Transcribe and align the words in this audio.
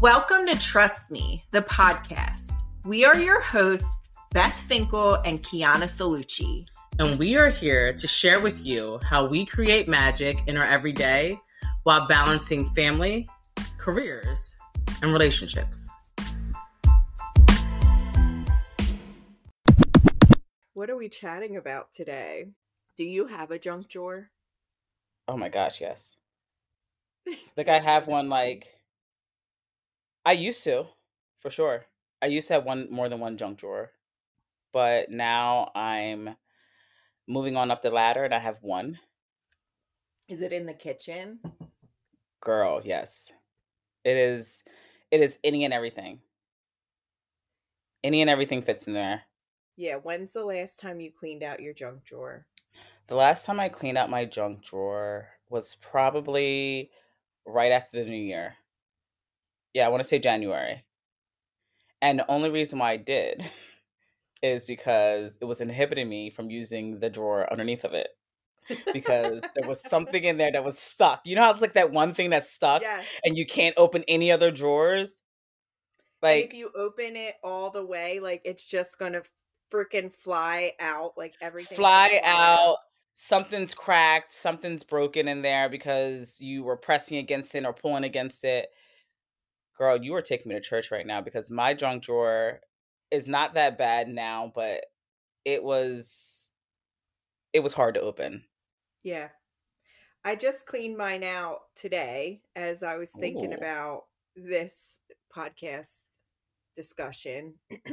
Welcome 0.00 0.46
to 0.46 0.56
Trust 0.56 1.10
Me, 1.10 1.42
the 1.50 1.60
podcast. 1.62 2.52
We 2.84 3.04
are 3.04 3.16
your 3.16 3.40
hosts, 3.40 3.98
Beth 4.30 4.54
Finkel 4.68 5.14
and 5.24 5.42
Kiana 5.42 5.88
Salucci. 5.88 6.66
And 7.00 7.18
we 7.18 7.34
are 7.34 7.48
here 7.48 7.92
to 7.94 8.06
share 8.06 8.38
with 8.38 8.64
you 8.64 9.00
how 9.02 9.26
we 9.26 9.44
create 9.44 9.88
magic 9.88 10.38
in 10.46 10.56
our 10.56 10.64
everyday 10.64 11.40
while 11.82 12.06
balancing 12.06 12.70
family, 12.74 13.26
careers, 13.76 14.54
and 15.02 15.12
relationships. 15.12 15.90
What 20.74 20.90
are 20.90 20.96
we 20.96 21.08
chatting 21.08 21.56
about 21.56 21.92
today? 21.92 22.52
Do 22.96 23.02
you 23.02 23.26
have 23.26 23.50
a 23.50 23.58
junk 23.58 23.88
drawer? 23.88 24.30
Oh 25.26 25.36
my 25.36 25.48
gosh, 25.48 25.80
yes. 25.80 26.16
Like 27.56 27.66
I 27.66 27.80
have 27.80 28.06
one 28.06 28.28
like 28.28 28.77
I 30.28 30.32
used 30.32 30.62
to, 30.64 30.84
for 31.38 31.48
sure. 31.48 31.86
I 32.20 32.26
used 32.26 32.48
to 32.48 32.54
have 32.54 32.66
one 32.66 32.88
more 32.90 33.08
than 33.08 33.18
one 33.18 33.38
junk 33.38 33.60
drawer. 33.60 33.92
But 34.72 35.10
now 35.10 35.70
I'm 35.74 36.36
moving 37.26 37.56
on 37.56 37.70
up 37.70 37.80
the 37.80 37.90
ladder 37.90 38.24
and 38.24 38.34
I 38.34 38.38
have 38.38 38.58
one. 38.62 38.98
Is 40.28 40.42
it 40.42 40.52
in 40.52 40.66
the 40.66 40.74
kitchen? 40.74 41.40
Girl, 42.42 42.82
yes. 42.84 43.32
It 44.04 44.18
is 44.18 44.64
it 45.10 45.22
is 45.22 45.38
any 45.42 45.64
and 45.64 45.72
everything. 45.72 46.20
Any 48.04 48.20
and 48.20 48.28
everything 48.28 48.60
fits 48.60 48.86
in 48.86 48.92
there. 48.92 49.22
Yeah, 49.78 49.96
when's 49.96 50.34
the 50.34 50.44
last 50.44 50.78
time 50.78 51.00
you 51.00 51.10
cleaned 51.10 51.42
out 51.42 51.62
your 51.62 51.72
junk 51.72 52.04
drawer? 52.04 52.44
The 53.06 53.16
last 53.16 53.46
time 53.46 53.60
I 53.60 53.70
cleaned 53.70 53.96
out 53.96 54.10
my 54.10 54.26
junk 54.26 54.62
drawer 54.62 55.30
was 55.48 55.76
probably 55.76 56.90
right 57.46 57.72
after 57.72 58.04
the 58.04 58.10
new 58.10 58.22
year. 58.22 58.56
Yeah, 59.74 59.86
I 59.86 59.88
want 59.88 60.02
to 60.02 60.08
say 60.08 60.18
January. 60.18 60.84
And 62.00 62.18
the 62.18 62.30
only 62.30 62.50
reason 62.50 62.78
why 62.78 62.92
I 62.92 62.96
did 62.96 63.42
is 64.42 64.64
because 64.64 65.36
it 65.40 65.44
was 65.44 65.60
inhibiting 65.60 66.08
me 66.08 66.30
from 66.30 66.50
using 66.50 67.00
the 67.00 67.10
drawer 67.10 67.50
underneath 67.50 67.84
of 67.84 67.94
it. 67.94 68.08
because 68.92 69.40
there 69.54 69.66
was 69.66 69.82
something 69.82 70.22
in 70.22 70.36
there 70.36 70.52
that 70.52 70.62
was 70.64 70.78
stuck. 70.78 71.22
You 71.24 71.36
know 71.36 71.42
how 71.42 71.52
it's 71.52 71.62
like 71.62 71.72
that 71.72 71.90
one 71.90 72.12
thing 72.12 72.30
that's 72.30 72.50
stuck 72.50 72.82
Yes. 72.82 73.06
and 73.24 73.36
you 73.36 73.46
can't 73.46 73.74
open 73.78 74.04
any 74.06 74.30
other 74.30 74.50
drawers? 74.50 75.22
Like 76.20 76.34
Like 76.42 76.44
if 76.46 76.54
you 76.54 76.70
open 76.76 77.16
it 77.16 77.36
all 77.42 77.70
the 77.70 77.84
way, 77.84 78.20
like 78.20 78.42
it's 78.44 78.66
just 78.68 78.98
gonna 78.98 79.22
freaking 79.72 80.12
fly 80.12 80.72
out, 80.80 81.12
like 81.16 81.32
everything 81.40 81.76
fly 81.76 82.20
out. 82.24 82.76
Something's 83.14 83.74
cracked, 83.74 84.32
something's 84.34 84.84
broken 84.84 85.28
in 85.28 85.40
there 85.42 85.68
because 85.68 86.38
you 86.40 86.62
were 86.62 86.76
pressing 86.76 87.16
against 87.18 87.54
it 87.54 87.64
or 87.64 87.72
pulling 87.72 88.04
against 88.04 88.44
it. 88.44 88.68
Girl, 89.78 90.02
you 90.02 90.14
are 90.16 90.22
taking 90.22 90.50
me 90.50 90.56
to 90.56 90.60
church 90.60 90.90
right 90.90 91.06
now 91.06 91.20
because 91.20 91.50
my 91.50 91.72
junk 91.72 92.02
drawer 92.02 92.60
is 93.12 93.28
not 93.28 93.54
that 93.54 93.78
bad 93.78 94.08
now, 94.08 94.50
but 94.52 94.84
it 95.44 95.62
was 95.62 96.50
it 97.52 97.60
was 97.60 97.72
hard 97.72 97.94
to 97.94 98.00
open. 98.00 98.44
Yeah. 99.04 99.28
I 100.24 100.34
just 100.34 100.66
cleaned 100.66 100.96
mine 100.96 101.22
out 101.22 101.60
today 101.76 102.42
as 102.56 102.82
I 102.82 102.96
was 102.96 103.12
thinking 103.12 103.52
Ooh. 103.52 103.56
about 103.56 104.06
this 104.34 105.00
podcast 105.34 106.06
discussion. 106.74 107.54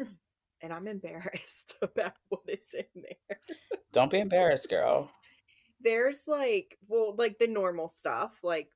and 0.62 0.74
I'm 0.74 0.88
embarrassed 0.88 1.76
about 1.82 2.14
what 2.30 2.42
is 2.48 2.74
in 2.74 3.04
there. 3.04 3.40
Don't 3.94 4.12
be 4.12 4.20
embarrassed, 4.20 4.70
girl. 4.70 5.12
There's 5.80 6.24
like, 6.28 6.78
well, 6.88 7.16
like 7.16 7.38
the 7.38 7.48
normal 7.48 7.88
stuff, 7.88 8.40
like 8.44 8.70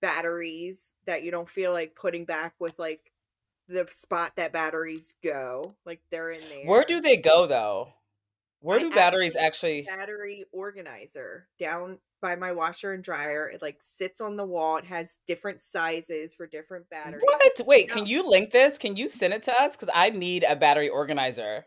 batteries 0.00 0.94
that 1.06 1.22
you 1.22 1.30
don't 1.30 1.48
feel 1.48 1.72
like 1.72 1.94
putting 1.94 2.24
back 2.24 2.54
with 2.58 2.78
like 2.78 3.12
the 3.68 3.86
spot 3.90 4.32
that 4.36 4.52
batteries 4.52 5.14
go. 5.22 5.76
Like 5.86 6.00
they're 6.10 6.30
in 6.30 6.42
there. 6.48 6.66
Where 6.66 6.84
do 6.84 7.00
they 7.00 7.16
go 7.16 7.46
though? 7.46 7.94
Where 8.60 8.78
I 8.78 8.82
do 8.82 8.90
batteries 8.90 9.36
actually- 9.36 9.86
actually 9.86 9.96
battery 9.96 10.44
organizer 10.52 11.48
down 11.58 11.98
by 12.22 12.36
my 12.36 12.52
washer 12.52 12.92
and 12.92 13.04
dryer. 13.04 13.48
It 13.48 13.60
like 13.60 13.76
sits 13.80 14.20
on 14.22 14.36
the 14.36 14.46
wall. 14.46 14.78
It 14.78 14.86
has 14.86 15.20
different 15.26 15.60
sizes 15.60 16.34
for 16.34 16.46
different 16.46 16.88
batteries. 16.88 17.22
What? 17.22 17.66
Wait, 17.66 17.90
can 17.90 18.06
you 18.06 18.28
link 18.28 18.50
this? 18.50 18.78
Can 18.78 18.96
you 18.96 19.08
send 19.08 19.34
it 19.34 19.42
to 19.44 19.52
us? 19.52 19.76
Because 19.76 19.90
I 19.94 20.10
need 20.10 20.44
a 20.48 20.56
battery 20.56 20.88
organizer. 20.88 21.66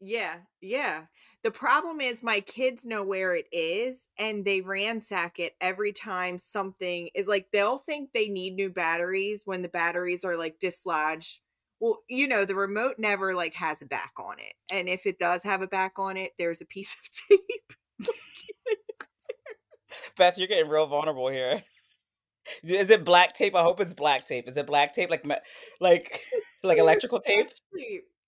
Yeah, 0.00 0.36
yeah. 0.60 1.04
The 1.48 1.52
problem 1.52 2.02
is 2.02 2.22
my 2.22 2.40
kids 2.40 2.84
know 2.84 3.02
where 3.02 3.34
it 3.34 3.46
is 3.52 4.10
and 4.18 4.44
they 4.44 4.60
ransack 4.60 5.38
it 5.38 5.54
every 5.62 5.94
time 5.94 6.38
something 6.38 7.08
is 7.14 7.26
like 7.26 7.46
they'll 7.54 7.78
think 7.78 8.10
they 8.12 8.28
need 8.28 8.54
new 8.54 8.68
batteries 8.68 9.44
when 9.46 9.62
the 9.62 9.70
batteries 9.70 10.26
are 10.26 10.36
like 10.36 10.60
dislodged. 10.60 11.38
Well, 11.80 12.00
you 12.06 12.28
know, 12.28 12.44
the 12.44 12.54
remote 12.54 12.96
never 12.98 13.34
like 13.34 13.54
has 13.54 13.80
a 13.80 13.86
back 13.86 14.12
on 14.18 14.38
it. 14.38 14.52
And 14.70 14.90
if 14.90 15.06
it 15.06 15.18
does 15.18 15.42
have 15.44 15.62
a 15.62 15.66
back 15.66 15.92
on 15.96 16.18
it, 16.18 16.32
there's 16.36 16.60
a 16.60 16.66
piece 16.66 16.92
of 16.92 17.08
tape. 17.30 18.08
Beth, 20.18 20.36
you're 20.36 20.48
getting 20.48 20.68
real 20.68 20.86
vulnerable 20.86 21.30
here. 21.30 21.62
Is 22.62 22.90
it 22.90 23.06
black 23.06 23.32
tape? 23.32 23.54
I 23.54 23.62
hope 23.62 23.80
it's 23.80 23.94
black 23.94 24.26
tape. 24.26 24.50
Is 24.50 24.58
it 24.58 24.66
black 24.66 24.92
tape 24.92 25.08
like 25.08 25.24
like 25.80 26.20
like 26.62 26.76
electrical 26.76 27.20
tape? 27.20 27.48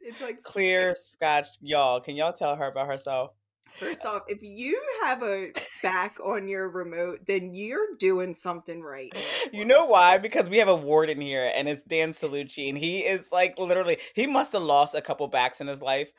It's 0.01 0.21
like 0.21 0.43
Clear 0.43 0.95
scotch, 0.95 1.47
y'all. 1.61 2.01
Can 2.01 2.17
y'all 2.17 2.33
tell 2.33 2.57
her 2.57 2.67
about 2.69 2.87
herself? 2.87 3.33
First 3.75 4.05
off, 4.05 4.23
if 4.29 4.43
you 4.43 4.81
have 5.05 5.23
a 5.23 5.53
back 5.83 6.19
on 6.21 6.49
your 6.49 6.69
remote, 6.69 7.21
then 7.27 7.55
you're 7.55 7.97
doing 7.99 8.35
something 8.35 8.83
right. 8.83 9.13
You 9.53 9.65
know 9.65 9.87
why? 9.87 10.19
Because 10.19 10.49
we 10.49 10.59
have 10.59 10.69
a 10.69 10.77
warden 10.77 11.21
here, 11.21 11.51
and 11.55 11.69
it's 11.69 11.83
Dan 11.83 12.13
Salucci, 12.13 12.69
and 12.69 12.77
he 12.77 13.01
is 13.01 13.31
like 13.33 13.59
literally 13.59 13.99
he 14.15 14.27
must 14.27 14.53
have 14.53 14.63
lost 14.63 14.95
a 14.95 15.01
couple 15.01 15.27
backs 15.29 15.61
in 15.61 15.67
his 15.67 15.81
life, 15.83 16.13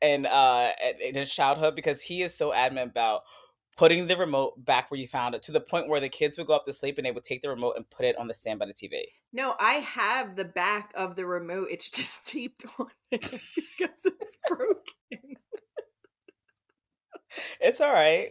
and 0.00 0.26
uh, 0.26 0.70
in- 0.82 1.08
in 1.08 1.14
his 1.14 1.32
childhood 1.32 1.74
because 1.74 2.00
he 2.02 2.22
is 2.22 2.34
so 2.34 2.52
adamant 2.52 2.90
about 2.90 3.22
putting 3.76 4.06
the 4.06 4.16
remote 4.16 4.64
back 4.64 4.90
where 4.90 5.00
you 5.00 5.06
found 5.06 5.34
it 5.34 5.42
to 5.42 5.52
the 5.52 5.60
point 5.60 5.88
where 5.88 6.00
the 6.00 6.08
kids 6.08 6.38
would 6.38 6.46
go 6.46 6.54
up 6.54 6.64
to 6.64 6.72
sleep 6.72 6.98
and 6.98 7.06
they 7.06 7.12
would 7.12 7.24
take 7.24 7.42
the 7.42 7.48
remote 7.48 7.74
and 7.76 7.88
put 7.90 8.06
it 8.06 8.16
on 8.18 8.28
the 8.28 8.34
stand 8.34 8.58
by 8.58 8.66
the 8.66 8.74
TV. 8.74 9.02
No, 9.32 9.54
I 9.58 9.74
have 9.74 10.36
the 10.36 10.44
back 10.44 10.92
of 10.94 11.16
the 11.16 11.26
remote. 11.26 11.68
It's 11.70 11.90
just 11.90 12.26
taped 12.28 12.64
on 12.78 12.88
it 13.10 13.22
because 13.78 14.04
it's 14.04 14.36
broken. 14.48 15.36
It's 17.60 17.80
all 17.80 17.92
right. 17.92 18.28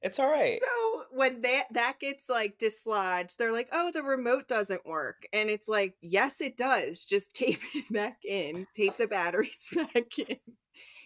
It's 0.00 0.18
all 0.18 0.28
right. 0.28 0.58
So 0.60 1.04
when 1.12 1.40
that 1.42 1.64
that 1.72 1.94
gets 1.98 2.28
like 2.28 2.58
dislodged, 2.58 3.38
they're 3.38 3.52
like, 3.52 3.68
"Oh, 3.72 3.90
the 3.90 4.02
remote 4.02 4.48
doesn't 4.48 4.84
work," 4.84 5.26
and 5.32 5.48
it's 5.48 5.66
like, 5.66 5.94
"Yes, 6.02 6.42
it 6.42 6.58
does. 6.58 7.06
Just 7.06 7.34
tape 7.34 7.60
it 7.74 7.90
back 7.90 8.18
in. 8.22 8.66
Tape 8.76 8.96
the 8.98 9.06
batteries 9.06 9.68
back 9.74 10.18
in. 10.18 10.36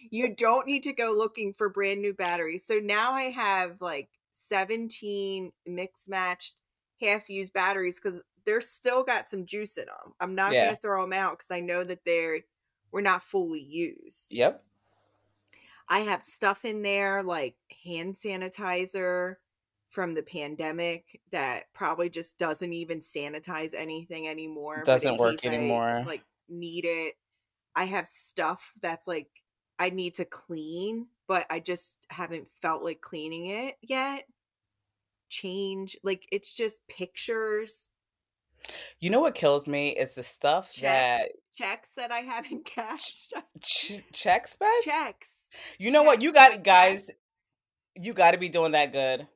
You 0.09 0.35
don't 0.35 0.67
need 0.67 0.83
to 0.83 0.93
go 0.93 1.11
looking 1.11 1.53
for 1.53 1.69
brand 1.69 2.01
new 2.01 2.13
batteries." 2.13 2.65
So 2.65 2.75
now 2.75 3.13
I 3.13 3.25
have 3.25 3.81
like 3.81 4.09
seventeen 4.31 5.51
mixed 5.65 6.09
matched 6.09 6.55
half 7.01 7.29
used 7.29 7.53
batteries 7.53 7.99
because 7.99 8.21
they're 8.45 8.61
still 8.61 9.03
got 9.03 9.29
some 9.29 9.45
juice 9.45 9.77
in 9.77 9.85
them. 9.85 10.13
I'm 10.19 10.35
not 10.35 10.53
Yeah. 10.53 10.65
gonna 10.65 10.77
throw 10.77 11.01
them 11.01 11.13
out 11.13 11.37
because 11.37 11.51
I 11.51 11.59
know 11.59 11.83
that 11.83 12.05
they're 12.05 12.41
were 12.91 13.01
not 13.01 13.23
fully 13.23 13.61
used. 13.61 14.33
Yep. 14.33 14.63
I 15.87 15.99
have 15.99 16.23
stuff 16.23 16.65
in 16.65 16.81
there 16.81 17.23
like 17.23 17.55
hand 17.83 18.15
sanitizer 18.15 19.35
from 19.89 20.13
the 20.13 20.23
pandemic 20.23 21.19
that 21.31 21.73
probably 21.73 22.09
just 22.09 22.37
doesn't 22.37 22.73
even 22.73 22.99
sanitize 22.99 23.73
anything 23.73 24.27
anymore. 24.27 24.83
Doesn't 24.85 25.17
work 25.17 25.41
case 25.41 25.49
I, 25.51 25.55
anymore. 25.55 26.03
like 26.05 26.23
need 26.47 26.85
it. 26.85 27.15
I 27.75 27.85
have 27.85 28.07
stuff 28.07 28.71
that's 28.81 29.07
like 29.07 29.29
I 29.79 29.89
need 29.91 30.15
to 30.15 30.25
clean, 30.25 31.07
but 31.27 31.45
I 31.49 31.59
just 31.59 32.05
haven't 32.09 32.47
felt 32.61 32.83
like 32.83 33.01
cleaning 33.01 33.45
it 33.47 33.75
yet. 33.81 34.25
Change 35.29 35.95
like 36.03 36.27
it's 36.31 36.51
just 36.53 36.85
pictures, 36.87 37.87
You 38.99 39.09
know 39.11 39.19
what 39.21 39.35
kills 39.35 39.67
me 39.67 39.89
is 39.89 40.15
the 40.15 40.23
stuff 40.23 40.71
checks, 40.73 40.81
that 40.81 41.29
checks 41.55 41.93
that 41.95 42.11
I 42.11 42.19
haven't 42.19 42.65
cashed. 42.75 43.33
ch- 43.61 44.01
checks, 44.11 44.57
Beth. 44.57 44.69
checks. 44.83 45.47
You 45.77 45.91
know 45.91 46.01
what? 46.03 46.21
You 46.23 46.33
got 46.33 46.63
guys. 46.63 47.09
You 47.95 48.13
got 48.13 48.31
to 48.31 48.37
be 48.37 48.49
doing 48.49 48.71
that 48.71 48.91
good. 48.91 49.27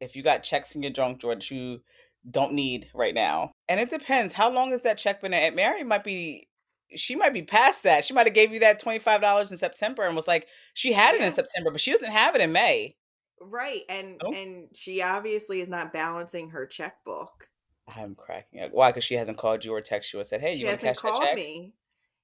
If 0.00 0.16
you 0.16 0.22
got 0.22 0.42
checks 0.42 0.74
in 0.74 0.82
your 0.82 0.92
junk 0.92 1.20
drawer 1.20 1.34
that 1.34 1.50
you 1.50 1.82
don't 2.28 2.52
need 2.54 2.88
right 2.92 3.14
now, 3.14 3.52
and 3.68 3.78
it 3.78 3.90
depends. 3.90 4.32
How 4.32 4.50
long 4.50 4.72
has 4.72 4.82
that 4.82 4.98
check 4.98 5.20
been 5.20 5.32
at? 5.34 5.54
Mary 5.54 5.84
might 5.84 6.04
be. 6.04 6.48
She 6.96 7.14
might 7.14 7.32
be 7.32 7.42
past 7.42 7.82
that. 7.84 8.04
She 8.04 8.14
might 8.14 8.26
have 8.26 8.34
gave 8.34 8.52
you 8.52 8.60
that 8.60 8.78
twenty 8.78 8.98
five 8.98 9.20
dollars 9.20 9.52
in 9.52 9.58
September 9.58 10.02
and 10.06 10.16
was 10.16 10.28
like, 10.28 10.48
she 10.74 10.92
had 10.92 11.14
it 11.14 11.20
Yeah. 11.20 11.28
in 11.28 11.32
September, 11.32 11.70
but 11.70 11.80
she 11.80 11.92
doesn't 11.92 12.10
have 12.12 12.34
it 12.34 12.40
in 12.40 12.52
May. 12.52 12.96
Right. 13.40 13.82
And 13.88 14.20
Oh. 14.24 14.32
and 14.32 14.68
she 14.74 15.02
obviously 15.02 15.60
is 15.60 15.68
not 15.68 15.92
balancing 15.92 16.50
her 16.50 16.66
checkbook. 16.66 17.48
I'm 17.88 18.14
cracking 18.14 18.60
up. 18.60 18.70
Why? 18.72 18.90
Because 18.90 19.04
she 19.04 19.14
hasn't 19.14 19.38
called 19.38 19.64
you 19.64 19.72
or 19.74 19.80
texted 19.80 20.12
you 20.12 20.20
or 20.20 20.24
said, 20.24 20.40
"Hey, 20.40 20.52
she 20.54 20.60
you 20.60 20.66
want 20.66 20.80
to 20.80 20.86
cash 20.86 20.96
that 20.96 21.02
called 21.02 21.22
check?" 21.22 21.34
me. 21.36 21.74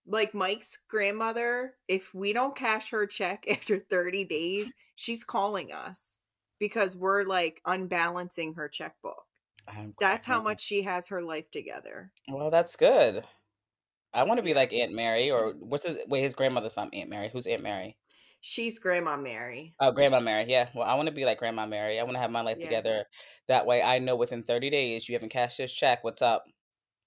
Like 0.08 0.34
Mike's 0.34 0.78
grandmother, 0.88 1.74
if 1.88 2.14
we 2.14 2.32
don't 2.32 2.54
cash 2.54 2.90
her 2.90 3.06
check 3.06 3.44
after 3.50 3.78
30 3.80 4.24
days, 4.24 4.72
she's 4.94 5.24
calling 5.24 5.72
us 5.72 6.18
because 6.60 6.96
we're 6.96 7.24
like 7.24 7.60
unbalancing 7.64 8.54
her 8.54 8.68
checkbook. 8.68 9.24
I'm 9.68 9.94
That's 9.98 10.24
how 10.24 10.40
much 10.40 10.60
she 10.60 10.82
has 10.82 11.08
her 11.08 11.22
life 11.22 11.50
together. 11.50 12.12
Well, 12.28 12.50
that's 12.50 12.76
good. 12.76 13.26
I 14.16 14.24
want 14.24 14.38
to 14.38 14.42
be 14.42 14.54
like 14.54 14.72
Aunt 14.72 14.92
Mary, 14.92 15.30
or 15.30 15.52
what's 15.60 15.84
his? 15.86 15.98
Wait, 16.08 16.22
his 16.22 16.34
grandmother's 16.34 16.76
not 16.76 16.92
Aunt 16.94 17.10
Mary. 17.10 17.30
Who's 17.32 17.46
Aunt 17.46 17.62
Mary? 17.62 17.96
She's 18.40 18.78
Grandma 18.78 19.16
Mary. 19.16 19.74
Oh, 19.80 19.90
Grandma 19.92 20.20
Mary. 20.20 20.44
Yeah. 20.48 20.68
Well, 20.74 20.86
I 20.86 20.94
want 20.94 21.08
to 21.08 21.14
be 21.14 21.24
like 21.24 21.38
Grandma 21.38 21.66
Mary. 21.66 21.98
I 21.98 22.02
want 22.04 22.14
to 22.14 22.20
have 22.20 22.30
my 22.30 22.42
life 22.42 22.58
Yeah. 22.58 22.64
together. 22.64 23.04
That 23.48 23.66
way, 23.66 23.82
I 23.82 23.98
know 23.98 24.14
within 24.16 24.42
30 24.44 24.70
days 24.70 25.08
you 25.08 25.14
haven't 25.14 25.30
cashed 25.30 25.58
this 25.58 25.74
check. 25.74 26.04
What's 26.04 26.22
up? 26.22 26.44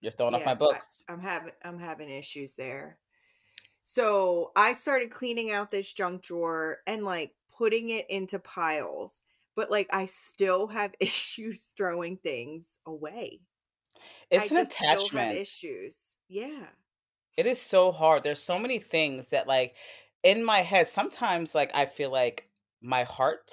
You're 0.01 0.11
throwing 0.11 0.33
off 0.35 0.45
my 0.45 0.53
books. 0.55 1.05
I'm 1.09 1.19
having 1.21 1.51
I'm 1.63 1.79
having 1.79 2.09
issues 2.09 2.55
there. 2.55 2.99
So 3.83 4.51
I 4.55 4.73
started 4.73 5.11
cleaning 5.11 5.51
out 5.51 5.71
this 5.71 5.91
junk 5.91 6.21
drawer 6.23 6.77
and 6.85 7.03
like 7.03 7.33
putting 7.57 7.89
it 7.89 8.09
into 8.09 8.39
piles, 8.39 9.21
but 9.55 9.71
like 9.71 9.87
I 9.91 10.05
still 10.05 10.67
have 10.67 10.93
issues 10.99 11.71
throwing 11.75 12.17
things 12.17 12.79
away. 12.85 13.41
It's 14.29 14.51
I 14.51 14.55
an 14.55 14.61
just 14.65 14.71
still 14.73 14.87
have 14.87 14.97
attachment. 14.99 15.37
issues. 15.37 16.15
Yeah. 16.27 16.67
It 17.37 17.45
is 17.45 17.61
so 17.61 17.91
hard. 17.91 18.23
There's 18.23 18.41
so 18.43 18.59
many 18.59 18.79
things 18.79 19.29
that 19.29 19.47
like 19.47 19.75
in 20.23 20.43
my 20.43 20.59
head, 20.59 20.87
sometimes 20.87 21.55
like 21.55 21.71
I 21.75 21.85
feel 21.85 22.11
like 22.11 22.49
my 22.81 23.03
heart 23.03 23.51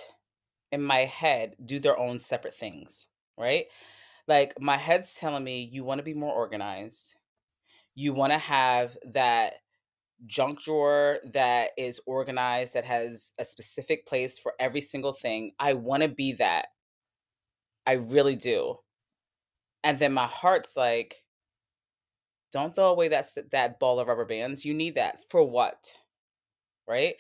and 0.73 0.84
my 0.84 1.00
head 1.00 1.56
do 1.64 1.78
their 1.78 1.99
own 1.99 2.20
separate 2.20 2.55
things, 2.55 3.08
right? 3.38 3.67
Like 4.28 4.61
my 4.61 4.76
head's 4.76 5.17
telling 5.17 5.44
me 5.44 5.62
you 5.62 5.84
want 5.84 5.99
to 5.99 6.05
be 6.05 6.14
more 6.14 6.34
organized. 6.34 7.17
You 7.94 8.12
want 8.14 8.32
to 8.32 8.38
have 8.38 8.96
that 9.12 9.55
junk 10.26 10.62
drawer 10.62 11.20
that 11.32 11.70
is 11.78 12.00
organized 12.06 12.75
that 12.75 12.84
has 12.84 13.32
a 13.38 13.44
specific 13.44 14.06
place 14.06 14.38
for 14.38 14.55
every 14.61 14.82
single 14.82 15.12
thing. 15.14 15.52
I 15.61 15.75
want 15.75 16.02
to 16.05 16.11
be 16.11 16.32
that. 16.34 16.67
I 17.87 17.93
really 17.93 18.37
do. 18.37 18.76
And 19.84 19.99
then 19.99 20.12
my 20.12 20.26
heart's 20.26 20.76
like 20.76 21.23
don't 22.53 22.75
throw 22.75 22.91
away 22.91 23.09
that 23.09 23.27
that 23.51 23.79
ball 23.79 24.01
of 24.01 24.09
rubber 24.09 24.25
bands. 24.25 24.65
You 24.65 24.75
need 24.75 24.95
that 24.95 25.27
for 25.29 25.43
what? 25.43 25.97
Right? 26.89 27.15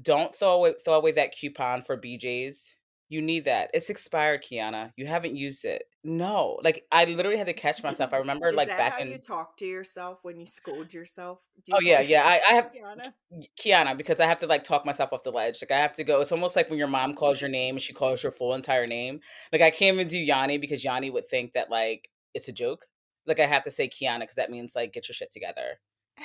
Don't 0.00 0.34
throw 0.34 0.54
away 0.54 0.74
throw 0.84 0.94
away 0.94 1.12
that 1.12 1.32
coupon 1.32 1.82
for 1.82 1.96
BJ's. 1.96 2.76
You 3.10 3.22
need 3.22 3.46
that. 3.46 3.70
It's 3.72 3.88
expired, 3.88 4.42
Kiana. 4.42 4.92
You 4.96 5.06
haven't 5.06 5.34
used 5.34 5.64
it. 5.64 5.84
No. 6.04 6.60
Like 6.62 6.84
I 6.92 7.06
literally 7.06 7.38
had 7.38 7.46
to 7.46 7.54
catch 7.54 7.82
myself. 7.82 8.12
I 8.12 8.16
remember 8.18 8.52
like 8.52 8.68
that 8.68 8.76
back 8.76 8.92
how 8.94 9.00
in 9.00 9.10
you 9.10 9.18
talk 9.18 9.56
to 9.58 9.66
yourself 9.66 10.18
when 10.22 10.38
you 10.38 10.44
scold 10.44 10.92
yourself? 10.92 11.38
Do 11.64 11.72
Oh 11.74 11.80
yeah, 11.80 12.00
yeah. 12.00 12.22
I, 12.24 12.40
I 12.50 12.54
have 12.54 12.70
Kiana? 12.70 13.12
Kiana 13.58 13.96
because 13.96 14.20
I 14.20 14.26
have 14.26 14.38
to 14.40 14.46
like 14.46 14.62
talk 14.62 14.84
myself 14.84 15.12
off 15.14 15.22
the 15.22 15.32
ledge. 15.32 15.62
Like 15.62 15.70
I 15.70 15.80
have 15.80 15.96
to 15.96 16.04
go. 16.04 16.20
It's 16.20 16.32
almost 16.32 16.54
like 16.54 16.68
when 16.68 16.78
your 16.78 16.88
mom 16.88 17.14
calls 17.14 17.40
your 17.40 17.50
name 17.50 17.76
and 17.76 17.82
she 17.82 17.94
calls 17.94 18.22
your 18.22 18.32
full 18.32 18.54
entire 18.54 18.86
name. 18.86 19.20
Like 19.52 19.62
I 19.62 19.70
can't 19.70 19.94
even 19.94 20.06
do 20.06 20.18
Yanni 20.18 20.58
because 20.58 20.84
Yanni 20.84 21.08
would 21.08 21.28
think 21.28 21.54
that 21.54 21.70
like 21.70 22.10
it's 22.34 22.48
a 22.48 22.52
joke. 22.52 22.86
Like 23.28 23.40
I 23.40 23.46
have 23.46 23.64
to 23.64 23.70
say 23.70 23.88
Kiana 23.88 24.20
because 24.20 24.36
that 24.36 24.50
means 24.50 24.74
like 24.74 24.92
get 24.92 25.08
your 25.08 25.14
shit 25.14 25.30
together. 25.30 25.80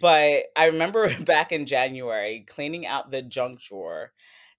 But 0.00 0.44
I 0.56 0.66
remember 0.66 1.12
back 1.24 1.50
in 1.50 1.66
January 1.66 2.44
cleaning 2.48 2.86
out 2.86 3.10
the 3.10 3.22
junk 3.22 3.60
drawer 3.60 4.12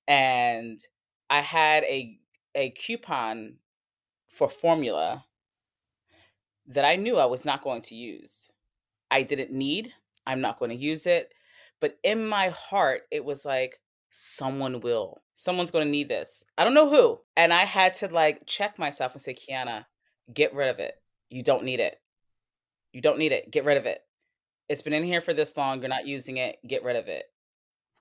and 0.05 0.83
I 1.29 1.39
had 1.39 1.85
a 1.85 2.19
a 2.53 2.71
coupon 2.71 3.55
for 4.27 4.49
formula 4.49 5.23
that 6.67 6.83
I 6.83 6.97
knew 6.97 7.17
I 7.17 7.25
was 7.25 7.45
not 7.45 7.63
going 7.63 7.81
to 7.83 7.95
use. 7.95 8.49
I 9.09 9.23
didn't 9.23 9.51
need. 9.53 9.93
I'm 10.27 10.41
not 10.41 10.59
going 10.59 10.71
to 10.71 10.77
use 10.77 11.05
it. 11.05 11.33
But 11.79 11.97
in 12.03 12.27
my 12.27 12.49
heart, 12.49 13.03
it 13.11 13.25
was 13.25 13.43
like, 13.45 13.79
someone 14.11 14.81
will. 14.81 15.21
Someone's 15.35 15.71
going 15.71 15.85
to 15.85 15.91
need 15.91 16.09
this. 16.09 16.43
I 16.57 16.63
don't 16.63 16.73
know 16.73 16.89
who. 16.89 17.19
And 17.35 17.53
I 17.53 17.65
had 17.65 17.95
to 17.95 18.07
like 18.07 18.45
check 18.45 18.77
myself 18.77 19.13
and 19.13 19.21
say, 19.21 19.33
Kiana, 19.33 19.85
get 20.31 20.53
rid 20.53 20.69
of 20.69 20.79
it. 20.79 21.00
You 21.31 21.41
don't 21.41 21.63
need 21.63 21.79
it. 21.79 21.99
You 22.93 23.01
don't 23.01 23.17
need 23.17 23.31
it. 23.31 23.51
Get 23.51 23.65
rid 23.65 23.77
of 23.77 23.85
it. 23.85 23.99
It's 24.69 24.81
been 24.81 24.93
in 24.93 25.03
here 25.03 25.21
for 25.21 25.33
this 25.33 25.57
long. 25.57 25.79
You're 25.79 25.89
not 25.89 26.05
using 26.05 26.37
it. 26.37 26.57
Get 26.67 26.83
rid 26.83 26.97
of 26.97 27.07
it. 27.07 27.23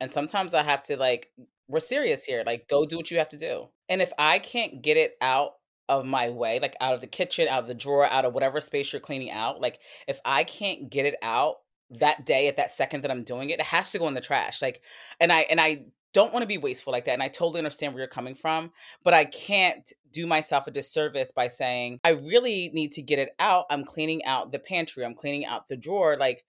And 0.01 0.11
sometimes 0.11 0.53
I 0.53 0.63
have 0.63 0.83
to 0.85 0.97
like, 0.97 1.31
we're 1.69 1.81
serious 1.81 2.25
here. 2.25 2.43
Like, 2.45 2.69
go 2.69 2.85
do 2.85 2.97
what 2.97 3.11
you 3.11 3.19
have 3.19 3.29
to 3.31 3.39
do. 3.39 3.69
And 3.89 4.03
if 4.03 4.13
I 4.19 4.39
can't 4.41 4.83
get 4.83 4.97
it 4.97 5.17
out 5.21 5.53
of 5.89 6.05
my 6.05 6.31
way, 6.31 6.59
like 6.61 6.77
out 6.81 6.95
of 6.95 7.01
the 7.01 7.07
kitchen, 7.07 7.49
out 7.49 7.63
of 7.63 7.69
the 7.69 7.75
drawer, 7.75 8.07
out 8.07 8.25
of 8.25 8.35
whatever 8.35 8.61
space 8.61 8.93
you're 8.93 9.01
cleaning 9.01 9.31
out, 9.31 9.61
like 9.61 9.79
if 10.09 10.21
I 10.25 10.45
can't 10.45 10.91
get 10.91 11.07
it 11.07 11.17
out 11.23 11.57
that 11.91 12.25
day 12.25 12.49
at 12.49 12.57
that 12.57 12.71
second 12.71 13.03
that 13.03 13.11
I'm 13.11 13.23
doing 13.23 13.51
it, 13.51 13.61
it 13.61 13.67
has 13.67 13.93
to 13.93 13.99
go 13.99 14.09
in 14.09 14.15
the 14.15 14.21
trash. 14.21 14.63
Like, 14.63 14.83
and 15.19 15.33
I 15.33 15.41
and 15.43 15.61
I 15.61 15.85
don't 16.13 16.33
want 16.33 16.43
to 16.43 16.49
be 16.49 16.59
wasteful 16.59 16.93
like 16.93 17.05
that. 17.05 17.13
And 17.13 17.23
I 17.23 17.29
totally 17.29 17.59
understand 17.59 17.93
where 17.93 18.01
you're 18.01 18.09
coming 18.09 18.35
from, 18.35 18.73
but 19.05 19.15
I 19.15 19.25
can't 19.25 19.93
do 20.13 20.27
myself 20.27 20.67
a 20.67 20.71
disservice 20.71 21.33
by 21.33 21.49
saying 21.49 22.01
I 22.05 22.11
really 22.11 22.71
need 22.73 22.93
to 22.93 23.03
get 23.03 23.19
it 23.19 23.31
out. 23.39 23.67
I'm 23.71 23.85
cleaning 23.85 24.25
out 24.25 24.53
the 24.53 24.59
pantry. 24.59 25.05
I'm 25.05 25.15
cleaning 25.15 25.47
out 25.47 25.69
the 25.69 25.77
drawer. 25.77 26.17
Like, 26.19 26.43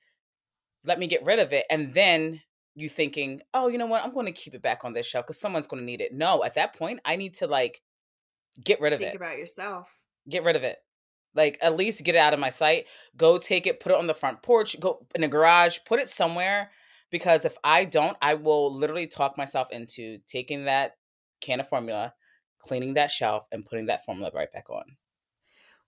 let 0.83 0.99
me 0.99 1.07
get 1.07 1.25
rid 1.25 1.39
of 1.39 1.53
it. 1.53 1.65
And 1.69 1.93
then 1.93 2.41
you 2.75 2.89
thinking, 2.89 3.41
oh, 3.53 3.67
you 3.67 3.77
know 3.77 3.85
what? 3.85 4.03
I'm 4.03 4.13
going 4.13 4.25
to 4.25 4.31
keep 4.31 4.55
it 4.55 4.61
back 4.61 4.83
on 4.83 4.93
this 4.93 5.05
shelf 5.05 5.25
because 5.25 5.39
someone's 5.39 5.67
going 5.67 5.81
to 5.81 5.85
need 5.85 6.01
it. 6.01 6.13
No, 6.13 6.43
at 6.43 6.55
that 6.55 6.75
point, 6.75 6.99
I 7.05 7.15
need 7.15 7.35
to 7.35 7.47
like 7.47 7.81
get 8.63 8.81
rid 8.81 8.93
of 8.93 8.99
Think 8.99 9.09
it. 9.09 9.11
Think 9.11 9.21
about 9.21 9.37
yourself. 9.37 9.89
Get 10.29 10.43
rid 10.43 10.55
of 10.55 10.63
it. 10.63 10.77
Like 11.33 11.57
at 11.61 11.77
least 11.77 12.03
get 12.03 12.15
it 12.15 12.19
out 12.19 12.33
of 12.33 12.39
my 12.39 12.49
sight. 12.49 12.85
Go 13.15 13.37
take 13.37 13.67
it, 13.67 13.79
put 13.79 13.91
it 13.91 13.97
on 13.97 14.07
the 14.07 14.13
front 14.13 14.41
porch, 14.41 14.79
go 14.79 15.05
in 15.15 15.21
the 15.21 15.27
garage, 15.27 15.79
put 15.85 15.99
it 15.99 16.09
somewhere. 16.09 16.71
Because 17.11 17.45
if 17.45 17.57
I 17.63 17.85
don't, 17.85 18.17
I 18.21 18.35
will 18.35 18.73
literally 18.73 19.07
talk 19.07 19.37
myself 19.37 19.69
into 19.71 20.19
taking 20.27 20.65
that 20.65 20.93
can 21.41 21.59
of 21.59 21.67
formula, 21.67 22.13
cleaning 22.59 22.93
that 22.95 23.11
shelf, 23.11 23.47
and 23.51 23.65
putting 23.65 23.87
that 23.87 24.05
formula 24.05 24.31
right 24.33 24.51
back 24.51 24.69
on. 24.69 24.97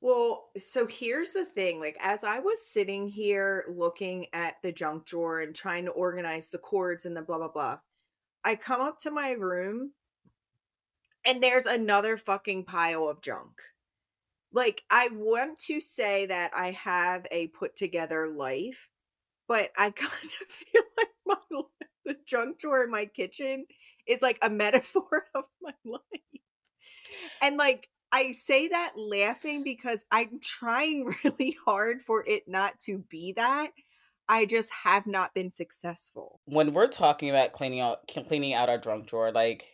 Well, 0.02 0.50
so 0.58 0.86
here's 0.86 1.32
the 1.32 1.46
thing. 1.46 1.80
Like, 1.80 1.98
as 2.02 2.26
I 2.26 2.40
was 2.40 2.68
sitting 2.68 3.08
here 3.08 3.64
looking 3.74 4.28
at 4.34 4.56
the 4.62 4.74
junk 4.74 5.06
drawer 5.06 5.40
and 5.40 5.56
trying 5.56 5.86
to 5.86 5.92
organize 5.92 6.50
the 6.50 6.58
cords 6.58 7.06
and 7.06 7.16
the 7.16 7.22
blah, 7.22 7.38
blah, 7.38 7.48
blah, 7.48 7.80
I 8.44 8.56
come 8.56 8.82
up 8.82 8.98
to 9.00 9.12
my 9.12 9.32
room 9.32 9.94
and 11.26 11.42
there's 11.42 11.66
another 11.66 12.18
fucking 12.18 12.66
pile 12.66 13.08
of 13.08 13.22
junk. 13.22 13.62
Like, 14.52 14.84
I 14.92 15.08
want 15.14 15.58
to 15.68 15.80
say 15.80 16.26
that 16.26 16.52
I 16.54 16.72
have 16.72 17.26
a 17.32 17.48
put 17.48 17.78
together 17.78 18.28
life, 18.28 18.90
but 19.48 19.72
I 19.78 19.90
kind 19.96 20.12
of 20.12 20.48
feel 20.48 20.84
like 20.98 21.08
my 21.28 21.38
li- 21.52 21.64
the 22.06 22.16
junk 22.26 22.60
drawer 22.60 22.84
in 22.84 22.92
my 22.92 23.06
kitchen 23.06 23.66
is 24.08 24.22
like 24.22 24.38
a 24.42 24.50
metaphor 24.50 25.26
of 25.36 25.46
my 25.62 25.74
life. 25.86 26.02
And 27.42 27.58
like 27.58 27.90
I 28.12 28.34
say 28.34 28.68
that 28.68 28.94
laughing 28.96 29.64
because 29.64 30.06
I'm 30.12 30.40
trying 30.42 31.14
really 31.24 31.58
hard 31.66 32.02
for 32.02 32.24
it 32.26 32.44
not 32.48 32.80
to 32.82 33.00
be 33.10 33.34
that. 33.34 33.72
I 34.30 34.46
just 34.46 34.72
have 34.84 35.06
not 35.06 35.34
been 35.34 35.52
successful. 35.52 36.40
When 36.46 36.74
we're 36.74 36.88
talking 36.88 37.30
about 37.30 37.52
cleaning 37.52 37.82
out 37.82 38.08
cleaning 38.08 38.54
out 38.54 38.70
our 38.70 38.78
junk 38.78 39.08
drawer, 39.08 39.32
like 39.32 39.73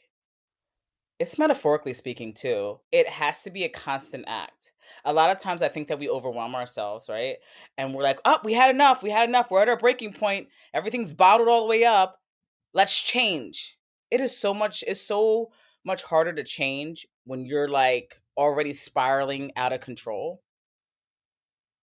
it's 1.19 1.37
metaphorically 1.37 1.93
speaking 1.93 2.33
too. 2.33 2.79
It 2.91 3.07
has 3.09 3.41
to 3.43 3.51
be 3.51 3.63
a 3.65 3.69
constant 3.69 4.25
act. 4.27 4.71
A 5.05 5.13
lot 5.13 5.29
of 5.29 5.37
times 5.37 5.61
I 5.61 5.67
think 5.67 5.89
that 5.89 5.99
we 5.99 6.09
overwhelm 6.09 6.55
ourselves, 6.55 7.09
right? 7.09 7.35
And 7.77 7.93
we're 7.93 8.03
like, 8.03 8.19
oh, 8.25 8.39
we 8.43 8.53
had 8.53 8.69
enough. 8.73 9.03
We 9.03 9.09
had 9.11 9.27
enough. 9.29 9.51
We're 9.51 9.61
at 9.61 9.69
our 9.69 9.77
breaking 9.77 10.13
point. 10.13 10.47
Everything's 10.73 11.13
bottled 11.13 11.49
all 11.49 11.61
the 11.63 11.69
way 11.69 11.83
up. 11.83 12.19
Let's 12.73 13.01
change. 13.01 13.77
It 14.09 14.21
is 14.21 14.35
so 14.37 14.53
much, 14.53 14.83
it's 14.87 15.01
so 15.05 15.51
much 15.85 16.03
harder 16.03 16.33
to 16.33 16.43
change 16.43 17.05
when 17.25 17.45
you're 17.45 17.67
like 17.67 18.19
already 18.37 18.73
spiraling 18.73 19.51
out 19.55 19.73
of 19.73 19.81
control. 19.81 20.41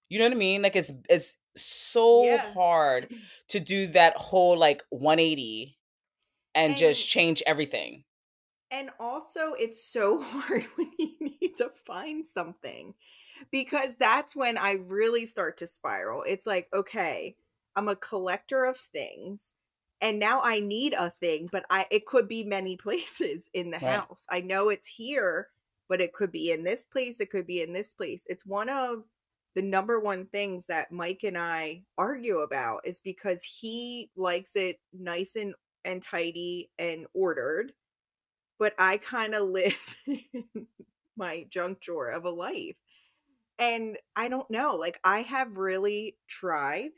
You 0.08 0.18
know 0.18 0.24
what 0.24 0.32
I 0.34 0.38
mean? 0.38 0.62
Like 0.62 0.76
it's 0.76 0.92
it's 1.10 1.36
so 1.56 2.24
Yeah. 2.24 2.52
hard 2.54 3.12
to 3.48 3.60
do 3.60 3.88
that 3.88 4.16
whole 4.16 4.56
like 4.56 4.82
180 4.90 5.76
and, 6.54 6.70
And- 6.70 6.78
just 6.78 7.08
change 7.08 7.42
everything. 7.46 8.04
And 8.70 8.90
also, 8.98 9.52
it's 9.54 9.82
so 9.82 10.20
hard 10.22 10.64
when 10.76 10.92
you 10.98 11.14
need 11.20 11.56
to 11.58 11.70
find 11.70 12.26
something 12.26 12.94
because 13.50 13.96
that's 13.96 14.36
when 14.36 14.58
I 14.58 14.74
really 14.74 15.26
start 15.26 15.58
to 15.58 15.66
spiral. 15.66 16.24
It's 16.26 16.46
like, 16.46 16.68
okay, 16.74 17.36
I'm 17.76 17.88
a 17.88 17.96
collector 17.96 18.64
of 18.64 18.78
things 18.78 19.54
and 20.00 20.18
now 20.18 20.40
I 20.42 20.60
need 20.60 20.94
a 20.94 21.10
thing, 21.10 21.48
but 21.52 21.66
I 21.70 21.86
it 21.90 22.06
could 22.06 22.28
be 22.28 22.44
many 22.44 22.76
places 22.78 23.50
in 23.54 23.70
the 23.70 23.78
Right. 23.80 24.06
house. 24.06 24.26
I 24.30 24.40
know 24.40 24.68
it's 24.70 24.86
here, 24.88 25.50
but 25.88 26.00
it 26.00 26.12
could 26.14 26.32
be 26.32 26.52
in 26.52 26.64
this 26.64 26.86
place, 26.86 27.20
it 27.20 27.30
could 27.30 27.46
be 27.46 27.62
in 27.62 27.72
this 27.72 27.94
place. 27.94 28.26
It's 28.28 28.46
one 28.46 28.68
of 28.68 29.04
the 29.54 29.62
number 29.62 29.98
one 29.98 30.26
things 30.26 30.66
that 30.66 30.92
Mike 30.92 31.24
and 31.24 31.38
I 31.38 31.84
argue 31.96 32.40
about 32.40 32.86
is 32.86 33.00
because 33.00 33.42
he 33.42 34.10
likes 34.16 34.54
it 34.56 34.80
nice 34.92 35.36
and 35.36 35.54
and 35.84 36.02
tidy 36.02 36.70
and 36.78 37.06
ordered 37.14 37.72
but 38.58 38.74
I 38.78 38.98
kind 38.98 39.34
of 39.34 39.48
live 39.48 39.96
my 41.16 41.44
junk 41.44 41.80
drawer 41.80 42.10
of 42.10 42.24
a 42.24 42.30
life. 42.30 42.78
And 43.58 43.98
I 44.16 44.28
don't 44.28 44.50
know, 44.50 44.76
like 44.76 45.00
I 45.04 45.22
have 45.22 45.58
really 45.58 46.18
tried 46.28 46.92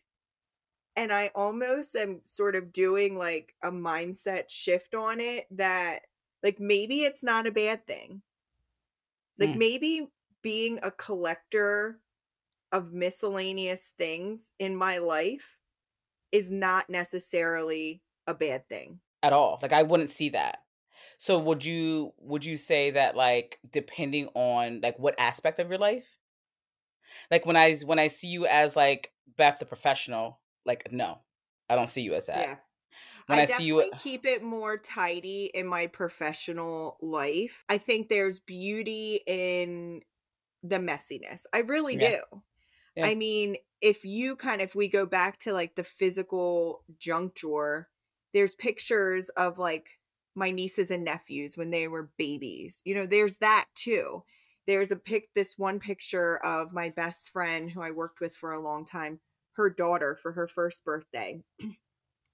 and 0.97 1.13
I 1.13 1.31
almost 1.35 1.95
am 1.95 2.23
sort 2.25 2.57
of 2.57 2.73
doing 2.73 3.17
like 3.17 3.55
a 3.63 3.71
mindset 3.71 4.51
shift 4.51 4.95
on 4.95 5.21
it 5.21 5.47
that 5.53 6.03
like 6.43 6.59
maybe 6.59 7.03
it's 7.03 7.23
not 7.23 7.47
a 7.47 7.53
bad 7.53 7.87
thing. 7.87 8.23
Like 9.39 9.51
Mm. 9.51 9.59
maybe 9.59 10.13
being 10.43 10.79
a 10.83 10.91
collector 10.91 12.01
of 12.73 12.93
miscellaneous 12.93 13.91
things 13.91 14.53
in 14.59 14.77
my 14.77 14.99
life 14.99 15.61
is 16.33 16.51
not 16.51 16.91
necessarily 16.91 18.03
a 18.27 18.35
bad 18.35 18.69
thing. 18.69 19.01
At 19.23 19.33
all. 19.33 19.59
Like 19.63 19.73
I 19.73 19.83
wouldn't 19.83 20.11
see 20.11 20.31
that. 20.31 20.65
So 21.17 21.39
would 21.39 21.65
you 21.65 22.13
would 22.19 22.45
you 22.45 22.57
say 22.57 22.91
that 22.93 23.17
like 23.17 23.59
depending 23.71 24.29
on 24.35 24.81
like 24.83 24.99
what 24.99 25.19
aspect 25.19 25.59
of 25.59 25.69
your 25.69 25.79
life? 25.79 26.19
Like 27.31 27.47
when 27.47 27.57
I 27.57 27.77
when 27.85 27.99
I 27.99 28.09
see 28.09 28.29
you 28.29 28.47
as 28.47 28.77
like 28.77 29.13
Beth 29.37 29.59
the 29.59 29.67
professional, 29.67 30.41
like 30.65 30.93
no. 30.93 31.21
I 31.71 31.77
don't 31.77 31.89
see 31.89 32.03
you 32.03 32.15
as 32.15 32.27
that. 32.27 32.39
Yeah. 32.39 32.57
When 33.27 33.39
I, 33.39 33.43
I, 33.43 33.47
see 33.47 33.65
you 33.65 33.91
keep 33.99 34.25
it 34.25 34.43
more 34.43 34.79
tidy 34.79 35.51
in 35.53 35.67
my 35.67 35.87
professional 35.87 36.97
life. 37.03 37.65
I 37.69 37.77
think 37.77 38.09
there's 38.09 38.41
beauty 38.41 39.21
in 39.27 40.01
the 40.63 40.79
messiness. 40.79 41.45
I 41.53 41.59
really 41.59 41.97
Yeah. 41.97 42.21
do. 42.31 42.43
Yeah. 42.97 43.07
I 43.07 43.15
mean, 43.15 43.57
if 43.81 44.05
you 44.05 44.35
kind 44.35 44.61
of 44.61 44.69
if 44.69 44.75
we 44.75 44.89
go 44.89 45.07
back 45.07 45.39
to 45.41 45.53
like 45.53 45.77
the 45.77 45.85
physical 45.85 46.85
junk 46.99 47.35
drawer, 47.35 47.89
there's 48.33 48.55
pictures 48.55 49.29
of 49.31 49.59
like 49.59 49.98
my 50.39 50.51
nieces 50.51 50.91
and 50.91 51.05
nephews 51.05 51.57
when 51.57 51.71
they 51.71 51.89
were 51.89 52.11
babies. 52.17 52.81
You 52.85 52.95
know, 52.95 53.07
there's 53.07 53.39
that 53.39 53.67
too. 53.75 54.23
There's 54.67 54.91
a 54.93 54.97
pic 54.97 55.31
this 55.35 55.59
one 55.59 55.81
picture 55.81 56.39
of 56.45 56.73
my 56.73 56.91
best 56.91 57.31
friend 57.31 57.71
who 57.71 57.81
I 57.83 57.91
worked 57.91 58.21
with 58.21 58.35
for 58.35 58.53
a 58.53 58.61
long 58.61 58.85
time, 58.85 59.21
her 59.53 59.69
daughter 59.71 60.15
for 60.15 60.33
her 60.33 60.47
first 60.47 60.85
birthday. 60.85 61.43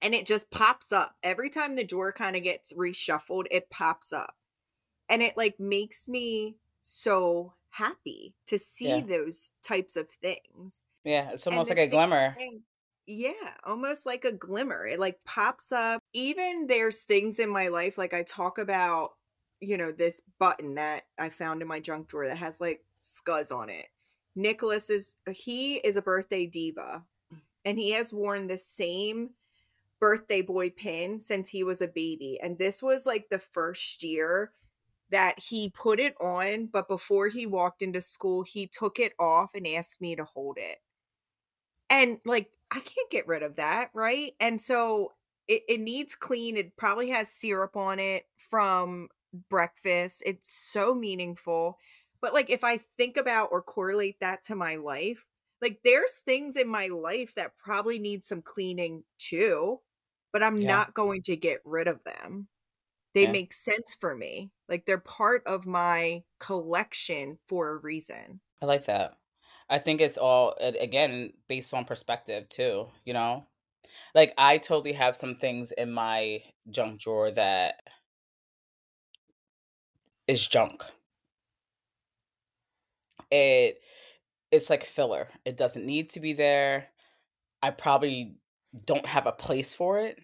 and 0.03 0.15
it 0.15 0.27
just 0.27 0.51
pops 0.51 0.93
up. 0.93 1.17
Every 1.23 1.49
time 1.49 1.75
the 1.75 1.85
drawer 1.85 2.13
kind 2.13 2.37
of 2.37 2.43
gets 2.43 2.73
reshuffled, 2.75 3.45
it 3.51 3.71
pops 3.71 4.13
up. 4.13 4.35
And 5.09 5.23
it 5.23 5.37
like 5.37 5.59
makes 5.61 6.09
me 6.09 6.57
so 6.83 7.55
happy 7.71 8.35
to 8.47 8.59
see 8.59 8.89
Yeah. 8.89 9.01
those 9.01 9.55
types 9.63 9.97
of 9.97 10.09
things. 10.11 10.83
Yeah, 11.05 11.31
it's 11.33 11.47
almost 11.47 11.71
like 11.71 11.79
a 11.79 11.89
glimmer. 11.89 12.35
thing- 12.37 12.63
Yeah, 13.07 13.33
almost 13.65 14.07
like 14.07 14.25
a 14.25 14.33
glimmer. 14.33 14.87
It 14.87 14.99
like 14.99 15.23
pops 15.25 15.73
up. 15.73 16.01
Even 16.15 16.67
there's 16.67 17.03
things 17.03 17.39
in 17.39 17.51
my 17.51 17.69
life, 17.69 17.99
like 17.99 18.15
I 18.15 18.23
talk 18.23 18.59
about, 18.59 19.13
you 19.61 19.77
know, 19.77 19.93
this 19.93 20.23
button 20.39 20.75
that 20.77 21.05
I 21.19 21.29
found 21.29 21.61
in 21.63 21.69
my 21.69 21.81
junk 21.81 22.09
drawer 22.09 22.27
that 22.27 22.39
has 22.39 22.61
like 22.61 22.83
scuzz 23.05 23.55
on 23.55 23.69
it. 23.69 23.87
Nicholas 24.37 24.91
is, 24.91 25.17
uh, 25.29 25.33
he 25.33 25.77
is 25.77 25.97
a 25.97 26.03
birthday 26.03 26.47
diva 26.47 27.05
and 27.65 27.79
he 27.79 27.93
has 27.93 28.13
worn 28.13 28.47
the 28.47 28.59
same 28.59 29.31
birthday 30.01 30.43
boy 30.43 30.71
pin 30.71 31.21
since 31.21 31.49
he 31.49 31.63
was 31.63 31.83
a 31.83 31.89
baby. 31.89 32.39
And 32.43 32.59
this 32.59 32.83
was 32.83 33.07
like 33.07 33.29
the 33.31 33.39
first 33.39 34.03
year 34.03 34.53
that 35.11 35.39
he 35.39 35.71
put 35.71 36.01
it 36.01 36.15
on, 36.21 36.67
but 36.67 36.89
before 36.89 37.29
he 37.29 37.47
walked 37.47 37.83
into 37.83 38.01
school, 38.01 38.43
he 38.43 38.67
took 38.67 38.99
it 38.99 39.13
off 39.21 39.55
and 39.55 39.67
asked 39.67 40.01
me 40.01 40.17
to 40.17 40.25
hold 40.25 40.57
it. 40.59 40.79
And 41.91 42.19
like, 42.25 42.51
I 42.75 42.81
can't 42.81 43.11
get 43.11 43.29
rid 43.29 43.45
of 43.45 43.57
that, 43.57 43.91
right? 43.95 44.35
And 44.41 44.61
so 44.61 45.15
it, 45.49 45.65
it 45.69 45.81
needs 45.81 46.17
clean. 46.17 46.57
It 46.59 46.77
probably 46.77 47.11
has 47.11 47.33
syrup 47.33 47.77
on 47.77 48.01
it 48.01 48.27
from 48.39 49.09
breakfast. 49.51 50.23
It's 50.27 50.51
so 50.51 50.95
meaningful. 50.95 51.79
But 52.21 52.35
like, 52.35 52.51
if 52.51 52.65
I 52.65 52.79
think 52.99 53.17
about 53.17 53.51
or 53.53 53.63
correlate 53.63 54.21
that 54.21 54.43
to 54.45 54.57
my 54.57 54.77
life, 54.77 55.27
like 55.63 55.81
there's 55.85 56.19
things 56.19 56.57
in 56.57 56.69
my 56.69 56.89
life 56.89 57.35
that 57.37 57.57
probably 57.59 57.99
need 57.99 58.25
some 58.25 58.43
cleaning 58.43 59.05
too, 59.19 59.81
but 60.33 60.43
I'm 60.43 60.61
Yeah. 60.61 60.67
not 60.67 60.95
going 60.95 61.23
to 61.23 61.37
get 61.37 61.61
rid 61.65 61.89
of 61.89 62.03
them. 62.05 62.49
They 63.15 63.27
Yeah. 63.27 63.29
make 63.29 63.53
sense 63.55 63.95
for 63.95 64.17
me. 64.17 64.53
Like 64.69 64.87
they're 64.87 64.99
part 65.01 65.45
of 65.47 65.67
my 65.67 66.25
collection 66.41 67.39
for 67.47 67.71
a 67.71 67.79
reason. 67.79 68.41
I 68.61 68.67
like 68.67 68.87
that. 68.87 69.19
I 69.69 69.79
think 69.79 70.01
it's 70.01 70.19
all 70.19 70.55
again 70.61 71.33
based 71.49 71.73
on 71.75 71.85
perspective 71.85 72.49
too, 72.49 72.89
you 73.05 73.15
know? 73.15 73.47
Like 74.15 74.35
I 74.39 74.59
totally 74.59 74.93
have 74.95 75.17
some 75.17 75.37
things 75.37 75.73
in 75.73 75.93
my 75.93 76.43
junk 76.71 77.01
drawer 77.01 77.31
that 77.33 77.77
is 80.27 80.47
junk. 80.47 80.85
It 83.31 83.81
it's 84.51 84.71
like 84.71 84.85
filler. 84.85 85.29
It 85.45 85.57
doesn't 85.57 85.87
need 85.87 86.11
to 86.11 86.21
be 86.21 86.33
there. 86.33 86.89
I 87.63 87.71
probably 87.71 88.37
don't 88.87 89.07
have 89.07 89.27
a 89.27 89.33
place 89.33 89.75
for 89.75 89.99
it. 89.99 90.19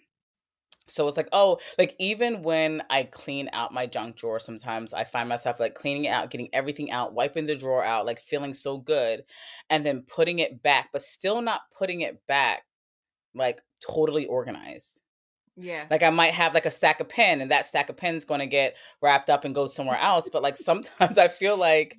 So 0.90 1.06
it's 1.06 1.16
like, 1.16 1.28
oh, 1.32 1.58
like 1.78 1.94
even 1.98 2.42
when 2.42 2.82
I 2.90 3.04
clean 3.04 3.48
out 3.52 3.72
my 3.72 3.86
junk 3.86 4.16
drawer, 4.16 4.40
sometimes 4.40 4.92
I 4.92 5.04
find 5.04 5.28
myself 5.28 5.60
like 5.60 5.74
cleaning 5.74 6.06
it 6.06 6.10
out, 6.10 6.30
getting 6.30 6.48
everything 6.52 6.90
out, 6.90 7.14
wiping 7.14 7.46
the 7.46 7.56
drawer 7.56 7.84
out, 7.84 8.06
like 8.06 8.20
feeling 8.20 8.54
so 8.54 8.78
good, 8.78 9.24
and 9.68 9.84
then 9.84 10.02
putting 10.02 10.38
it 10.38 10.62
back, 10.62 10.90
but 10.92 11.02
still 11.02 11.42
not 11.42 11.62
putting 11.76 12.00
it 12.00 12.26
back 12.26 12.64
like 13.34 13.60
totally 13.86 14.26
organized. 14.26 15.00
Yeah. 15.56 15.84
Like 15.90 16.02
I 16.02 16.10
might 16.10 16.32
have 16.34 16.54
like 16.54 16.66
a 16.66 16.70
stack 16.70 17.00
of 17.00 17.08
pen, 17.08 17.40
and 17.40 17.50
that 17.50 17.66
stack 17.66 17.88
of 17.88 17.96
pens 17.96 18.22
is 18.22 18.24
going 18.24 18.40
to 18.40 18.46
get 18.46 18.76
wrapped 19.02 19.30
up 19.30 19.44
and 19.44 19.54
go 19.54 19.66
somewhere 19.66 19.98
else. 19.98 20.28
But 20.28 20.42
like 20.42 20.56
sometimes 20.56 21.18
I 21.18 21.28
feel 21.28 21.56
like 21.56 21.96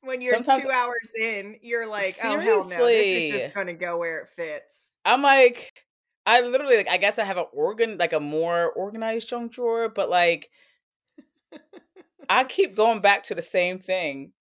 when 0.00 0.22
you're 0.22 0.34
sometimes- 0.34 0.64
two 0.64 0.70
hours 0.70 1.12
in, 1.18 1.56
you're 1.62 1.86
like, 1.86 2.16
oh 2.24 2.38
hell 2.38 2.68
no, 2.68 2.86
this 2.86 3.24
is 3.24 3.40
just 3.40 3.54
gonna 3.54 3.74
go 3.74 3.98
where 3.98 4.20
it 4.20 4.28
fits. 4.28 4.92
I'm 5.04 5.22
like, 5.22 5.85
I 6.26 6.40
literally 6.42 6.76
like 6.76 6.88
I 6.88 6.96
guess 6.98 7.18
I 7.18 7.24
have 7.24 7.38
an 7.38 7.46
organ 7.52 7.98
like 7.98 8.12
a 8.12 8.20
more 8.20 8.70
organized 8.72 9.28
junk 9.28 9.52
drawer, 9.52 9.88
but 9.88 10.10
like 10.10 10.50
I 12.28 12.44
keep 12.44 12.74
going 12.76 13.00
back 13.00 13.24
to 13.24 13.34
the 13.34 13.42
same 13.42 13.78
thing. 13.78 14.32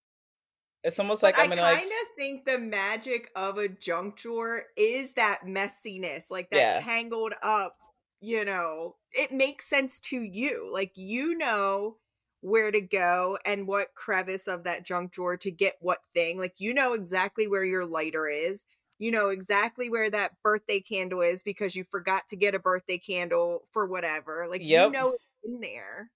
It's 0.83 0.99
almost 0.99 1.23
like 1.23 1.35
but 1.35 1.39
I'm 1.39 1.51
I 1.51 1.55
kind 1.55 1.85
like 1.85 1.91
of 1.91 2.15
think 2.15 2.45
the 2.45 2.59
magic 2.59 3.31
of 3.35 3.57
a 3.57 3.67
junk 3.69 4.17
drawer 4.17 4.63
is 4.77 5.13
that 5.13 5.41
messiness, 5.45 6.29
like 6.29 6.49
that 6.51 6.73
Yeah. 6.73 6.75
tangled 6.75 7.33
up. 7.41 7.77
You 8.21 8.45
know, 8.45 8.95
it 9.11 9.31
makes 9.31 9.65
sense 9.69 9.99
to 10.01 10.21
you. 10.21 10.69
Like 10.71 10.91
you 10.95 11.37
know 11.37 11.97
where 12.41 12.71
to 12.71 12.81
go 12.81 13.37
and 13.45 13.67
what 13.67 13.95
crevice 13.95 14.47
of 14.47 14.63
that 14.63 14.85
junk 14.85 15.11
drawer 15.11 15.37
to 15.37 15.51
get 15.51 15.75
what 15.79 15.99
thing. 16.13 16.37
Like 16.37 16.55
you 16.59 16.73
know 16.73 16.93
exactly 16.93 17.47
where 17.47 17.65
your 17.65 17.85
lighter 17.85 18.27
is. 18.27 18.65
You 18.97 19.11
know 19.11 19.29
exactly 19.29 19.89
where 19.89 20.09
that 20.09 20.31
birthday 20.43 20.79
candle 20.79 21.21
is 21.21 21.43
because 21.43 21.75
you 21.75 21.83
forgot 21.83 22.27
to 22.29 22.35
get 22.35 22.55
a 22.55 22.59
birthday 22.59 22.97
candle 22.97 23.63
for 23.71 23.85
whatever. 23.85 24.47
Like 24.49 24.61
you 24.61 24.89
know 24.89 25.13
it's 25.13 25.23
in 25.43 25.59
there. 25.59 26.11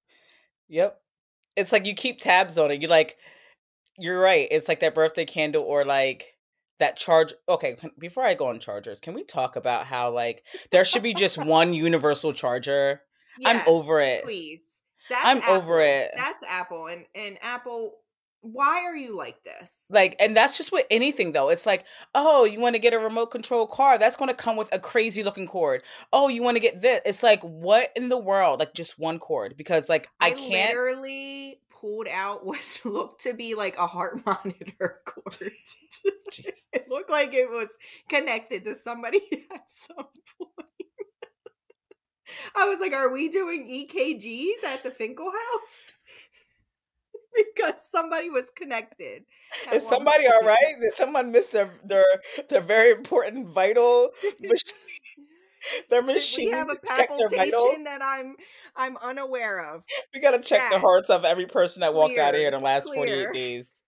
Yep. 0.69 0.99
It's 1.55 1.71
like 1.71 1.85
you 1.85 1.93
keep 1.93 2.19
tabs 2.19 2.57
on 2.57 2.71
it. 2.71 2.81
You 2.81 2.87
like 2.87 3.17
you're 3.97 4.19
right. 4.19 4.47
It's 4.49 4.67
like 4.67 4.79
that 4.79 4.95
birthday 4.95 5.25
candle 5.25 5.63
or 5.63 5.83
like 5.83 6.35
that 6.79 6.97
charge 6.97 7.33
okay, 7.47 7.75
can- 7.75 7.91
before 7.99 8.23
I 8.23 8.33
go 8.33 8.47
on 8.47 8.59
chargers, 8.59 9.01
can 9.01 9.13
we 9.13 9.23
talk 9.23 9.55
about 9.55 9.85
how 9.85 10.11
like 10.11 10.45
there 10.71 10.85
should 10.85 11.03
be 11.03 11.13
just 11.13 11.37
one 11.43 11.73
universal 11.73 12.33
charger? 12.33 13.01
I'm 13.45 13.61
over 13.67 13.99
it. 13.99 14.23
Please. 14.23 14.81
That's 15.09 15.21
I'm 15.25 15.43
over 15.49 15.81
it. 15.81 16.11
That's 16.15 16.43
Apple. 16.43 16.87
And 16.87 17.05
and 17.15 17.37
Apple, 17.41 17.95
why 18.41 18.85
are 18.85 18.95
you 18.95 19.17
like 19.17 19.43
this? 19.43 19.87
Like, 19.89 20.15
and 20.19 20.35
that's 20.35 20.57
just 20.57 20.71
with 20.71 20.85
anything 20.89 21.33
though. 21.33 21.49
It's 21.49 21.65
like, 21.65 21.85
oh, 22.15 22.45
you 22.45 22.59
want 22.59 22.75
to 22.75 22.81
get 22.81 22.93
a 22.93 22.99
remote 22.99 23.27
control 23.27 23.67
car? 23.67 23.97
That's 23.97 24.15
going 24.15 24.29
to 24.29 24.35
come 24.35 24.55
with 24.55 24.73
a 24.73 24.79
crazy 24.79 25.23
looking 25.23 25.47
cord. 25.47 25.83
Oh, 26.13 26.29
you 26.29 26.41
want 26.41 26.55
to 26.55 26.61
get 26.61 26.81
this? 26.81 27.01
It's 27.05 27.23
like, 27.23 27.41
what 27.41 27.89
in 27.95 28.09
the 28.09 28.17
world? 28.17 28.59
Like, 28.59 28.73
just 28.73 28.97
one 28.97 29.19
cord 29.19 29.55
because, 29.57 29.89
like, 29.89 30.07
I, 30.19 30.31
can't. 30.31 30.69
literally 30.69 31.59
pulled 31.69 32.07
out 32.07 32.45
what 32.45 32.59
looked 32.85 33.23
to 33.23 33.33
be 33.33 33.55
like 33.55 33.77
a 33.77 33.87
heart 33.87 34.21
monitor 34.25 34.99
cord. 35.05 35.51
It 36.71 36.87
looked 36.87 37.09
like 37.09 37.33
it 37.33 37.49
was 37.49 37.75
connected 38.07 38.63
to 38.65 38.75
somebody 38.75 39.21
at 39.51 39.67
some 39.67 40.07
point. 40.37 40.69
I 42.55 42.65
was 42.65 42.79
like, 42.79 42.93
are 42.93 43.11
we 43.11 43.29
doing 43.29 43.65
EKGs 43.65 44.63
at 44.67 44.83
the 44.83 44.91
Finkel 44.91 45.31
house? 45.31 45.91
because 47.55 47.87
somebody 47.89 48.29
was 48.29 48.49
connected. 48.55 49.23
Is 49.71 49.87
somebody 49.87 50.25
all 50.27 50.41
right? 50.41 50.75
Did 50.79 50.91
someone 50.91 51.31
miss 51.31 51.49
their 51.49 51.71
their 51.83 52.05
their 52.49 52.61
very 52.61 52.91
important 52.91 53.47
vital 53.49 54.09
machine? 54.39 54.73
Their 55.89 56.01
machine 56.01 56.47
we 56.47 56.51
have 56.51 56.69
a 56.69 56.75
to 56.75 56.81
check 56.87 57.09
their 57.17 57.27
vitals. 57.27 57.53
palpitation 57.53 57.83
that 57.83 58.01
I'm 58.01 58.35
I'm 58.75 58.97
unaware 58.97 59.75
of. 59.75 59.83
We 60.13 60.19
gotta 60.21 60.39
check 60.39 60.71
the 60.71 60.79
hearts 60.79 61.09
of 61.09 61.25
every 61.25 61.45
person 61.45 61.81
that 61.81 61.93
walked 61.93 62.17
out 62.17 62.33
of 62.33 62.39
here 62.39 62.47
in 62.47 62.57
the 62.57 62.63
last 62.63 62.87
clear. 62.87 63.29
eight 63.29 63.33
days. 63.33 63.83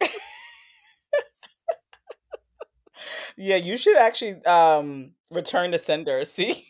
Yeah, 3.38 3.56
you 3.56 3.76
should 3.76 3.96
actually 3.96 4.44
um 4.44 5.12
return 5.30 5.70
to 5.70 5.78
sender. 5.78 6.24
See, 6.24 6.66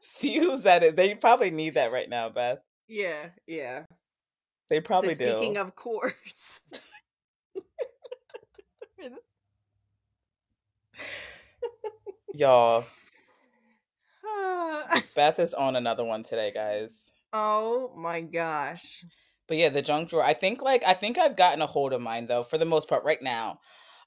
see 0.00 0.38
who's 0.38 0.66
at 0.66 0.82
it. 0.82 0.96
They 0.96 1.14
probably 1.14 1.50
need 1.50 1.74
that 1.74 1.92
right 1.92 2.08
now, 2.08 2.28
Beth. 2.28 2.58
Yeah, 2.88 3.30
yeah. 3.46 3.84
They 4.72 4.80
probably 4.80 5.12
so 5.12 5.26
speaking 5.26 5.52
do. 5.52 5.60
of 5.60 5.76
course, 5.76 6.64
Y'all. 12.34 12.86
Beth 15.14 15.38
is 15.38 15.52
on 15.52 15.76
another 15.76 16.04
one 16.06 16.22
today, 16.22 16.52
guys. 16.54 17.12
oh 17.34 17.92
my 17.94 18.22
gosh. 18.22 19.04
But 19.46 19.58
yeah, 19.58 19.68
the 19.68 19.82
junk 19.82 20.08
drawer. 20.08 20.24
I 20.24 20.32
think 20.32 20.62
like 20.62 20.82
I 20.84 20.94
think 20.94 21.18
I've 21.18 21.36
gotten 21.36 21.60
a 21.60 21.66
hold 21.66 21.92
of 21.92 22.00
mine 22.00 22.26
though 22.26 22.42
for 22.42 22.56
the 22.56 22.64
most 22.64 22.88
part 22.88 23.04
right 23.04 23.20
now. 23.20 23.58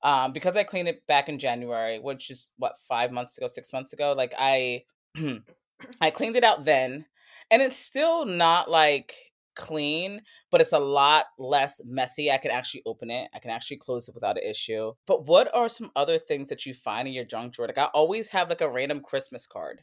Um, 0.01 0.34
because 0.34 0.57
I 0.57 0.63
cleaned 0.63 0.88
it 0.88 1.05
back 1.05 1.29
in 1.29 1.38
January, 1.38 2.00
which 2.00 2.31
is 2.31 2.50
what 2.57 2.74
five 2.89 3.12
months 3.12 3.38
ago, 3.38 3.45
six 3.45 3.72
months 3.72 3.93
ago. 3.93 4.15
Like 4.17 4.34
I, 4.36 4.81
I 6.01 6.10
cleaned 6.10 6.38
it 6.38 6.43
out 6.43 6.65
then, 6.65 7.05
and 7.51 7.62
it's 7.62 7.77
still 7.77 8.25
not 8.25 8.67
like 8.67 9.13
clean, 9.56 10.22
but 10.52 10.62
it's 10.62 10.74
a 10.74 10.80
lot 10.80 11.26
less 11.38 11.82
messy. 11.86 12.32
I 12.32 12.38
can 12.38 12.52
actually 12.52 12.84
open 12.86 13.10
it. 13.10 13.30
I 13.34 13.40
can 13.40 13.52
actually 13.52 13.78
close 13.78 14.08
it 14.08 14.16
without 14.16 14.38
an 14.38 14.50
issue. 14.50 14.94
But 15.08 15.28
what 15.28 15.54
are 15.56 15.70
some 15.70 15.92
other 15.96 16.18
things 16.18 16.48
that 16.48 16.66
you 16.66 16.74
find 16.74 17.08
in 17.08 17.14
your 17.14 17.26
junk 17.26 17.54
drawer? 17.54 17.68
Like 17.68 17.78
I 17.78 17.86
always 17.86 18.30
have 18.30 18.50
like 18.50 18.62
a 18.62 18.70
random 18.70 19.02
Christmas 19.02 19.48
card 19.48 19.82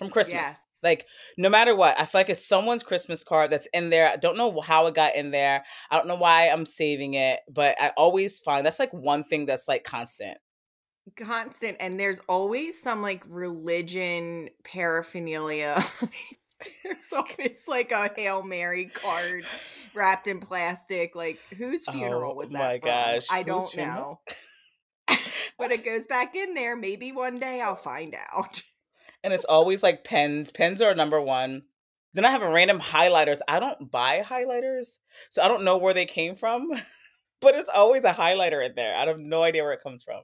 from 0.00 0.08
Christmas. 0.08 0.40
Yes. 0.40 0.66
Like 0.82 1.06
no 1.36 1.50
matter 1.50 1.76
what, 1.76 1.98
I 2.00 2.06
feel 2.06 2.20
like 2.20 2.30
it's 2.30 2.46
someone's 2.46 2.82
Christmas 2.82 3.22
card 3.22 3.50
that's 3.50 3.68
in 3.74 3.90
there. 3.90 4.08
I 4.08 4.16
don't 4.16 4.38
know 4.38 4.60
how 4.60 4.86
it 4.86 4.94
got 4.94 5.14
in 5.14 5.30
there. 5.30 5.62
I 5.90 5.96
don't 5.96 6.08
know 6.08 6.16
why 6.16 6.48
I'm 6.48 6.64
saving 6.64 7.14
it, 7.14 7.40
but 7.50 7.76
I 7.80 7.92
always 7.96 8.40
find 8.40 8.64
that's 8.64 8.78
like 8.78 8.92
one 8.92 9.24
thing 9.24 9.44
that's 9.46 9.68
like 9.68 9.84
constant. 9.84 10.38
Constant. 11.16 11.76
And 11.80 12.00
there's 12.00 12.20
always 12.28 12.80
some 12.80 13.02
like 13.02 13.22
religion 13.28 14.48
paraphernalia. 14.64 15.82
there's 16.84 17.12
always 17.12 17.64
like 17.68 17.92
a 17.92 18.10
Hail 18.16 18.42
Mary 18.42 18.86
card 18.86 19.44
wrapped 19.94 20.26
in 20.26 20.40
plastic. 20.40 21.14
Like 21.14 21.38
whose 21.56 21.84
oh 21.88 21.92
funeral 21.92 22.32
Oh 22.32 22.34
was 22.34 22.50
that? 22.50 22.58
my 22.58 22.78
from? 22.78 22.88
gosh, 22.88 23.26
I 23.30 23.42
don't 23.42 23.76
know. 23.76 24.20
but 25.58 25.72
it 25.72 25.84
goes 25.84 26.06
back 26.06 26.34
in 26.34 26.54
there. 26.54 26.76
Maybe 26.76 27.12
one 27.12 27.38
day 27.38 27.60
I'll 27.60 27.76
find 27.76 28.14
out. 28.32 28.62
And 29.22 29.34
it's 29.34 29.44
always 29.44 29.82
like 29.82 30.04
pens. 30.04 30.50
Pens 30.50 30.80
are 30.80 30.94
number 30.94 31.20
one. 31.20 31.62
Then 32.14 32.24
I 32.24 32.30
have 32.30 32.42
a 32.42 32.50
random 32.50 32.80
highlighters. 32.80 33.38
I 33.46 33.60
don't 33.60 33.90
buy 33.90 34.22
highlighters, 34.24 34.98
so 35.30 35.42
I 35.42 35.48
don't 35.48 35.64
know 35.64 35.78
where 35.78 35.94
they 35.94 36.06
came 36.06 36.34
from. 36.34 36.70
but 37.40 37.54
it's 37.54 37.70
always 37.70 38.04
a 38.04 38.12
highlighter 38.12 38.64
in 38.64 38.74
there. 38.74 38.94
I 38.94 39.06
have 39.06 39.18
no 39.18 39.42
idea 39.42 39.62
where 39.62 39.72
it 39.72 39.82
comes 39.82 40.02
from. 40.02 40.22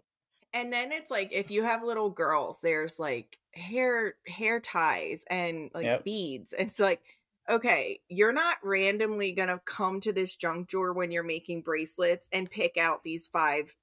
And 0.52 0.72
then 0.72 0.92
it's 0.92 1.10
like 1.10 1.32
if 1.32 1.50
you 1.50 1.64
have 1.64 1.82
little 1.82 2.10
girls, 2.10 2.60
there's 2.62 2.98
like 2.98 3.38
hair 3.52 4.14
hair 4.26 4.60
ties 4.60 5.24
and 5.28 5.70
like 5.74 5.84
Yep. 5.84 6.04
beads. 6.04 6.52
And 6.52 6.68
it's 6.68 6.80
like, 6.80 7.02
okay, 7.48 8.00
you're 8.08 8.32
not 8.32 8.56
randomly 8.62 9.32
gonna 9.32 9.60
come 9.64 10.00
to 10.00 10.12
this 10.12 10.34
junk 10.36 10.68
drawer 10.68 10.92
when 10.92 11.10
you're 11.10 11.22
making 11.22 11.62
bracelets 11.62 12.28
and 12.32 12.50
pick 12.50 12.76
out 12.76 13.04
these 13.04 13.26
five 13.26 13.76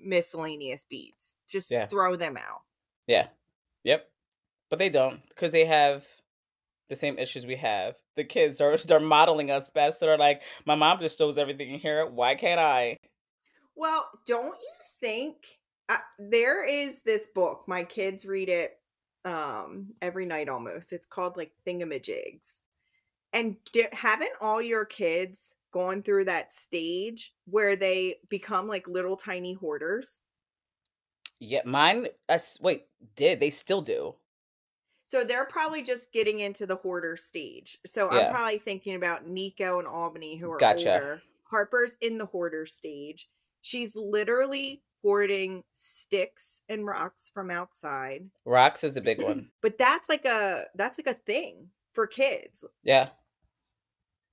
miscellaneous 0.00 0.84
beads. 0.84 1.36
Just 1.48 1.70
Yeah. 1.70 1.86
throw 1.86 2.16
them 2.16 2.36
out. 2.36 2.62
Yeah. 3.06 3.28
Yep. 3.84 4.10
But 4.70 4.78
they 4.78 4.88
don't 4.90 5.26
because 5.28 5.52
they 5.52 5.66
have 5.66 6.06
the 6.88 6.96
same 6.96 7.18
issues 7.18 7.46
we 7.46 7.56
have. 7.56 7.96
The 8.16 8.24
kids 8.24 8.60
are 8.60 8.76
they're 8.86 9.00
modeling 9.00 9.50
us 9.50 9.70
best. 9.70 10.00
So 10.00 10.06
they're 10.06 10.18
like, 10.18 10.42
my 10.66 10.74
mom 10.74 10.98
just 11.00 11.14
stores 11.16 11.38
everything 11.38 11.70
in 11.70 11.78
here. 11.78 12.06
Why 12.06 12.34
can't 12.34 12.60
I? 12.60 12.96
Well, 13.74 14.08
don't 14.26 14.60
you 14.60 14.74
think 15.00 15.36
uh, 15.94 15.98
there 16.18 16.64
is 16.64 17.00
this 17.02 17.28
book? 17.28 17.64
My 17.66 17.84
kids 17.84 18.26
read 18.26 18.48
it 18.48 18.78
um 19.24 19.94
every 20.02 20.26
night 20.26 20.48
almost. 20.48 20.92
It's 20.92 21.06
called 21.06 21.36
like 21.36 21.52
Thingamajigs. 21.66 22.60
And 23.32 23.56
di- 23.72 23.88
haven't 23.92 24.32
all 24.40 24.62
your 24.62 24.84
kids 24.84 25.54
gone 25.72 26.02
through 26.02 26.26
that 26.26 26.52
stage 26.52 27.34
where 27.46 27.76
they 27.76 28.20
become 28.28 28.68
like 28.68 28.88
little 28.88 29.16
tiny 29.16 29.54
hoarders? 29.54 30.22
Yeah, 31.40 31.62
mine. 31.66 32.06
S 32.28 32.58
wait, 32.60 32.86
did 33.16 33.40
they 33.40 33.50
still 33.50 33.82
do? 33.82 34.16
So 35.04 35.24
they're 35.24 35.46
probably 35.46 35.82
just 35.82 36.12
getting 36.12 36.38
into 36.40 36.66
the 36.66 36.76
hoarder 36.76 37.16
stage. 37.16 37.78
So 37.84 38.08
Yeah. 38.08 38.18
I'm 38.18 38.30
probably 38.30 38.58
thinking 38.58 38.94
about 38.94 39.26
Nico 39.26 39.78
and 39.78 39.88
Albany 39.88 40.36
who 40.36 40.50
are 40.50 40.58
Gotcha. 40.58 41.00
older. 41.00 41.22
Harper's 41.50 41.96
in 42.00 42.18
the 42.18 42.26
hoarder 42.26 42.64
stage. 42.66 43.28
She's 43.60 43.94
literally 43.94 44.82
hoarding 45.02 45.64
sticks 45.74 46.62
and 46.68 46.86
rocks 46.86 47.30
from 47.32 47.50
outside. 47.50 48.30
Rocks 48.44 48.84
is 48.84 48.96
a 48.96 49.00
big 49.00 49.20
one. 49.20 49.50
But 49.62 49.78
that's 49.78 50.08
like 50.08 50.24
a 50.24 50.64
that's 50.74 50.98
like 50.98 51.06
a 51.06 51.18
thing 51.18 51.68
for 51.92 52.06
kids. 52.06 52.64
Yeah. 52.82 53.08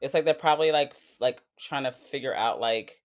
It's 0.01 0.13
like 0.13 0.25
they're 0.25 0.34
probably 0.34 0.71
like 0.71 0.93
like 1.19 1.41
trying 1.60 1.84
to 1.84 1.91
figure 1.91 2.34
out 2.34 2.60
like, 2.60 3.01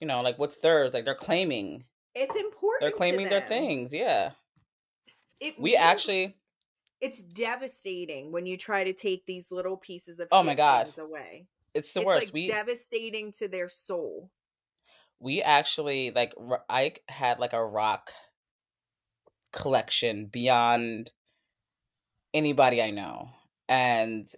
you 0.00 0.06
know, 0.06 0.20
like 0.22 0.38
what's 0.38 0.58
theirs. 0.58 0.94
Like 0.94 1.04
they're 1.04 1.14
claiming. 1.14 1.84
It's 2.14 2.36
important. 2.36 2.80
They're 2.80 2.90
claiming 2.92 3.28
their 3.28 3.40
things. 3.46 3.92
Yeah. 3.92 4.30
It 5.40 5.58
We 5.58 5.72
means- 5.72 5.82
actually 5.82 6.36
it's 7.00 7.20
devastating 7.20 8.32
when 8.32 8.46
you 8.46 8.56
try 8.56 8.82
to 8.84 8.94
take 8.94 9.26
these 9.26 9.52
little 9.52 9.76
pieces 9.76 10.18
of 10.18 10.28
Oh 10.32 10.42
my 10.42 10.54
God. 10.54 10.90
away. 10.98 11.46
it's 11.74 11.92
the 11.92 12.00
it's 12.00 12.06
worst. 12.06 12.26
like 12.28 12.34
we 12.34 12.48
devastating 12.48 13.32
to 13.32 13.48
their 13.48 13.68
soul. 13.68 14.30
We 15.20 15.42
actually 15.42 16.10
like 16.10 16.34
Ike 16.68 17.02
had 17.08 17.38
like 17.38 17.52
a 17.52 17.64
rock 17.64 18.10
collection 19.52 20.26
beyond 20.26 21.10
anybody 22.34 22.82
I 22.82 22.90
know. 22.90 23.30
And 23.68 24.28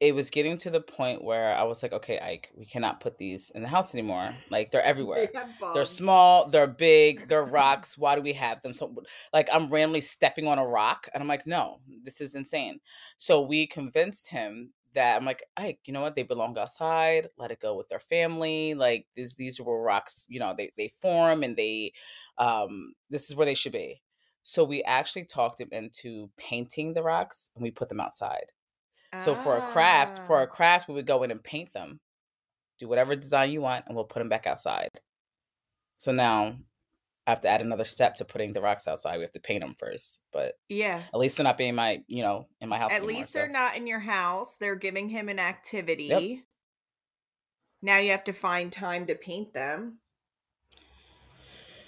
it 0.00 0.14
was 0.14 0.30
getting 0.30 0.56
to 0.56 0.70
the 0.70 0.80
point 0.80 1.22
where 1.22 1.54
I 1.54 1.64
was 1.64 1.82
like, 1.82 1.92
okay, 1.92 2.18
Ike, 2.18 2.50
we 2.56 2.64
cannot 2.64 3.00
put 3.00 3.18
these 3.18 3.50
in 3.50 3.60
the 3.60 3.68
house 3.68 3.94
anymore. 3.94 4.30
Like 4.48 4.70
they're 4.70 4.82
everywhere. 4.84 5.28
they 5.32 5.40
they're 5.74 5.84
small, 5.84 6.48
they're 6.48 6.66
big, 6.66 7.28
they're 7.28 7.44
rocks. 7.44 7.98
Why 7.98 8.16
do 8.16 8.22
we 8.22 8.32
have 8.32 8.62
them? 8.62 8.72
So 8.72 8.94
like 9.32 9.48
I'm 9.52 9.68
randomly 9.68 10.00
stepping 10.00 10.48
on 10.48 10.58
a 10.58 10.66
rock 10.66 11.08
and 11.12 11.22
I'm 11.22 11.28
like, 11.28 11.46
no, 11.46 11.80
this 12.02 12.22
is 12.22 12.34
insane. 12.34 12.80
So 13.18 13.42
we 13.42 13.66
convinced 13.66 14.30
him 14.30 14.72
that 14.94 15.16
I'm 15.16 15.24
like, 15.24 15.42
Ike, 15.56 15.80
you 15.84 15.92
know 15.92 16.00
what? 16.02 16.14
They 16.14 16.22
belong 16.24 16.58
outside. 16.58 17.28
Let 17.38 17.50
it 17.52 17.60
go 17.60 17.76
with 17.76 17.88
their 17.88 18.00
family. 18.00 18.74
Like 18.74 19.06
these 19.14 19.34
these 19.36 19.60
were 19.60 19.82
rocks, 19.82 20.26
you 20.28 20.40
know, 20.40 20.54
they 20.56 20.70
they 20.76 20.88
form 20.88 21.42
and 21.42 21.56
they 21.56 21.92
um 22.38 22.94
this 23.10 23.30
is 23.30 23.36
where 23.36 23.46
they 23.46 23.54
should 23.54 23.72
be. 23.72 24.02
So 24.42 24.64
we 24.64 24.82
actually 24.84 25.24
talked 25.26 25.60
him 25.60 25.68
into 25.72 26.30
painting 26.36 26.94
the 26.94 27.02
rocks 27.02 27.50
and 27.54 27.62
we 27.62 27.70
put 27.70 27.88
them 27.88 28.00
outside. 28.00 28.52
So 29.16 29.34
for 29.36 29.56
a 29.58 29.62
craft, 29.62 30.20
for 30.26 30.40
Ah. 30.40 30.42
a 30.42 30.46
craft, 30.48 30.88
we 30.88 30.94
would 30.94 31.06
go 31.06 31.22
in 31.24 31.30
and 31.30 31.42
paint 31.44 31.72
them, 31.72 32.00
do 32.78 32.88
whatever 32.88 33.16
design 33.16 33.50
you 33.52 33.62
want, 33.62 33.86
and 33.86 33.96
we'll 33.96 34.04
put 34.06 34.20
them 34.20 34.28
back 34.30 34.46
outside. 34.46 34.90
So 35.96 36.12
now 36.12 36.58
I 37.26 37.30
have 37.30 37.40
to 37.42 37.48
add 37.48 37.60
another 37.60 37.84
step 37.84 38.16
to 38.16 38.24
putting 38.24 38.52
the 38.52 38.60
rocks 38.62 38.88
outside. 38.88 39.16
We 39.18 39.22
have 39.22 39.32
to 39.32 39.40
paint 39.40 39.60
them 39.60 39.74
first, 39.78 40.20
but 40.32 40.54
Yeah. 40.68 41.02
at 41.12 41.18
least 41.20 41.36
they're 41.36 41.44
not 41.44 41.58
being 41.58 41.74
my, 41.74 42.02
you 42.08 42.22
know, 42.22 42.48
in 42.60 42.68
my 42.68 42.78
house. 42.78 42.92
At 42.92 43.02
anymore, 43.02 43.16
least 43.20 43.30
so. 43.30 43.38
they're 43.38 43.48
not 43.48 43.76
in 43.76 43.86
your 43.86 44.00
house. 44.00 44.56
They're 44.56 44.74
giving 44.76 45.08
him 45.10 45.28
an 45.28 45.38
activity. 45.38 46.44
Now 47.82 47.98
you 47.98 48.10
have 48.10 48.24
to 48.24 48.32
find 48.32 48.72
time 48.72 49.06
to 49.06 49.14
paint 49.14 49.54
them. 49.54 49.98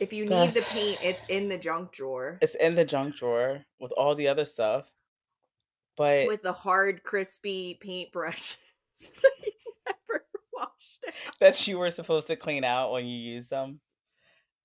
If 0.00 0.12
you 0.12 0.24
need 0.26 0.50
the 0.50 0.66
paint, 0.70 0.98
it's 1.02 1.24
in 1.26 1.48
the 1.48 1.56
junk 1.58 1.92
drawer 1.92 2.38
It's 2.42 2.56
in 2.56 2.74
the 2.74 2.84
junk 2.84 3.16
drawer 3.16 3.64
with 3.78 3.92
all 3.96 4.14
the 4.16 4.26
other 4.28 4.44
stuff, 4.44 4.92
but 5.96 6.26
with 6.26 6.42
the 6.42 6.52
hard, 6.52 7.04
crispy 7.04 7.78
paintbrushes 7.80 8.56
that 8.98 9.32
you 9.44 9.72
never 9.86 10.24
washed 10.52 11.04
out. 11.06 11.14
that 11.40 11.68
you 11.68 11.78
were 11.78 11.90
supposed 11.90 12.26
to 12.28 12.36
clean 12.36 12.64
out 12.64 12.90
when 12.92 13.06
you 13.06 13.16
use 13.16 13.48
them. 13.48 13.80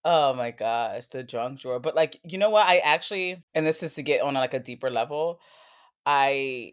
Oh 0.09 0.33
my 0.33 0.51
gosh, 0.51 1.07
the 1.07 1.21
junk 1.21 1.59
drawer. 1.59 1.81
But 1.81 1.93
like, 1.93 2.15
you 2.23 2.37
know 2.37 2.49
what? 2.49 2.65
I 2.65 2.77
actually, 2.77 3.43
and 3.53 3.65
this 3.65 3.83
is 3.83 3.95
to 3.95 4.03
get 4.03 4.21
on 4.21 4.35
like 4.35 4.53
a 4.53 4.59
deeper 4.59 4.89
level. 4.89 5.41
I, 6.05 6.71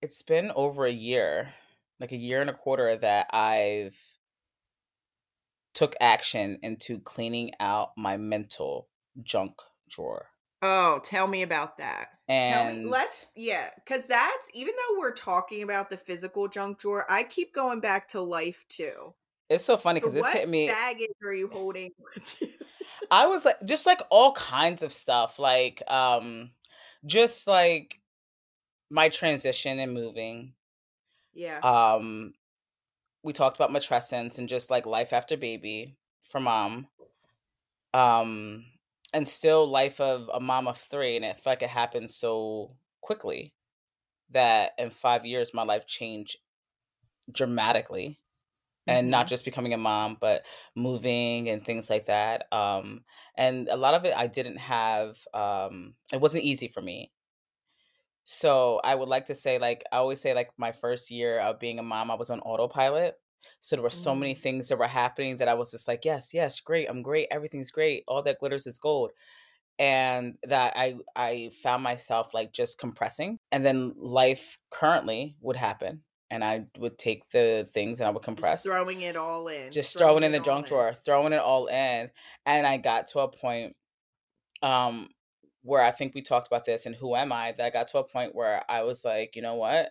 it's 0.00 0.22
been 0.22 0.52
over 0.54 0.84
a 0.84 0.92
year, 0.92 1.52
like 1.98 2.12
a 2.12 2.16
year 2.16 2.40
and 2.40 2.48
a 2.48 2.52
quarter 2.52 2.94
that 2.94 3.26
I've 3.34 3.98
took 5.74 5.96
action 6.00 6.60
into 6.62 7.00
cleaning 7.00 7.50
out 7.58 7.90
my 7.96 8.16
mental 8.16 8.88
junk 9.20 9.60
drawer. 9.88 10.28
Oh, 10.62 11.00
tell 11.02 11.26
me 11.26 11.42
about 11.42 11.78
that. 11.78 12.10
Tell 12.40 12.66
me, 12.66 12.78
And 12.78 12.86
let's 12.88 13.32
yeah, 13.36 13.70
because 13.74 14.06
that's 14.06 14.48
even 14.54 14.74
though 14.76 15.00
we're 15.00 15.12
talking 15.12 15.62
about 15.62 15.90
the 15.90 15.96
physical 15.96 16.46
junk 16.46 16.78
drawer, 16.78 17.04
I 17.10 17.24
keep 17.24 17.52
going 17.52 17.80
back 17.80 18.06
to 18.08 18.20
life 18.20 18.64
too. 18.68 19.14
It's 19.52 19.64
so 19.64 19.76
funny 19.76 20.00
So 20.00 20.06
because 20.08 20.14
this 20.14 20.32
hit 20.32 20.48
me. 20.48 20.68
baggage 20.68 21.10
are 21.22 21.34
you 21.34 21.48
holding? 21.48 21.90
I 23.10 23.26
was 23.26 23.44
like 23.44 23.56
just 23.64 23.86
like 23.86 24.00
all 24.10 24.32
kinds 24.32 24.82
of 24.82 24.92
stuff 24.92 25.38
like 25.38 25.82
um 25.90 26.50
just 27.04 27.46
like 27.46 28.00
my 28.90 29.08
transition 29.08 29.78
and 29.78 29.92
moving 29.92 30.54
yeah. 31.34 31.58
um 31.58 32.32
we 33.22 33.32
talked 33.32 33.56
about 33.56 33.70
matrescence 33.70 34.38
and 34.38 34.48
just 34.48 34.70
like 34.70 34.86
life 34.86 35.12
after 35.12 35.36
baby 35.36 35.96
for 36.22 36.40
mom 36.40 36.86
um 37.94 38.64
and 39.12 39.28
still 39.28 39.66
life 39.66 40.00
of 40.00 40.30
a 40.32 40.40
mom 40.40 40.66
of 40.66 40.78
3 40.78 41.16
and 41.16 41.24
it 41.24 41.36
felt 41.36 41.52
like 41.52 41.62
it 41.62 41.68
happened 41.70 42.10
so 42.10 42.70
quickly 43.00 43.52
that 44.30 44.72
in 44.78 44.90
5 44.90 45.26
years 45.26 45.52
my 45.52 45.62
life 45.62 45.86
changed 45.86 46.38
dramatically 47.30 48.18
and 48.88 49.10
not 49.10 49.26
Mhm. 49.26 49.28
just 49.28 49.44
becoming 49.44 49.72
a 49.74 49.78
mom 49.78 50.16
but 50.20 50.44
moving 50.74 51.48
and 51.48 51.64
things 51.64 51.88
like 51.90 52.06
that 52.06 52.52
um 52.52 53.04
and 53.36 53.68
a 53.68 53.76
lot 53.76 53.94
of 53.94 54.04
it 54.04 54.16
i 54.16 54.26
didn't 54.26 54.58
have 54.58 55.18
um 55.34 55.94
it 56.12 56.20
wasn't 56.20 56.42
easy 56.44 56.68
for 56.68 56.82
me 56.82 57.12
So 58.24 58.80
I 58.84 58.94
would 58.94 59.08
like 59.08 59.26
to 59.26 59.34
say, 59.34 59.58
like, 59.58 59.82
I 59.92 59.96
always 59.96 60.20
say, 60.20 60.34
like, 60.34 60.50
my 60.56 60.72
first 60.72 61.10
year 61.10 61.40
of 61.40 61.58
being 61.58 61.78
a 61.78 61.82
mom, 61.82 62.10
I 62.10 62.14
was 62.14 62.30
on 62.30 62.40
autopilot. 62.40 63.16
So 63.60 63.74
there 63.76 63.82
were 63.82 63.90
so 63.90 64.14
many 64.14 64.34
Mm. 64.34 64.36
things 64.36 64.68
that 64.68 64.78
were 64.78 64.86
happening 64.86 65.36
that 65.38 65.48
I 65.48 65.54
was 65.54 65.72
just 65.72 65.88
like, 65.88 66.04
yes, 66.04 66.32
yes, 66.32 66.60
great, 66.60 66.88
I'm 66.88 67.02
great, 67.02 67.26
everything's 67.32 67.72
great, 67.72 68.04
all 68.06 68.22
that 68.22 68.38
glitters 68.38 68.66
is 68.68 68.78
gold. 68.78 69.10
And 69.78 70.38
that 70.44 70.74
I 70.76 70.98
I 71.16 71.50
found 71.62 71.82
myself 71.84 72.34
like 72.34 72.52
just 72.52 72.78
compressing. 72.78 73.40
And 73.52 73.66
then 73.66 73.94
life 73.96 74.58
currently 74.70 75.36
would 75.40 75.56
happen. 75.56 76.04
And 76.32 76.42
I 76.42 76.66
would 76.78 76.98
take 76.98 77.28
the 77.30 77.68
things 77.72 78.00
and 78.00 78.08
I 78.08 78.10
would 78.10 78.22
Just 78.22 78.24
compress. 78.24 78.62
throwing 78.62 79.02
it 79.02 79.16
all 79.16 79.46
in. 79.48 79.70
Just 79.70 79.96
Throwing 79.98 80.22
throwing 80.22 80.24
in 80.24 80.32
the 80.32 80.40
junk 80.40 80.66
in. 80.66 80.70
drawer, 80.70 80.94
throwing 80.94 81.32
it 81.34 81.40
all 81.40 81.66
in. 81.66 82.10
And 82.46 82.66
I 82.66 82.78
got 82.78 83.08
to 83.08 83.20
a 83.20 83.28
point 83.28 83.76
um 84.62 85.08
where 85.62 85.82
I 85.82 85.90
think 85.92 86.14
we 86.14 86.22
talked 86.22 86.46
about 86.48 86.64
this 86.64 86.86
and 86.86 86.94
who 86.96 87.14
am 87.14 87.32
I 87.32 87.52
that 87.52 87.64
I 87.66 87.70
got 87.70 87.88
to 87.88 87.98
a 87.98 88.08
point 88.08 88.34
where 88.34 88.62
I 88.68 88.82
was 88.82 89.04
like, 89.04 89.36
you 89.36 89.42
know 89.42 89.54
what? 89.56 89.90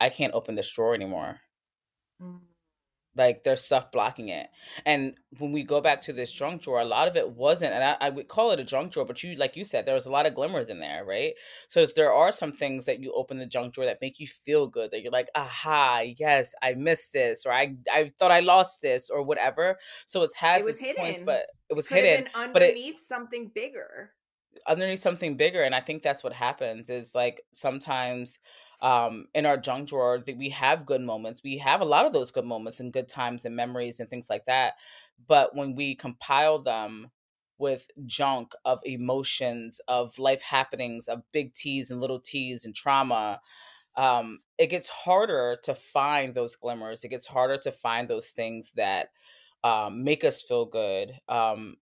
I 0.00 0.08
can't 0.08 0.34
open 0.34 0.54
this 0.54 0.70
drawer 0.72 0.94
anymore. 0.94 1.40
Mm. 2.22 2.40
Like 3.16 3.42
there's 3.42 3.62
stuff 3.62 3.90
blocking 3.90 4.28
it. 4.28 4.46
And 4.86 5.14
when 5.38 5.50
we 5.52 5.64
go 5.64 5.80
back 5.80 6.00
to 6.02 6.12
this 6.12 6.32
junk 6.32 6.62
drawer, 6.62 6.80
a 6.80 6.84
lot 6.84 7.08
of 7.08 7.16
it 7.16 7.32
wasn't, 7.32 7.72
and 7.72 7.82
I, 7.82 7.96
I 8.00 8.10
would 8.10 8.28
call 8.28 8.52
it 8.52 8.60
a 8.60 8.64
junk 8.64 8.92
drawer, 8.92 9.04
but 9.04 9.22
you, 9.24 9.34
like 9.34 9.56
you 9.56 9.64
said, 9.64 9.84
there 9.84 9.96
was 9.96 10.06
a 10.06 10.12
lot 10.12 10.26
of 10.26 10.34
glimmers 10.34 10.68
in 10.68 10.78
there, 10.78 11.04
right? 11.04 11.32
So 11.68 11.84
there 11.96 12.12
are 12.12 12.30
some 12.30 12.52
things 12.52 12.86
that 12.86 13.00
you 13.02 13.12
open 13.12 13.38
the 13.38 13.46
junk 13.46 13.74
drawer 13.74 13.86
that 13.86 14.00
make 14.00 14.20
you 14.20 14.28
feel 14.28 14.68
good, 14.68 14.92
that 14.92 15.02
you're 15.02 15.10
like, 15.12 15.28
aha, 15.34 16.04
yes, 16.18 16.54
I 16.62 16.74
missed 16.74 17.12
this, 17.12 17.44
or 17.46 17.52
I, 17.52 17.74
I 17.92 18.10
thought 18.18 18.30
I 18.30 18.40
lost 18.40 18.80
this, 18.80 19.10
or 19.10 19.22
whatever. 19.24 19.78
So 20.06 20.22
it 20.22 20.30
has 20.38 20.62
It 20.64 20.66
was 20.66 20.80
its 20.82 20.96
points, 20.98 21.20
but 21.20 21.46
it 21.68 21.74
was 21.74 21.88
Could 21.88 21.96
hidden. 22.04 22.24
been 22.32 22.52
but 22.52 22.62
it- 22.62 22.70
underneath 22.70 23.00
something 23.00 23.50
bigger. 23.52 24.12
underneath 24.66 24.98
something 24.98 25.36
bigger 25.36 25.62
and 25.62 25.74
i 25.74 25.80
think 25.80 26.02
that's 26.02 26.22
what 26.24 26.32
happens 26.32 26.90
is 26.90 27.14
like 27.14 27.40
sometimes 27.52 28.38
um 28.82 29.26
in 29.34 29.46
our 29.46 29.56
junk 29.56 29.88
drawer 29.88 30.18
that 30.18 30.36
we 30.36 30.50
have 30.50 30.86
good 30.86 31.00
moments. 31.02 31.42
We 31.42 31.58
have 31.58 31.80
a 31.80 31.84
lot 31.84 32.06
of 32.06 32.12
those 32.12 32.30
good 32.30 32.44
moments 32.46 32.80
and 32.80 32.92
good 32.92 33.08
times 33.08 33.44
and 33.44 33.56
memories 33.56 34.00
and 34.00 34.08
things 34.08 34.30
like 34.30 34.46
that. 34.46 34.74
But 35.26 35.54
when 35.54 35.74
we 35.74 35.94
compile 35.94 36.58
them 36.58 37.10
with 37.58 37.88
junk 38.06 38.52
of 38.64 38.80
emotions 38.84 39.80
of 39.86 40.18
life 40.18 40.42
happenings 40.42 41.08
of 41.08 41.22
big 41.32 41.52
t's 41.54 41.90
and 41.90 42.00
little 42.00 42.20
t's 42.20 42.64
and 42.64 42.74
trauma 42.74 43.40
um 43.96 44.40
it 44.58 44.68
gets 44.68 44.88
harder 44.88 45.56
to 45.64 45.74
find 45.74 46.34
those 46.34 46.56
glimmers. 46.56 47.04
It 47.04 47.08
gets 47.08 47.26
harder 47.26 47.58
to 47.58 47.72
find 47.72 48.08
those 48.08 48.30
things 48.30 48.72
that 48.76 49.08
um 49.64 50.04
make 50.04 50.24
us 50.24 50.42
feel 50.42 50.66
good 50.66 51.12
um 51.28 51.76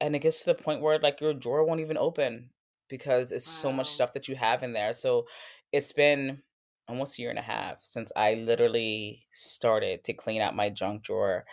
and 0.00 0.14
it 0.14 0.20
gets 0.20 0.40
to 0.44 0.46
the 0.52 0.62
point 0.62 0.80
where 0.82 0.98
like 0.98 1.20
your 1.20 1.34
drawer 1.34 1.64
won't 1.64 1.80
even 1.80 1.96
open 1.96 2.50
because 2.88 3.32
it's 3.32 3.46
so 3.48 3.72
much 3.72 3.88
stuff 3.88 4.12
that 4.12 4.28
you 4.28 4.36
have 4.36 4.62
in 4.62 4.72
there. 4.72 4.92
So 4.92 5.26
it's 5.76 5.92
been 5.92 6.38
almost 6.88 7.18
a 7.18 7.22
year 7.22 7.30
and 7.30 7.38
a 7.38 7.42
half 7.42 7.80
since 7.80 8.10
I 8.16 8.34
literally 8.34 9.26
started 9.30 10.04
to 10.04 10.14
clean 10.14 10.40
out 10.40 10.56
my 10.56 10.70
junk 10.70 11.02
drawer 11.02 11.44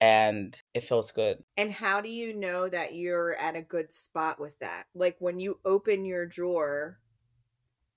and 0.00 0.58
it 0.72 0.84
feels 0.84 1.12
good. 1.12 1.44
And 1.58 1.70
how 1.70 2.00
do 2.00 2.08
you 2.08 2.34
know 2.34 2.68
that 2.70 2.94
you're 2.94 3.34
at 3.34 3.56
a 3.56 3.62
good 3.62 3.92
spot 3.92 4.40
with 4.40 4.58
that? 4.60 4.84
Like 4.94 5.16
when 5.18 5.38
you 5.38 5.58
open 5.66 6.06
your 6.06 6.24
drawer, 6.24 6.98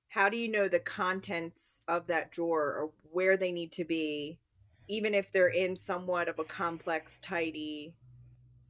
how 0.09 0.27
do 0.27 0.35
you 0.35 0.51
know 0.51 0.67
the 0.67 0.79
contents 0.79 1.81
of 1.87 2.07
that 2.07 2.31
drawer 2.31 2.75
or 2.75 2.91
where 3.03 3.37
they 3.37 3.53
need 3.53 3.71
to 3.73 3.85
be, 3.85 4.39
even 4.89 5.13
if 5.13 5.31
they're 5.31 5.47
in 5.47 5.77
somewhat 5.77 6.27
of 6.27 6.37
a 6.37 6.43
complex, 6.43 7.17
tidy 7.17 7.95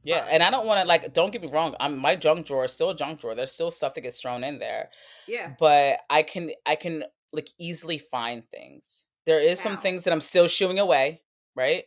Yeah, 0.04 0.26
and 0.30 0.42
I 0.42 0.50
don't 0.50 0.66
want 0.66 0.80
to 0.82 0.86
like 0.86 1.12
don't 1.12 1.32
get 1.32 1.42
me 1.42 1.48
wrong, 1.48 1.74
I'm 1.80 1.96
my 1.98 2.16
junk 2.16 2.46
drawer 2.46 2.64
is 2.64 2.72
still 2.72 2.90
a 2.90 2.96
junk 2.96 3.20
drawer. 3.20 3.34
There's 3.34 3.52
still 3.52 3.70
stuff 3.70 3.94
that 3.94 4.00
gets 4.02 4.20
thrown 4.20 4.44
in 4.44 4.58
there. 4.58 4.90
yeah. 5.26 5.54
But 5.58 6.00
I 6.10 6.22
can 6.22 6.50
I 6.66 6.74
can 6.74 7.04
like 7.32 7.48
easily 7.58 7.98
find 7.98 8.48
things. 8.50 9.04
There 9.26 9.40
is 9.40 9.60
some 9.60 9.76
things 9.78 10.04
that 10.04 10.12
I'm 10.12 10.20
still 10.20 10.48
shooing 10.48 10.78
away, 10.78 11.22
right? 11.54 11.84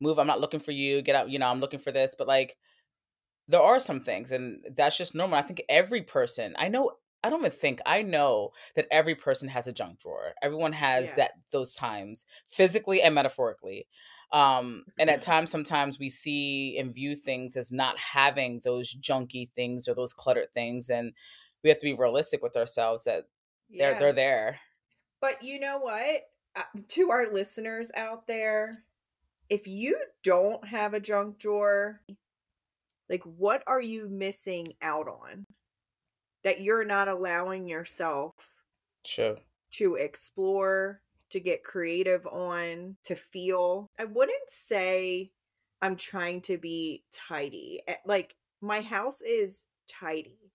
Move, 0.00 0.18
I'm 0.18 0.26
not 0.26 0.40
looking 0.40 0.60
for 0.60 0.72
you. 0.72 1.02
Get 1.02 1.16
out, 1.16 1.28
you 1.30 1.38
know, 1.38 1.48
I'm 1.48 1.60
looking 1.60 1.80
for 1.80 1.92
this, 1.92 2.14
but 2.16 2.26
like 2.28 2.56
there 3.46 3.60
are 3.60 3.78
some 3.80 4.00
things 4.00 4.32
and 4.32 4.62
that's 4.76 4.96
just 4.98 5.14
normal. 5.14 5.38
I 5.38 5.42
think 5.42 5.62
every 5.68 6.02
person, 6.02 6.54
I 6.58 6.68
know 6.68 6.92
I 7.24 7.30
don't 7.30 7.40
even 7.40 7.50
think 7.50 7.80
I 7.84 8.02
know 8.02 8.50
that 8.76 8.86
every 8.90 9.14
person 9.16 9.48
has 9.48 9.66
a 9.66 9.72
junk 9.72 9.98
drawer. 9.98 10.34
Everyone 10.40 10.72
has 10.72 11.08
Yeah. 11.10 11.14
that 11.16 11.30
those 11.50 11.74
times, 11.74 12.24
physically 12.46 13.02
and 13.02 13.14
metaphorically. 13.14 13.86
Um 14.32 14.84
and 14.98 15.08
at 15.08 15.22
times 15.22 15.50
sometimes 15.50 15.98
we 15.98 16.10
see 16.10 16.78
and 16.78 16.94
view 16.94 17.16
things 17.16 17.56
as 17.56 17.72
not 17.72 17.98
having 17.98 18.60
those 18.64 18.94
junky 18.94 19.48
things 19.50 19.88
or 19.88 19.94
those 19.94 20.12
cluttered 20.12 20.52
things 20.52 20.90
and 20.90 21.12
we 21.62 21.70
have 21.70 21.78
to 21.78 21.86
be 21.86 21.94
realistic 21.94 22.42
with 22.42 22.56
ourselves 22.56 23.04
that 23.04 23.26
they're 23.70 23.98
they're 23.98 24.12
there. 24.12 24.60
But 25.20 25.42
you 25.42 25.58
know 25.58 25.78
what? 25.78 26.22
Uh, 26.54 26.62
to 26.88 27.10
our 27.10 27.32
listeners 27.32 27.90
out 27.94 28.26
there, 28.26 28.84
if 29.48 29.66
you 29.66 29.98
don't 30.22 30.66
have 30.66 30.94
a 30.94 31.00
junk 31.00 31.38
drawer, 31.38 32.00
like 33.08 33.22
what 33.24 33.62
are 33.66 33.80
you 33.80 34.08
missing 34.08 34.66
out 34.82 35.08
on 35.08 35.44
that 36.44 36.60
you're 36.60 36.84
not 36.84 37.08
allowing 37.08 37.66
yourself 37.68 38.32
Sure. 39.04 39.36
to 39.72 39.96
explore, 39.96 41.00
to 41.30 41.40
get 41.40 41.64
creative 41.64 42.26
on, 42.26 42.96
to 43.04 43.14
feel? 43.16 43.90
I 43.98 44.04
wouldn't 44.04 44.50
say 44.50 45.30
I'm 45.82 45.96
trying 45.96 46.42
to 46.42 46.58
be 46.58 47.04
tidy. 47.12 47.82
Eh, 47.86 47.96
Like 48.04 48.36
my 48.60 48.80
house 48.80 49.20
is 49.20 49.66
tidy. 49.88 50.52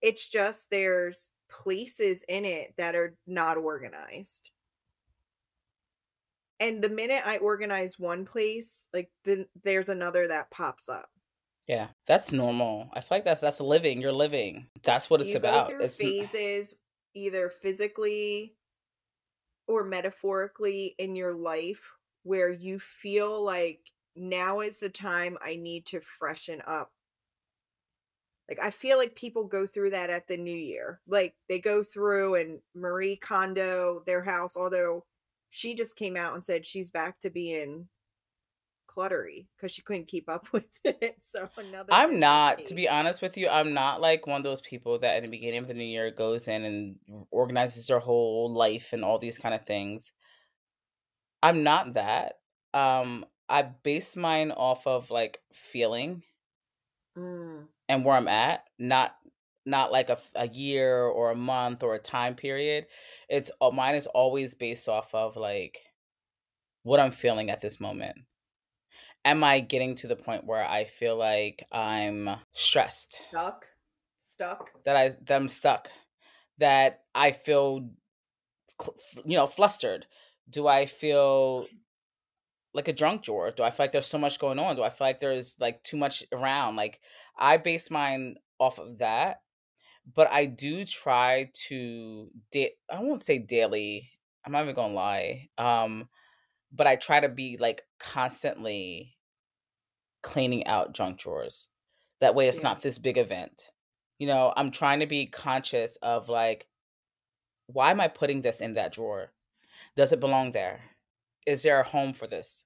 It's 0.00 0.28
just 0.28 0.70
there's 0.70 1.30
places 1.50 2.24
in 2.28 2.44
it 2.44 2.74
that 2.76 2.94
are 2.94 3.16
not 3.26 3.56
organized. 3.56 4.50
And 6.60 6.82
the 6.82 6.88
minute 6.88 7.22
I 7.24 7.38
organize 7.38 7.98
one 7.98 8.24
place, 8.24 8.86
like 8.92 9.10
then 9.24 9.46
there's 9.62 9.88
another 9.88 10.26
that 10.28 10.50
pops 10.50 10.88
up. 10.88 11.08
Yeah. 11.68 11.88
That's 12.06 12.32
normal. 12.32 12.90
I 12.94 13.00
feel 13.00 13.18
like 13.18 13.24
that's 13.24 13.40
that's 13.40 13.60
living. 13.60 14.00
You're 14.00 14.12
living. 14.12 14.68
That's 14.82 15.08
what 15.10 15.20
it's 15.20 15.30
you 15.30 15.36
about. 15.36 15.68
go 15.68 15.76
through 15.76 15.84
It's 15.84 15.98
phases 15.98 16.74
either 17.14 17.48
physically 17.48 18.56
or 19.68 19.84
metaphorically 19.84 20.94
in 20.98 21.14
your 21.14 21.34
life 21.34 21.92
where 22.24 22.50
you 22.50 22.78
feel 22.78 23.42
like 23.42 23.80
now 24.16 24.60
is 24.60 24.78
the 24.78 24.88
time 24.88 25.38
I 25.44 25.56
need 25.56 25.86
to 25.86 26.00
freshen 26.00 26.62
up. 26.66 26.90
Like 28.48 28.58
I 28.62 28.70
feel 28.70 28.96
like 28.96 29.14
people 29.14 29.44
go 29.44 29.66
through 29.66 29.90
that 29.90 30.10
at 30.10 30.26
the 30.26 30.38
new 30.38 30.56
year. 30.56 31.00
Like 31.06 31.34
they 31.48 31.58
go 31.58 31.82
through 31.82 32.36
and 32.36 32.60
Marie 32.74 33.16
Kondo, 33.16 34.02
their 34.06 34.22
house, 34.22 34.56
although 34.56 35.04
she 35.50 35.74
just 35.74 35.96
came 35.96 36.16
out 36.16 36.34
and 36.34 36.44
said 36.44 36.64
she's 36.64 36.90
back 36.90 37.20
to 37.20 37.30
being 37.30 37.88
cluttery 38.88 39.46
because 39.56 39.72
she 39.72 39.82
couldn't 39.82 40.08
keep 40.08 40.28
up 40.28 40.48
with 40.52 40.68
it. 40.84 41.16
So 41.20 41.48
another 41.56 41.92
I'm 41.92 42.18
not, 42.18 42.66
to 42.66 42.74
be 42.74 42.88
honest 42.88 43.22
with 43.22 43.36
you, 43.36 43.48
I'm 43.48 43.74
not 43.74 44.00
like 44.00 44.26
one 44.26 44.38
of 44.38 44.44
those 44.44 44.60
people 44.60 44.98
that 45.00 45.16
in 45.16 45.22
the 45.22 45.30
beginning 45.30 45.60
of 45.60 45.68
the 45.68 45.74
new 45.74 45.84
year 45.84 46.10
goes 46.10 46.48
in 46.48 46.64
and 46.64 46.96
organizes 47.30 47.86
their 47.86 48.00
whole 48.00 48.52
life 48.52 48.92
and 48.92 49.04
all 49.04 49.18
these 49.18 49.38
kind 49.38 49.54
of 49.54 49.64
things. 49.64 50.12
I'm 51.42 51.62
not 51.62 51.94
that. 51.94 52.34
Um, 52.74 53.24
I 53.48 53.62
base 53.62 54.16
mine 54.16 54.50
off 54.50 54.86
of 54.86 55.10
like 55.10 55.40
feeling 55.52 56.22
Mm, 57.18 57.66
and 57.88 58.04
where 58.04 58.16
I'm 58.16 58.28
at, 58.28 58.64
not 58.78 59.16
not 59.66 59.92
like 59.92 60.08
a, 60.08 60.18
a 60.34 60.48
year 60.48 61.02
or 61.02 61.30
a 61.30 61.36
month 61.36 61.82
or 61.82 61.94
a 61.94 61.98
time 61.98 62.34
period. 62.34 62.86
It's 63.28 63.50
uh, 63.60 63.70
mine 63.70 63.96
is 63.96 64.06
always 64.06 64.54
based 64.54 64.88
off 64.88 65.14
of 65.14 65.36
like 65.36 65.78
what 66.84 67.00
I'm 67.00 67.10
feeling 67.10 67.50
at 67.50 67.60
this 67.60 67.80
moment. 67.80 68.18
Am 69.28 69.44
I 69.44 69.60
getting 69.60 69.94
to 69.96 70.06
the 70.06 70.16
point 70.16 70.46
where 70.46 70.64
I 70.64 70.84
feel 70.84 71.14
like 71.14 71.62
I'm 71.70 72.30
stressed? 72.52 73.20
stuck. 73.28 73.66
Stuck. 74.22 74.70
that 74.84 74.96
I 74.96 75.10
that 75.26 75.36
I'm 75.36 75.48
stuck, 75.48 75.90
that 76.56 77.02
I 77.14 77.32
feel, 77.32 77.90
you 79.26 79.36
know, 79.36 79.46
flustered. 79.46 80.06
Do 80.48 80.66
I 80.66 80.86
feel 80.86 81.66
like 82.72 82.88
a 82.88 82.94
drunk 82.94 83.24
drawer? 83.24 83.50
Do 83.50 83.64
I 83.64 83.70
feel 83.70 83.84
like 83.84 83.92
there's 83.92 84.06
so 84.06 84.16
much 84.16 84.38
going 84.38 84.58
on? 84.58 84.76
Do 84.76 84.82
I 84.82 84.88
feel 84.88 85.06
like 85.08 85.20
there's 85.20 85.58
like 85.60 85.82
too 85.82 85.98
much 85.98 86.24
around? 86.32 86.76
Like 86.76 86.98
I 87.36 87.58
base 87.58 87.90
mine 87.90 88.36
off 88.58 88.78
of 88.78 88.96
that, 88.96 89.42
but 90.14 90.32
I 90.32 90.46
do 90.46 90.86
try 90.86 91.50
to. 91.68 92.30
Da- 92.50 92.76
I 92.90 93.00
won't 93.00 93.22
say 93.22 93.38
daily. 93.40 94.08
I'm 94.42 94.52
not 94.52 94.62
even 94.62 94.74
gonna 94.74 94.94
lie. 94.94 95.48
Um, 95.58 96.08
but 96.72 96.86
I 96.86 96.96
try 96.96 97.20
to 97.20 97.28
be 97.28 97.58
like 97.58 97.82
constantly 98.00 99.17
cleaning 100.28 100.66
out 100.66 100.92
junk 100.92 101.18
drawers. 101.18 101.68
That 102.20 102.34
way, 102.34 102.48
it's 102.48 102.58
Yeah. 102.58 102.64
not 102.64 102.80
this 102.82 102.98
big 102.98 103.16
event. 103.16 103.70
You 104.18 104.26
know, 104.26 104.52
I'm 104.56 104.70
trying 104.70 105.00
to 105.00 105.06
be 105.06 105.24
conscious 105.26 105.96
of 105.96 106.28
like, 106.28 106.68
why 107.66 107.90
am 107.90 108.00
I 108.00 108.08
putting 108.08 108.42
this 108.42 108.60
in 108.60 108.74
that 108.74 108.92
drawer? 108.92 109.32
Does 109.96 110.12
it 110.12 110.20
belong 110.20 110.52
there? 110.52 110.96
Is 111.46 111.62
there 111.62 111.80
a 111.80 111.84
home 111.88 112.12
for 112.12 112.26
this? 112.26 112.64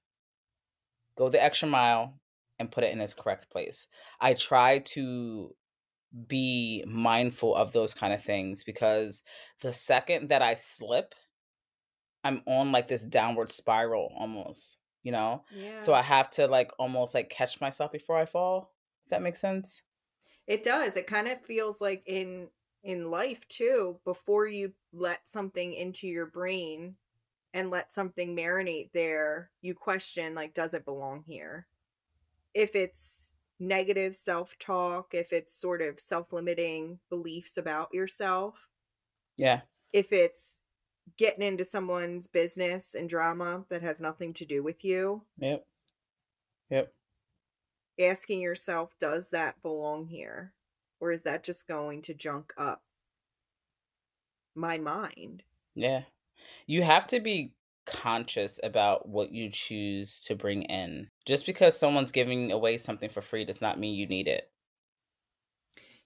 Go 1.15 1.29
the 1.29 1.41
extra 1.41 1.69
mile 1.69 2.19
and 2.59 2.69
put 2.71 2.83
it 2.83 2.91
in 2.91 2.99
its 2.99 3.13
correct 3.13 3.49
place. 3.49 3.87
I 4.19 4.33
try 4.33 4.79
to 4.79 5.55
be 6.27 6.83
mindful 6.85 7.55
of 7.55 7.71
those 7.71 7.93
kind 7.93 8.13
of 8.13 8.21
things 8.21 8.63
because 8.63 9.23
the 9.61 9.71
second 9.73 10.29
that 10.29 10.41
I 10.41 10.55
slip, 10.55 11.15
I'm 12.25 12.41
on 12.45 12.71
like 12.71 12.87
this 12.87 13.03
downward 13.03 13.51
spiral 13.51 14.11
almost, 14.17 14.77
you 15.03 15.11
know? 15.11 15.45
So 15.77 15.93
I 15.93 16.01
have 16.01 16.29
to 16.31 16.47
like 16.47 16.71
almost 16.79 17.13
like 17.15 17.29
catch 17.29 17.61
myself 17.61 17.91
before 17.91 18.17
I 18.17 18.25
fall. 18.25 18.73
If 19.05 19.09
that 19.11 19.21
makes 19.21 19.39
sense. 19.41 19.83
It 20.47 20.63
does. 20.63 20.97
It 20.97 21.07
kind 21.07 21.27
of 21.27 21.41
feels 21.41 21.81
like 21.81 22.03
in 22.05 22.49
in 22.83 23.09
life 23.09 23.47
too, 23.47 24.01
before 24.03 24.45
you 24.47 24.73
let 24.91 25.27
something 25.29 25.73
into 25.73 26.05
your 26.07 26.25
brain 26.25 26.97
and 27.53 27.71
let 27.71 27.91
something 27.91 28.35
marinate 28.35 28.91
there, 28.93 29.51
you 29.61 29.75
question 29.75 30.35
like 30.35 30.53
does 30.55 30.73
it 30.73 30.85
belong 30.85 31.23
here? 31.23 31.67
If 32.53 32.75
it's 32.75 33.35
negative 33.59 34.15
self-talk, 34.15 35.13
if 35.15 35.33
it's 35.33 35.53
sort 35.53 35.81
of 35.83 35.99
self-limiting 35.99 37.01
beliefs 37.09 37.57
about 37.57 37.93
yourself, 37.93 38.71
Yeah. 39.37 39.63
if 39.93 40.11
it's 40.11 40.62
getting 41.17 41.45
into 41.45 41.65
someone's 41.65 42.27
business 42.27 42.95
and 42.95 43.09
drama 43.09 43.65
that 43.69 43.81
has 43.81 44.01
nothing 44.01 44.31
to 44.33 44.45
do 44.45 44.63
with 44.63 44.83
you, 44.83 45.23
Yep. 45.37 45.65
Yep. 46.69 46.93
asking 47.99 48.41
yourself, 48.41 48.95
does 48.99 49.29
that 49.29 49.61
belong 49.61 50.07
here? 50.07 50.53
Or 50.99 51.11
is 51.11 51.23
that 51.23 51.43
just 51.43 51.67
going 51.67 52.01
to 52.03 52.13
junk 52.13 52.53
up 52.57 52.83
my 54.55 54.77
mind? 54.77 55.43
Yeah. 55.75 56.03
You 56.65 56.81
have 56.83 57.05
to 57.07 57.19
be 57.19 57.53
conscious 57.85 58.59
about 58.63 59.07
what 59.09 59.31
you 59.33 59.49
choose 59.49 60.21
to 60.21 60.35
bring 60.35 60.63
in. 60.63 61.09
Just 61.25 61.45
because 61.45 61.77
someone's 61.77 62.13
giving 62.13 62.51
away 62.51 62.77
something 62.77 63.09
for 63.09 63.21
free 63.21 63.43
does 63.43 63.61
not 63.61 63.79
mean 63.79 63.95
you 63.95 64.07
need 64.07 64.27
it. 64.27 64.49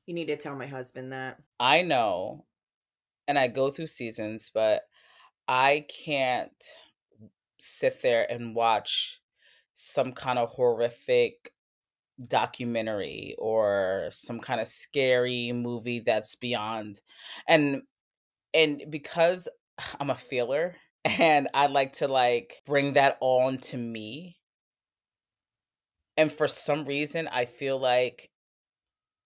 You 0.07 0.13
need 0.13 0.25
to 0.25 0.37
tell 0.37 0.55
my 0.55 0.67
husband 0.67 1.11
that. 1.11 1.39
I 1.59 1.81
know, 1.83 2.45
and 3.27 3.37
I 3.39 3.47
go 3.47 3.69
through 3.69 3.87
seasons, 3.87 4.51
but 4.53 4.83
I 5.47 5.85
can't 6.05 6.51
sit 7.59 8.01
there 8.01 8.29
and 8.31 8.55
watch 8.55 9.21
some 9.73 10.13
kind 10.13 10.39
of 10.39 10.49
horrific 10.49 11.53
documentary 12.29 13.35
or 13.37 14.09
some 14.11 14.39
kind 14.39 14.59
of 14.59 14.67
scary 14.67 15.51
movie 15.51 15.99
that's 15.99 16.35
beyond 16.35 17.01
and 17.47 17.83
and 18.53 18.83
because 18.89 19.47
I'm 19.99 20.09
a 20.09 20.15
feeler 20.15 20.75
and 21.05 21.47
I 21.53 21.67
like 21.67 21.93
to 21.93 22.07
like 22.07 22.61
bring 22.65 22.93
that 22.93 23.17
on 23.21 23.59
to 23.59 23.77
me 23.77 24.37
and 26.15 26.31
for 26.31 26.47
some 26.47 26.85
reason 26.85 27.27
I 27.27 27.45
feel 27.45 27.79
like 27.79 28.29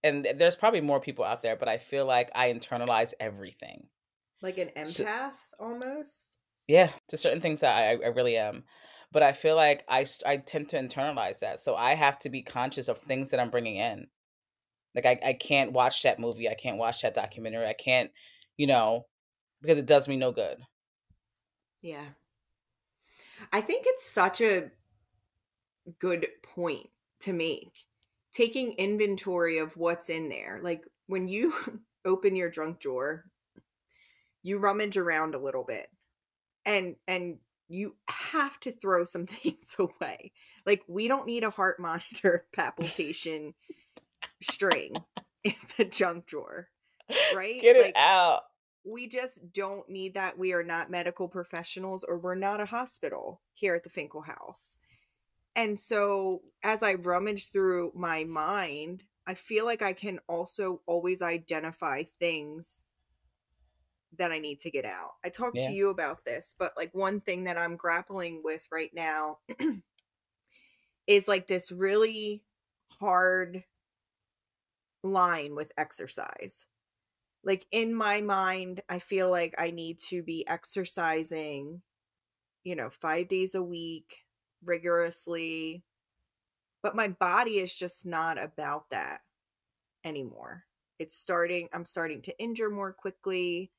and 0.04 0.28
there's 0.36 0.56
probably 0.56 0.82
more 0.82 1.00
people 1.00 1.24
out 1.26 1.42
there 1.42 1.56
but 1.56 1.68
I 1.70 1.78
feel 1.78 2.06
like 2.06 2.30
I 2.36 2.52
internalize 2.52 3.14
everything 3.20 3.88
Like 4.42 4.58
an 4.58 4.72
So- 4.86 5.04
empath 5.06 5.38
almost. 5.60 6.38
yeah 6.68 6.90
to 7.10 7.18
certain 7.18 7.40
things 7.42 7.60
that 7.62 7.76
I, 7.76 8.04
I 8.06 8.10
really 8.10 8.38
am 8.38 8.64
but 9.12 9.24
i 9.24 9.34
feel 9.34 9.56
like 9.58 9.84
I, 9.90 10.06
I 10.26 10.38
tend 10.38 10.70
to 10.70 10.78
internalize 10.80 11.40
that 11.40 11.60
so 11.60 11.76
i 11.76 11.96
have 11.96 12.18
to 12.20 12.30
be 12.30 12.42
conscious 12.42 12.88
of 12.88 12.98
things 13.00 13.32
that 13.32 13.40
i'm 13.40 13.50
bringing 13.50 13.76
in 13.76 14.08
like 14.96 15.06
I, 15.06 15.20
I 15.26 15.34
can't 15.34 15.74
watch 15.74 16.04
that 16.04 16.20
movie 16.20 16.48
i 16.50 16.54
can't 16.54 16.78
watch 16.78 17.02
that 17.02 17.14
documentary 17.14 17.66
i 17.68 17.74
can't 17.74 18.12
you 18.58 18.68
know 18.68 19.08
because 19.62 19.78
it 19.78 19.86
does 19.86 20.08
me 20.08 20.16
no 20.18 20.32
good 20.32 20.60
Yeah. 21.82 22.06
I 23.52 23.60
think 23.62 23.84
it's 23.88 24.06
such 24.10 24.40
a 24.40 24.70
good 26.00 26.28
point 26.44 26.88
to 27.22 27.34
make. 27.34 27.86
Taking 28.34 28.74
inventory 28.74 29.58
of 29.58 29.76
what's 29.76 30.10
in 30.10 30.30
there. 30.30 30.60
Like 30.64 30.84
when 31.08 31.28
you 31.28 31.54
open 32.06 32.36
your 32.36 32.50
junk 32.50 32.80
drawer, 32.80 33.26
you 34.44 34.58
rummage 34.58 34.98
around 34.98 35.36
a 35.36 35.40
little 35.40 35.64
bit. 35.64 35.88
And 36.66 36.96
and 37.08 37.38
you 37.68 37.96
have 38.08 38.60
to 38.62 38.72
throw 38.72 39.06
some 39.06 39.26
things 39.28 39.76
away. 39.78 40.32
Like 40.66 40.84
we 40.88 41.08
don't 41.08 41.28
need 41.28 41.44
a 41.44 41.50
heart 41.50 41.80
monitor 41.80 42.46
palpitation 42.54 43.54
string 44.42 44.96
in 45.44 45.56
the 45.78 45.86
junk 45.86 46.26
drawer. 46.26 46.70
Right? 47.36 47.60
get 47.60 47.76
it 47.76 47.88
Like, 47.88 47.98
out 47.98 48.44
we 48.84 49.08
just 49.08 49.54
don't 49.54 49.88
need 49.90 50.16
that. 50.16 50.38
We 50.38 50.54
are 50.54 50.64
not 50.64 50.90
medical 50.90 51.28
professionals 51.28 52.04
or 52.04 52.18
we're 52.18 52.36
not 52.36 52.62
a 52.62 52.66
hospital 52.66 53.42
here 53.54 53.76
at 53.76 53.84
the 53.84 53.90
Finkel 53.90 54.22
House. 54.22 54.78
And 55.56 55.80
so 55.80 56.44
as 56.64 56.84
I 56.84 56.96
rummage 56.96 57.52
through 57.52 57.92
my 57.96 58.24
mind, 58.24 59.04
I 59.28 59.34
feel 59.36 59.66
like 59.66 59.82
I 59.82 59.94
can 59.94 60.20
also 60.28 60.82
always 60.86 61.22
identify 61.22 62.04
things 62.04 62.86
that 64.18 64.32
I 64.32 64.40
need 64.40 64.60
to 64.62 64.72
get 64.72 64.86
out. 64.86 65.12
I 65.24 65.30
talked 65.30 65.62
Yeah. 65.62 65.64
to 65.64 65.72
you 65.72 65.90
about 65.90 66.26
this, 66.26 66.54
but 66.58 66.74
like 66.76 66.94
one 66.94 67.22
thing 67.22 67.46
that 67.46 67.58
I'm 67.58 67.78
grappling 67.78 68.42
with 68.44 68.68
right 68.72 68.94
now 68.94 69.40
is 71.08 71.28
like 71.28 71.48
this 71.48 71.72
really 71.72 72.44
hard 72.92 73.64
line 75.04 75.56
with 75.56 75.72
exercise 75.78 76.68
like 77.44 77.68
in 77.72 77.94
my 77.94 78.22
mind 78.22 78.82
i 78.90 79.00
feel 79.00 79.30
like 79.30 79.56
i 79.60 79.72
need 79.72 80.00
to 80.00 80.24
be 80.24 80.48
exercising 80.48 81.82
you 82.64 82.76
know 82.76 82.90
5 82.90 83.28
days 83.28 83.56
a 83.56 83.64
week 83.64 84.26
rigorously 84.64 85.84
but 86.84 86.96
my 86.96 87.08
body 87.08 87.60
is 87.60 87.76
just 87.76 88.08
not 88.08 88.42
about 88.42 88.90
that 88.90 89.20
anymore. 90.04 90.64
It's 91.00 91.16
starting 91.16 91.70
i'm 91.74 91.86
starting 91.86 92.22
to 92.24 92.40
injure 92.40 92.70
more 92.70 92.94
quickly. 92.94 93.72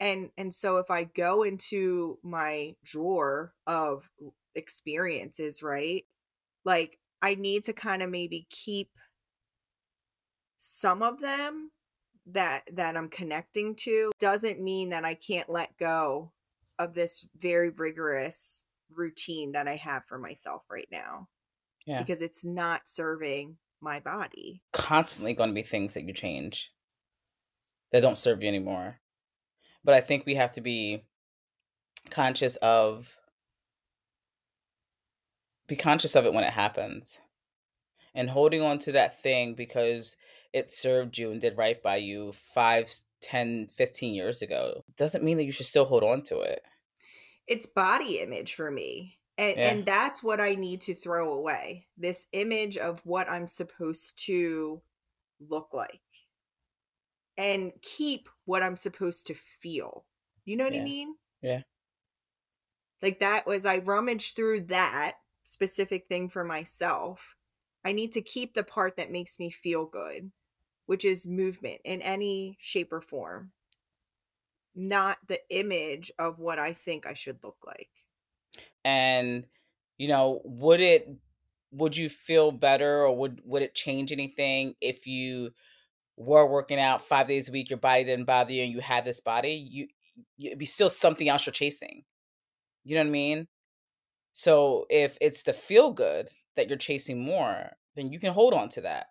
And 0.00 0.30
and 0.36 0.52
so 0.52 0.78
if 0.78 0.90
i 0.90 1.04
go 1.04 1.42
into 1.44 2.18
my 2.22 2.74
drawer 2.84 3.54
of 3.66 4.10
experiences 4.56 5.62
right 5.62 6.04
like 6.64 6.98
i 7.22 7.34
need 7.34 7.64
to 7.64 7.72
kind 7.72 8.02
of 8.02 8.10
maybe 8.10 8.46
keep 8.50 8.90
some 10.58 11.02
of 11.02 11.20
them 11.20 11.70
that 12.26 12.62
that 12.72 12.96
I'm 12.96 13.08
connecting 13.08 13.74
to. 13.76 14.10
Doesn't 14.18 14.62
mean 14.62 14.90
that 14.90 15.04
I 15.04 15.14
can't 15.14 15.48
let 15.48 15.76
go 15.76 16.32
of 16.78 16.94
this 16.94 17.26
very 17.38 17.70
rigorous 17.70 18.63
routine 18.96 19.52
that 19.52 19.68
I 19.68 19.76
have 19.76 20.04
for 20.06 20.18
myself 20.18 20.62
right 20.70 20.88
now 20.90 21.28
Yeah. 21.86 22.00
because 22.00 22.20
it's 22.20 22.44
not 22.44 22.88
serving 22.88 23.58
my 23.80 24.00
body. 24.00 24.62
constantly 24.72 25.34
going 25.34 25.50
to 25.50 25.54
be 25.54 25.62
things 25.62 25.94
that 25.94 26.04
you 26.06 26.12
change 26.12 26.72
that 27.90 28.00
don't 28.00 28.18
serve 28.18 28.42
you 28.42 28.48
anymore. 28.48 29.00
But 29.84 29.94
I 29.94 30.00
think 30.00 30.24
we 30.24 30.34
have 30.36 30.52
to 30.52 30.60
be 30.62 31.04
conscious 32.10 32.56
of 32.56 33.18
be 35.66 35.76
conscious 35.76 36.14
of 36.14 36.24
it 36.26 36.32
when 36.34 36.44
it 36.44 36.52
happens. 36.52 37.20
And 38.14 38.30
holding 38.30 38.62
on 38.62 38.78
to 38.80 38.92
that 38.92 39.20
thing 39.20 39.54
because 39.54 40.16
it 40.52 40.70
served 40.72 41.18
you 41.18 41.30
and 41.32 41.40
did 41.40 41.56
right 41.58 41.82
by 41.82 41.96
you 41.96 42.32
5, 42.32 42.92
10, 43.22 43.66
15 43.66 44.14
years 44.14 44.40
ago 44.42 44.84
doesn't 44.96 45.24
mean 45.24 45.36
that 45.38 45.44
you 45.44 45.52
should 45.52 45.66
still 45.66 45.84
hold 45.86 46.04
on 46.04 46.22
to 46.22 46.40
it. 46.40 46.62
It's 47.46 47.66
body 47.66 48.20
image 48.20 48.54
for 48.54 48.70
me. 48.70 49.18
And 49.36 49.56
Yeah. 49.56 49.70
and 49.70 49.86
that's 49.86 50.22
what 50.22 50.40
I 50.40 50.54
need 50.54 50.80
to 50.82 50.94
throw 50.94 51.34
away. 51.34 51.88
This 51.96 52.26
image 52.32 52.76
of 52.76 53.00
what 53.04 53.28
I'm 53.28 53.46
supposed 53.46 54.18
to 54.26 54.82
look 55.40 55.72
like. 55.72 56.00
And 57.36 57.72
keep 57.82 58.28
what 58.44 58.62
I'm 58.62 58.76
supposed 58.76 59.26
to 59.26 59.34
feel. 59.34 60.06
You 60.44 60.56
know 60.56 60.64
what 60.64 60.74
I 60.74 60.80
mean? 60.80 61.16
Yeah. 61.42 61.62
Like 63.02 63.20
that 63.20 63.46
was 63.46 63.66
I 63.66 63.78
rummaged 63.78 64.36
through 64.36 64.62
that 64.62 65.18
specific 65.42 66.06
thing 66.08 66.28
for 66.28 66.44
myself. 66.44 67.36
I 67.84 67.92
need 67.92 68.12
to 68.12 68.22
keep 68.22 68.54
the 68.54 68.64
part 68.64 68.96
that 68.96 69.10
makes 69.10 69.38
me 69.38 69.50
feel 69.50 69.84
good, 69.84 70.32
which 70.86 71.04
is 71.04 71.26
movement 71.26 71.80
in 71.84 72.00
any 72.02 72.56
shape 72.60 72.92
or 72.92 73.00
form. 73.00 73.52
Not 74.76 75.18
the 75.26 75.40
image 75.50 76.12
of 76.18 76.38
what 76.38 76.58
I 76.58 76.72
think 76.72 77.06
I 77.06 77.14
should 77.14 77.42
look 77.42 77.64
like. 77.66 77.90
and 78.84 79.46
you 79.98 80.08
know 80.08 80.40
would 80.44 80.80
it 80.80 81.08
would 81.70 81.96
you 81.96 82.08
feel 82.08 82.52
better 82.52 83.04
or 83.04 83.16
would 83.16 83.40
would 83.44 83.62
it 83.62 83.74
change 83.74 84.12
anything 84.12 84.74
if 84.80 85.06
you 85.06 85.50
were 86.16 86.46
working 86.46 86.80
out 86.80 87.02
five 87.02 87.28
days 87.28 87.48
a 87.48 87.52
week 87.52 87.70
your 87.70 87.78
body 87.78 88.04
didn't 88.04 88.26
bother 88.26 88.52
you 88.52 88.62
and 88.64 88.72
you 88.72 88.80
had 88.80 89.04
this 89.04 89.20
body 89.20 89.52
you 89.54 89.88
you- 90.38 90.48
it'd 90.50 90.58
be 90.58 90.66
still 90.66 90.90
something 90.90 91.28
else 91.28 91.46
you're 91.46 91.52
chasing 91.54 92.04
you 92.84 92.94
know 92.96 93.02
what 93.02 93.08
i 93.08 93.12
mean 93.12 93.48
so 94.32 94.86
if 94.90 95.18
it's 95.20 95.44
the 95.44 95.52
feel 95.52 95.92
good 95.92 96.30
that 96.56 96.68
you're 96.68 96.78
chasing 96.78 97.24
more 97.24 97.72
then 97.96 98.12
you 98.12 98.18
can 98.20 98.32
hold 98.34 98.54
on 98.54 98.68
to 98.68 98.82
that 98.82 99.08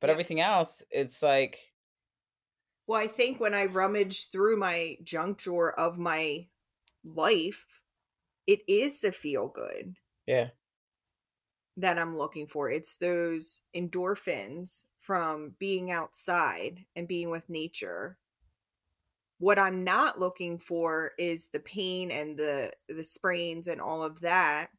but 0.00 0.08
Yeah. 0.08 0.12
everything 0.12 0.40
else 0.40 0.82
it's 0.90 1.22
like 1.22 1.58
Well, 2.88 3.00
I 3.00 3.06
think 3.06 3.38
when 3.38 3.54
I 3.54 3.66
rummage 3.66 4.30
through 4.30 4.56
my 4.56 4.96
junk 5.04 5.38
drawer 5.38 5.78
of 5.78 5.98
my 5.98 6.48
life, 7.04 7.82
it 8.46 8.60
is 8.66 9.00
the 9.00 9.12
feel 9.12 9.48
good. 9.48 9.94
yeah 10.26 10.48
that 11.78 11.98
I'm 11.98 12.16
looking 12.16 12.48
for. 12.48 12.68
It's 12.68 12.96
those 12.96 13.60
endorphins 13.74 14.84
from 15.00 15.54
being 15.58 15.92
outside 15.92 16.84
and 16.96 17.06
being 17.06 17.30
with 17.30 17.48
nature. 17.48 18.18
What 19.38 19.60
I'm 19.60 19.84
not 19.84 20.18
looking 20.18 20.58
for 20.58 21.12
is 21.18 21.48
the 21.48 21.60
pain 21.60 22.10
and 22.10 22.36
the 22.36 22.72
the 22.88 23.04
sprains 23.04 23.68
and 23.68 23.80
all 23.80 24.02
of 24.02 24.20
that. 24.22 24.70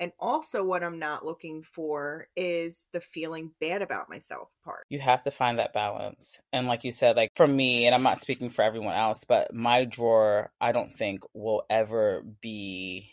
And 0.00 0.12
also 0.18 0.64
what 0.64 0.82
I'm 0.82 0.98
not 0.98 1.26
looking 1.26 1.62
for 1.62 2.26
is 2.34 2.88
the 2.92 3.00
feeling 3.00 3.52
bad 3.60 3.82
about 3.82 4.08
myself 4.08 4.48
part. 4.64 4.86
You 4.88 4.98
have 4.98 5.22
to 5.24 5.30
find 5.30 5.58
that 5.58 5.74
balance. 5.74 6.40
And 6.52 6.66
like 6.66 6.84
you 6.84 6.90
said, 6.90 7.16
like 7.16 7.30
for 7.36 7.46
me, 7.46 7.84
and 7.86 7.94
I'm 7.94 8.02
not 8.02 8.18
speaking 8.18 8.48
for 8.48 8.62
everyone 8.62 8.94
else, 8.94 9.24
but 9.24 9.54
my 9.54 9.84
drawer 9.84 10.50
I 10.58 10.72
don't 10.72 10.90
think 10.90 11.22
will 11.34 11.64
ever 11.68 12.24
be 12.40 13.10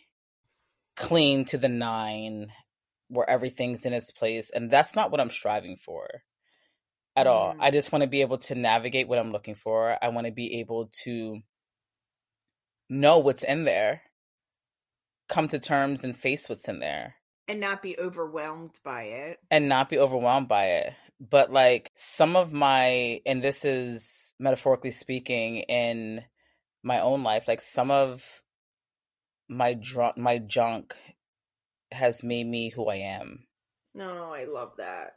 clean 0.98 1.46
to 1.46 1.58
the 1.58 1.70
nine 1.70 2.52
where 3.08 3.30
everything's 3.30 3.86
in 3.86 3.94
its 3.94 4.12
place 4.12 4.50
and 4.50 4.70
that's 4.70 4.96
not 4.96 5.12
what 5.12 5.22
i'm 5.22 5.30
striving 5.30 5.78
for 5.78 6.08
at 7.16 7.28
mm. 7.28 7.30
all 7.30 7.56
i 7.60 7.72
just 7.72 7.92
want 7.92 8.02
to 8.02 8.10
be 8.10 8.22
able 8.22 8.40
to 8.40 8.56
navigate 8.56 9.08
what 9.08 9.20
i'm 9.20 9.32
looking 9.32 9.56
for 9.56 9.98
i 10.04 10.10
want 10.10 10.26
to 10.26 10.34
be 10.34 10.60
able 10.60 10.90
to 11.04 11.40
know 12.90 13.20
what's 13.20 13.44
in 13.44 13.64
there 13.64 14.02
come 15.28 15.48
to 15.48 15.60
terms 15.60 16.04
and 16.04 16.16
face 16.16 16.50
what's 16.50 16.68
in 16.68 16.80
there 16.80 17.16
and 17.48 17.60
not 17.60 17.82
be 17.82 17.98
overwhelmed 17.98 18.80
by 18.84 19.04
it 19.04 19.38
and 19.52 19.70
not 19.70 19.90
be 19.90 19.98
overwhelmed 19.98 20.48
by 20.48 20.66
it 20.66 20.94
but 21.20 21.52
like 21.52 21.92
some 21.96 22.36
of 22.36 22.54
my 22.54 23.22
and 23.26 23.42
this 23.42 23.66
is 23.66 24.34
metaphorically 24.40 24.92
speaking 24.92 25.58
in 25.58 26.24
my 26.84 27.00
own 27.00 27.24
life 27.24 27.48
like 27.48 27.62
some 27.62 27.92
of 27.92 28.42
my 29.50 29.74
drunk 29.74 30.18
my 30.18 30.38
junk 30.38 30.96
has 31.92 32.24
made 32.24 32.46
me 32.46 32.70
who 32.70 32.88
I 32.88 32.96
am. 32.96 33.46
No, 33.94 34.34
I 34.34 34.46
love 34.46 34.74
that. 34.78 35.14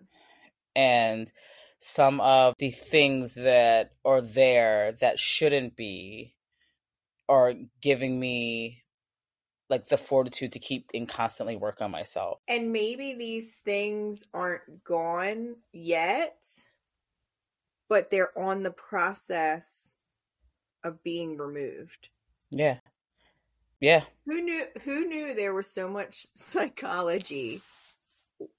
And 0.75 1.31
some 1.79 2.21
of 2.21 2.55
the 2.59 2.71
things 2.71 3.35
that 3.35 3.93
are 4.05 4.21
there 4.21 4.93
that 5.01 5.19
shouldn't 5.19 5.77
be 5.77 6.35
are 7.29 7.55
giving 7.81 8.19
me 8.19 8.80
like 9.71 9.87
the 9.87 9.97
fortitude 9.97 10.53
to 10.53 10.59
keep 10.59 10.91
and 10.93 11.09
constantly 11.09 11.57
work 11.57 11.81
on 11.81 11.91
myself. 11.91 12.41
And 12.49 12.73
maybe 12.73 13.15
these 13.15 13.61
things 13.61 14.27
aren't 14.35 14.85
gone 14.85 15.57
yet, 15.73 16.45
but 17.89 18.11
they're 18.11 18.37
on 18.37 18.65
the 18.65 18.73
process 18.73 19.95
of 20.83 21.03
being 21.03 21.39
removed. 21.39 22.09
Yeah. 22.51 22.79
Yeah. 23.81 24.03
Who 24.27 24.43
knew 24.43 24.65
who 24.83 25.07
knew 25.07 25.35
there 25.35 25.55
was 25.55 25.73
so 25.73 25.89
much 25.89 26.27
psychology 26.35 27.63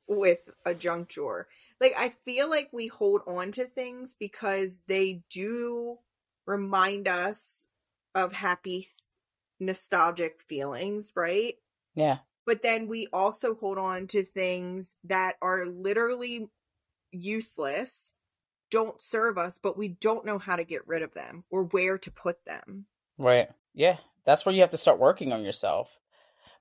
with 0.07 0.49
a 0.65 0.73
junk 0.73 1.09
drawer? 1.09 1.47
Like 1.79 1.93
I 1.97 2.09
feel 2.09 2.49
like 2.49 2.69
we 2.71 2.87
hold 2.87 3.21
on 3.27 3.51
to 3.53 3.65
things 3.65 4.15
because 4.17 4.79
they 4.87 5.23
do 5.29 5.97
remind 6.45 7.07
us 7.07 7.67
of 8.15 8.33
happy 8.33 8.87
nostalgic 9.61 10.41
feelings, 10.41 11.13
right? 11.15 11.53
Yeah. 11.95 12.17
But 12.45 12.63
then 12.63 12.87
we 12.87 13.07
also 13.13 13.55
hold 13.55 13.77
on 13.77 14.07
to 14.07 14.23
things 14.23 14.95
that 15.05 15.35
are 15.41 15.65
literally 15.65 16.49
useless, 17.11 18.13
don't 18.71 18.99
serve 19.01 19.37
us, 19.37 19.59
but 19.61 19.77
we 19.77 19.89
don't 19.89 20.25
know 20.25 20.39
how 20.39 20.55
to 20.55 20.63
get 20.63 20.87
rid 20.87 21.03
of 21.03 21.13
them 21.13 21.43
or 21.49 21.65
where 21.65 21.97
to 21.99 22.11
put 22.11 22.43
them. 22.45 22.87
Right. 23.17 23.49
Yeah. 23.73 23.97
That's 24.25 24.45
where 24.45 24.55
you 24.55 24.61
have 24.61 24.71
to 24.71 24.77
start 24.77 24.99
working 24.99 25.31
on 25.31 25.43
yourself. 25.43 25.97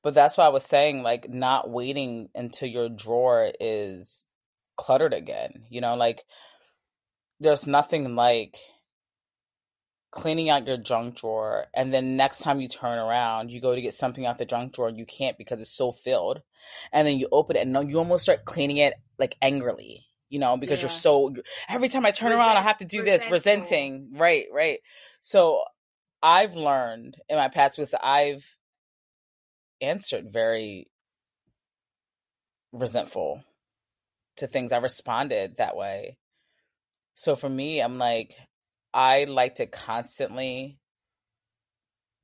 But 0.03 0.15
that's 0.15 0.37
why 0.39 0.47
I 0.47 0.51
was 0.51 0.65
saying, 0.65 1.03
like, 1.03 1.29
not 1.29 1.69
waiting 1.69 2.31
until 2.35 2.69
your 2.69 2.89
drawer 2.89 3.51
is 3.61 4.25
cluttered 4.77 5.13
again. 5.13 5.65
You 5.69 5.83
know, 5.83 5.95
like, 5.95 6.25
there's 7.39 7.67
nothing 7.67 8.15
like 8.15 8.57
cleaning 10.11 10.51
out 10.51 10.67
your 10.67 10.77
junk 10.77 11.17
drawer 11.17 11.67
and 11.75 11.95
then 11.95 12.17
next 12.17 12.39
time 12.41 12.61
you 12.61 12.67
turn 12.67 12.99
around 12.99 13.51
you 13.51 13.61
go 13.61 13.75
to 13.75 13.81
get 13.81 13.95
something 13.95 14.27
out 14.27 14.39
the 14.39 14.45
junk 14.45 14.73
drawer 14.73 14.89
and 14.89 14.99
you 14.99 15.07
can't 15.07 15.39
because 15.39 15.61
it's 15.61 15.77
so 15.77 15.93
filled 15.93 16.43
and 16.93 17.07
then 17.07 17.17
you 17.17 17.29
open 17.31 17.57
it 17.57 17.67
and 17.67 17.91
you 17.91 17.99
almost 17.99 18.25
start 18.25 18.45
cleaning 18.45 18.79
it 18.79 18.95
like 19.19 19.37
angrily 19.41 20.05
you 20.29 20.41
know 20.41 20.57
because 20.57 20.81
yeah. 20.81 20.85
you're 20.85 20.91
so 20.91 21.33
every 21.69 21.89
time 21.89 22.05
i 22.05 22.11
turn 22.11 22.31
Resent, 22.31 22.41
around 22.41 22.57
i 22.57 22.61
have 22.61 22.79
to 22.79 22.85
do 22.85 23.03
resentful. 23.03 23.31
this 23.31 23.33
resenting 23.33 24.11
right 24.15 24.47
right 24.53 24.81
so 25.21 25.63
I've 26.23 26.55
learned 26.55 27.17
in 27.29 27.37
my 27.37 27.49
past 27.49 27.77
because 27.77 27.95
I've 28.03 28.45
answered 29.81 30.31
very 30.31 30.89
resentful 32.73 33.43
to 34.37 34.47
things. 34.47 34.73
I 34.73 34.79
responded 34.79 35.57
that 35.57 35.77
way. 35.77 36.19
So 37.15 37.37
for 37.37 37.49
me, 37.49 37.81
I'm 37.81 37.99
like, 37.99 38.35
I 38.93 39.25
like 39.25 39.57
to 39.57 39.67
constantly 39.67 40.79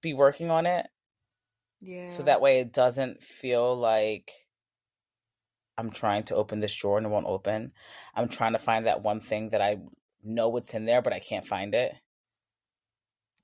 be 0.02 0.14
working 0.14 0.50
on 0.50 0.66
it. 0.66 0.86
Yeah. 1.80 2.06
So 2.06 2.22
that 2.24 2.40
way 2.40 2.60
it 2.60 2.72
doesn't 2.72 3.22
feel 3.22 3.76
like 3.76 4.30
I'm 5.78 5.90
trying 5.90 6.24
to 6.24 6.36
open 6.36 6.60
this 6.60 6.74
drawer 6.74 6.96
and 6.96 7.06
it 7.06 7.10
won't 7.10 7.26
open. 7.26 7.72
I'm 8.14 8.28
trying 8.28 8.52
to 8.52 8.58
find 8.58 8.86
that 8.86 9.02
one 9.02 9.20
thing 9.20 9.50
that 9.50 9.60
I 9.60 9.78
know 10.24 10.48
what's 10.48 10.74
in 10.74 10.86
there, 10.86 11.02
but 11.02 11.12
I 11.12 11.18
can't 11.18 11.46
find 11.46 11.74
it 11.74 11.94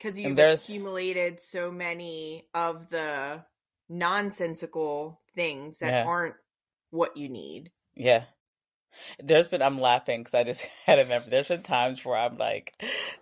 because 0.03 0.19
you've 0.19 0.39
accumulated 0.39 1.41
so 1.41 1.71
many 1.71 2.49
of 2.55 2.91
the 2.91 3.45
nonsensical 3.89 5.21
things 5.35 5.79
that 5.79 5.93
yeah. 5.93 6.05
aren't 6.05 6.35
what 6.91 7.17
you 7.17 7.29
need. 7.29 7.71
Yeah. 7.95 8.25
There's 9.23 9.49
been 9.49 9.63
I'm 9.63 9.81
laughing 9.81 10.21
because 10.21 10.35
I 10.35 10.45
just 10.45 10.67
had 10.87 10.99
a 10.99 11.03
remember. 11.03 11.31
There's 11.31 11.49
been 11.49 11.63
times 11.63 12.05
where 12.05 12.17
I'm 12.17 12.37
like 12.39 12.73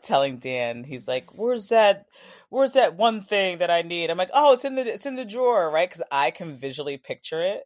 telling 0.03 0.39
Dan, 0.39 0.85
he's 0.85 1.09
like, 1.09 1.35
"Where's 1.37 1.69
that? 1.69 2.07
Where's 2.49 2.73
that 2.73 2.97
one 2.97 3.23
thing 3.23 3.59
that 3.59 3.71
I 3.71 3.83
need?" 3.83 4.11
I'm 4.11 4.19
like, 4.19 4.31
"Oh, 4.35 4.53
it's 4.55 4.65
in 4.65 4.75
the 4.77 4.83
it's 4.87 5.07
in 5.07 5.17
the 5.17 5.25
drawer, 5.25 5.71
right?" 5.71 5.89
Because 5.89 6.03
I 6.11 6.31
can 6.31 6.57
visually 6.57 6.97
picture 6.99 7.43
it, 7.43 7.65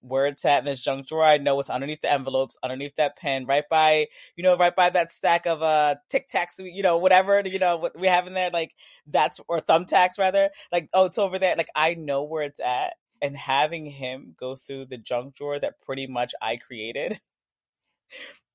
where 0.00 0.26
it's 0.26 0.44
at 0.44 0.60
in 0.60 0.64
this 0.66 0.82
junk 0.82 1.06
drawer. 1.08 1.24
I 1.24 1.38
know 1.38 1.56
what's 1.56 1.70
underneath 1.70 2.02
the 2.02 2.12
envelopes, 2.12 2.58
underneath 2.62 2.96
that 2.96 3.16
pen, 3.18 3.46
right 3.46 3.64
by, 3.68 4.06
you 4.36 4.44
know, 4.44 4.56
right 4.56 4.74
by 4.74 4.90
that 4.90 5.10
stack 5.10 5.46
of 5.46 5.62
uh 5.62 5.96
Tic 6.10 6.28
Tacs, 6.30 6.58
you 6.58 6.82
know, 6.82 6.98
whatever, 6.98 7.42
you 7.44 7.58
know, 7.58 7.76
what 7.76 7.98
we 7.98 8.06
have 8.08 8.26
in 8.26 8.34
there, 8.34 8.50
like 8.50 8.72
that's 9.06 9.40
or 9.48 9.60
thumbtacks 9.60 10.18
rather. 10.18 10.50
Like, 10.72 10.88
oh, 10.94 11.06
it's 11.06 11.18
over 11.18 11.38
there. 11.38 11.56
Like 11.56 11.70
I 11.74 11.94
know 11.94 12.24
where 12.24 12.44
it's 12.44 12.60
at. 12.60 12.94
And 13.20 13.36
having 13.36 13.86
him 13.86 14.34
go 14.38 14.54
through 14.54 14.86
the 14.86 14.98
junk 14.98 15.34
drawer 15.34 15.58
that 15.58 15.80
pretty 15.80 16.06
much 16.06 16.34
I 16.40 16.56
created. 16.56 17.20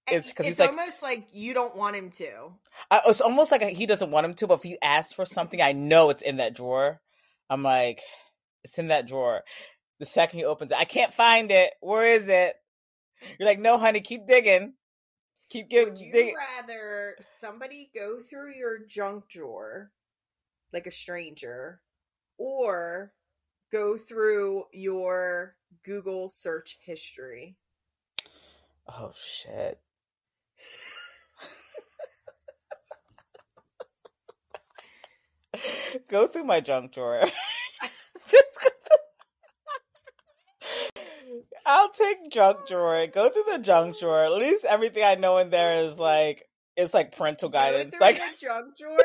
It's 0.08 0.30
because 0.30 0.46
he's 0.48 0.60
like, 0.60 0.70
almost 0.72 1.02
like 1.02 1.28
you 1.32 1.54
don't 1.54 1.78
want 1.78 1.96
him 1.96 2.10
to. 2.12 2.52
I, 2.92 3.02
it's 3.08 3.22
almost 3.22 3.52
like 3.52 3.62
he 3.62 3.86
doesn't 3.86 4.12
want 4.12 4.26
him 4.26 4.34
to, 4.36 4.48
but 4.48 4.56
if 4.56 4.63
he 4.63 4.78
asks 4.82 5.13
for 5.13 5.26
something, 5.26 5.62
I 5.62 5.72
know 5.72 6.10
it's 6.10 6.22
in 6.22 6.38
that 6.38 6.56
drawer. 6.56 7.00
I'm 7.50 7.63
like, 7.63 8.02
it's 8.63 8.78
in 8.78 8.88
that 8.88 9.08
drawer. 9.08 9.44
The 10.00 10.06
second 10.06 10.39
he 10.39 10.46
opens 10.46 10.72
it, 10.72 10.78
I 10.78 10.86
can't 10.86 11.13
find 11.13 11.52
it. 11.52 11.72
Where 11.80 12.04
is 12.06 12.28
it? 12.28 12.56
You're 13.39 13.48
like, 13.48 13.60
no, 13.60 13.78
honey, 13.78 14.02
keep 14.02 14.28
digging. 14.28 14.74
Keep 15.50 15.70
giving. 15.70 15.94
Would 15.94 16.02
you 16.02 16.12
digging. 16.12 16.36
rather 16.36 17.16
somebody 17.22 17.89
go 17.96 18.20
through 18.20 18.56
your 18.56 18.80
junk 18.86 19.30
drawer, 19.30 19.92
like 20.74 20.88
a 20.88 20.92
stranger, 20.92 21.80
or 22.38 23.13
go 23.72 23.96
through 23.98 24.66
your 24.74 25.56
Google 25.86 26.30
search 26.30 26.78
history? 26.82 27.56
Oh 28.88 29.12
shit. 29.15 29.80
go 36.10 36.28
through 36.28 36.43
my 36.43 36.60
junk 36.60 36.93
drawer. 36.93 37.24
I'll 41.65 41.91
take 41.91 42.30
junk 42.30 42.67
drawer. 42.67 43.08
Go 43.08 43.30
through 43.30 43.46
the 43.52 43.60
junk 43.60 43.98
drawer. 44.00 44.26
At 44.26 44.34
least 44.34 44.65
everything 44.65 45.04
I 45.04 45.15
know 45.15 45.38
in 45.38 45.50
there 45.50 45.76
is 45.76 45.98
like 45.98 46.46
it's 46.76 46.93
like 46.93 47.16
parental 47.16 47.49
guidance. 47.49 47.95
Like 47.99 48.18
the 48.18 48.38
junk 48.41 48.78
drawer. 48.78 48.99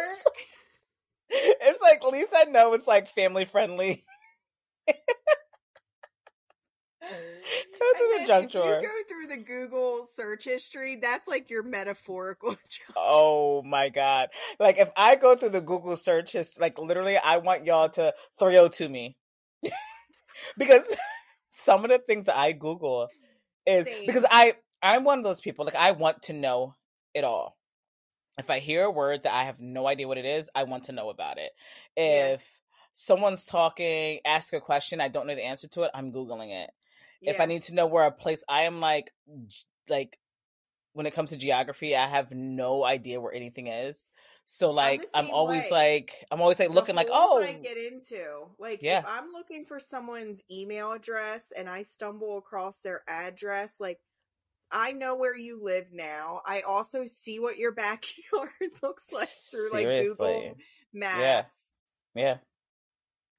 it's 1.30 1.82
like 1.82 2.02
at 2.04 2.12
least 2.12 2.32
I 2.36 2.44
know 2.44 2.74
it's 2.74 2.86
like 2.86 3.08
family 3.08 3.44
friendly. 3.44 4.04
go 4.88 4.94
through 7.00 8.18
the 8.20 8.24
junk 8.26 8.50
drawer. 8.50 8.82
The 9.28 9.36
Google 9.36 10.04
search 10.04 10.44
history. 10.44 10.96
That's 10.96 11.28
like 11.28 11.50
your 11.50 11.62
metaphorical. 11.62 12.56
oh 12.96 13.62
my 13.62 13.88
god! 13.88 14.28
Like 14.58 14.78
if 14.78 14.90
I 14.96 15.16
go 15.16 15.36
through 15.36 15.50
the 15.50 15.60
Google 15.60 15.96
search 15.96 16.32
history, 16.32 16.60
like 16.60 16.78
literally, 16.78 17.16
I 17.16 17.38
want 17.38 17.66
y'all 17.66 17.88
to 17.90 18.14
throw 18.38 18.68
to 18.68 18.88
me 18.88 19.16
because 20.58 20.96
some 21.50 21.84
of 21.84 21.90
the 21.90 21.98
things 21.98 22.26
that 22.26 22.36
I 22.36 22.52
Google 22.52 23.08
is 23.66 23.84
Same. 23.84 24.06
because 24.06 24.24
I 24.30 24.54
I'm 24.82 25.04
one 25.04 25.18
of 25.18 25.24
those 25.24 25.40
people 25.40 25.64
like 25.64 25.74
I 25.74 25.92
want 25.92 26.22
to 26.22 26.32
know 26.32 26.74
it 27.14 27.24
all. 27.24 27.56
If 28.38 28.50
I 28.50 28.60
hear 28.60 28.84
a 28.84 28.90
word 28.90 29.24
that 29.24 29.34
I 29.34 29.44
have 29.44 29.60
no 29.60 29.88
idea 29.88 30.06
what 30.06 30.18
it 30.18 30.24
is, 30.24 30.48
I 30.54 30.62
want 30.62 30.84
to 30.84 30.92
know 30.92 31.10
about 31.10 31.38
it. 31.38 31.50
If 31.96 32.40
yeah. 32.40 32.46
someone's 32.92 33.44
talking, 33.44 34.20
ask 34.24 34.52
a 34.52 34.60
question, 34.60 35.00
I 35.00 35.08
don't 35.08 35.26
know 35.26 35.34
the 35.34 35.44
answer 35.44 35.66
to 35.68 35.82
it, 35.82 35.90
I'm 35.92 36.12
googling 36.12 36.50
it. 36.62 36.70
If 37.20 37.40
I 37.40 37.46
need 37.46 37.62
to 37.62 37.74
know 37.74 37.86
where 37.86 38.04
a 38.04 38.12
place, 38.12 38.44
I 38.48 38.62
am 38.62 38.80
like, 38.80 39.10
like 39.88 40.18
when 40.92 41.06
it 41.06 41.14
comes 41.14 41.30
to 41.30 41.36
geography, 41.36 41.96
I 41.96 42.06
have 42.06 42.32
no 42.32 42.84
idea 42.84 43.20
where 43.20 43.32
anything 43.32 43.66
is. 43.68 44.08
So 44.46 44.70
like, 44.70 45.02
the 45.02 45.18
I'm, 45.18 45.30
always 45.30 45.64
way. 45.64 45.70
like, 45.70 46.12
I'm 46.30 46.40
always 46.40 46.58
like 46.58 46.70
looking 46.70 46.94
like, 46.96 47.08
oh, 47.10 47.42
I 47.42 47.52
get 47.52 47.76
into. 47.76 48.24
Like 48.58 48.80
Yeah. 48.82 49.00
if 49.00 49.06
I'm 49.06 49.32
looking 49.32 49.64
for 49.66 49.78
someone's 49.78 50.42
email 50.50 50.92
address 50.92 51.52
and 51.56 51.68
I 51.68 51.82
stumble 51.82 52.38
across 52.38 52.80
their 52.80 53.02
address, 53.08 53.78
like 53.80 53.98
I 54.70 54.92
know 54.92 55.16
where 55.16 55.36
you 55.36 55.60
live 55.62 55.86
now. 55.92 56.40
I 56.46 56.62
also 56.62 57.04
see 57.04 57.38
what 57.40 57.58
your 57.58 57.72
backyard 57.72 58.50
looks 58.82 59.12
like 59.12 59.28
through 59.28 59.70
like 59.72 59.86
Google 59.86 60.14
Seriously. 60.16 60.54
Maps. 60.94 61.72
yeah, 62.14 62.38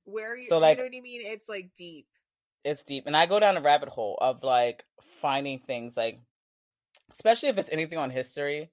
Where 0.05 0.35
you, 0.37 0.43
So, 0.47 0.59
like- 0.59 0.77
you 0.77 0.83
know 0.83 0.89
what 0.89 0.97
I 0.97 1.01
mean? 1.01 1.21
It's 1.23 1.49
like 1.49 1.71
deep. 1.75 2.07
It's 2.63 2.83
deep, 2.83 3.05
and 3.07 3.15
I 3.15 3.25
go 3.25 3.39
down 3.39 3.57
a 3.57 3.61
rabbit 3.61 3.89
hole 3.89 4.17
of 4.19 4.43
like 4.43 4.83
finding 5.01 5.59
things 5.59 5.95
like, 5.95 6.19
especially 7.11 7.49
if 7.49 7.57
it's 7.57 7.69
anything 7.71 7.97
on 7.97 8.09
history. 8.09 8.71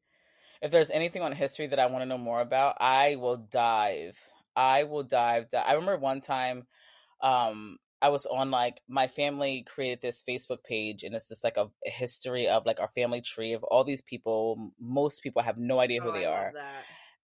If 0.62 0.70
there's 0.70 0.90
anything 0.90 1.22
on 1.22 1.32
history 1.32 1.66
that 1.68 1.78
I 1.78 1.86
want 1.86 2.02
to 2.02 2.06
know 2.06 2.18
more 2.18 2.40
about, 2.40 2.76
I 2.80 3.16
will 3.16 3.36
dive. 3.36 4.18
I 4.56 4.84
will 4.84 5.02
dive. 5.02 5.50
di- 5.50 5.62
I 5.62 5.72
remember 5.72 5.98
one 5.98 6.22
time, 6.22 6.66
um, 7.20 7.76
I 8.00 8.08
was 8.08 8.24
on 8.26 8.50
like 8.50 8.80
my 8.88 9.06
family 9.06 9.64
created 9.66 10.00
this 10.00 10.22
Facebook 10.26 10.64
page, 10.64 11.04
and 11.04 11.14
it's 11.14 11.28
just 11.28 11.44
like 11.44 11.58
a 11.58 11.68
history 11.84 12.48
of 12.48 12.64
like 12.66 12.80
our 12.80 12.88
family 12.88 13.20
tree 13.20 13.52
of 13.52 13.64
all 13.64 13.84
these 13.84 14.02
people. 14.02 14.72
Most 14.80 15.22
people 15.22 15.42
have 15.42 15.58
no 15.58 15.78
idea 15.78 16.00
who 16.00 16.08
Oh, 16.08 16.12
they 16.12 16.26
I 16.26 16.30
are 16.30 16.52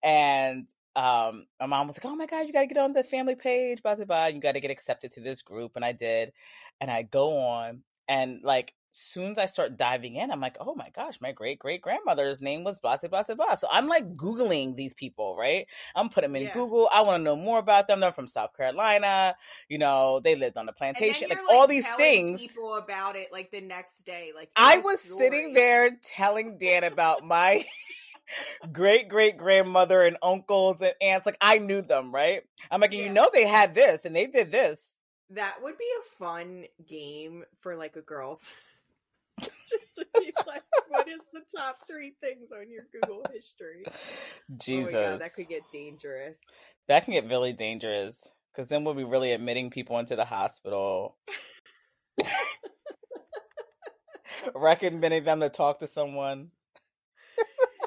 and 0.03 0.69
um 0.95 1.45
my 1.59 1.65
mom 1.65 1.87
was 1.87 1.97
like 1.97 2.11
oh 2.11 2.15
my 2.15 2.25
god 2.25 2.45
you 2.45 2.53
gotta 2.53 2.67
get 2.67 2.77
on 2.77 2.93
the 2.93 3.03
family 3.03 3.35
page 3.35 3.81
blah 3.81 3.95
blah 3.95 4.05
blah 4.05 4.25
you 4.27 4.39
gotta 4.39 4.59
get 4.59 4.71
accepted 4.71 5.11
to 5.11 5.21
this 5.21 5.41
group 5.41 5.71
and 5.75 5.83
i 5.83 5.91
did 5.91 6.31
and 6.79 6.91
i 6.91 7.01
go 7.01 7.37
on 7.37 7.81
and 8.07 8.41
like 8.43 8.73
soon 8.91 9.31
as 9.31 9.39
i 9.39 9.47
start 9.47 9.75
diving 9.75 10.15
in 10.15 10.29
i'm 10.29 10.39
like 10.39 10.55
oh 10.59 10.75
my 10.75 10.89
gosh 10.95 11.19
my 11.19 11.31
great 11.31 11.57
great 11.57 11.81
grandmother's 11.81 12.43
name 12.43 12.63
was 12.63 12.79
blah 12.79 12.95
blah 12.97 13.09
blah 13.09 13.23
blah 13.23 13.35
blah 13.35 13.55
so 13.55 13.67
i'm 13.71 13.87
like 13.87 14.15
googling 14.15 14.75
these 14.75 14.93
people 14.93 15.35
right 15.35 15.65
i'm 15.95 16.09
putting 16.09 16.31
them 16.31 16.35
in 16.35 16.43
Yeah. 16.43 16.53
google 16.53 16.87
i 16.93 17.01
want 17.01 17.19
to 17.19 17.23
know 17.23 17.35
more 17.35 17.57
about 17.57 17.87
them 17.87 17.99
they're 17.99 18.11
from 18.11 18.27
south 18.27 18.55
carolina 18.55 19.35
you 19.67 19.79
know 19.79 20.19
they 20.19 20.35
lived 20.35 20.57
on 20.57 20.67
then 20.67 20.75
plantation 20.75 21.29
like, 21.29 21.39
you're, 21.39 21.57
all 21.57 21.65
these 21.65 21.91
things 21.95 22.39
people 22.39 22.75
about 22.75 23.15
it 23.15 23.31
like 23.31 23.51
the 23.51 23.61
next 23.61 24.03
day. 24.03 24.31
Like 24.35 24.49
I 24.55 24.77
was 24.77 25.01
sitting 25.01 25.53
there 25.53 25.91
telling 26.01 26.57
Dan 26.57 26.83
about 26.83 27.23
my 27.23 27.63
great 28.71 29.07
great 29.09 29.37
grandmother 29.37 30.01
and 30.03 30.17
uncles 30.21 30.81
and 30.81 30.93
aunts. 31.01 31.25
Like 31.25 31.37
I 31.41 31.57
knew 31.59 31.81
them, 31.81 32.13
right? 32.13 32.41
I'm 32.71 32.81
like, 32.81 32.93
Yeah. 32.93 33.03
you 33.05 33.09
know, 33.09 33.29
they 33.33 33.47
had 33.47 33.73
this 33.75 34.05
and 34.05 34.15
they 34.15 34.27
did 34.27 34.51
this. 34.51 34.99
That 35.31 35.57
would 35.63 35.77
be 35.77 35.87
a 35.99 36.03
fun 36.17 36.65
game 36.87 37.43
for 37.61 37.75
like 37.75 37.95
a 37.95 38.01
girls. 38.01 38.53
Just 39.41 39.95
to 39.95 40.05
be 40.19 40.31
like, 40.47 40.61
what 40.89 41.07
is 41.07 41.21
the 41.33 41.41
top 41.57 41.77
three 41.89 42.13
things 42.21 42.51
on 42.51 42.69
your 42.69 42.83
Google 42.91 43.23
history? 43.33 43.83
Jesus, 44.57 44.93
Oh 44.93 44.99
yeah, 44.99 45.15
that 45.17 45.33
could 45.33 45.49
get 45.49 45.63
dangerous. 45.71 46.39
that 46.87 47.03
can 47.05 47.13
get 47.13 47.29
really 47.29 47.53
dangerous 47.53 48.27
because 48.51 48.69
then 48.69 48.83
we'll 48.83 48.93
be 48.93 49.03
really 49.03 49.31
admitting 49.33 49.71
people 49.71 49.97
into 49.97 50.15
the 50.15 50.25
hospital. 50.25 51.17
Recommending 54.55 55.23
them 55.23 55.39
to 55.39 55.49
talk 55.49 55.79
to 55.79 55.87
someone. 55.87 56.49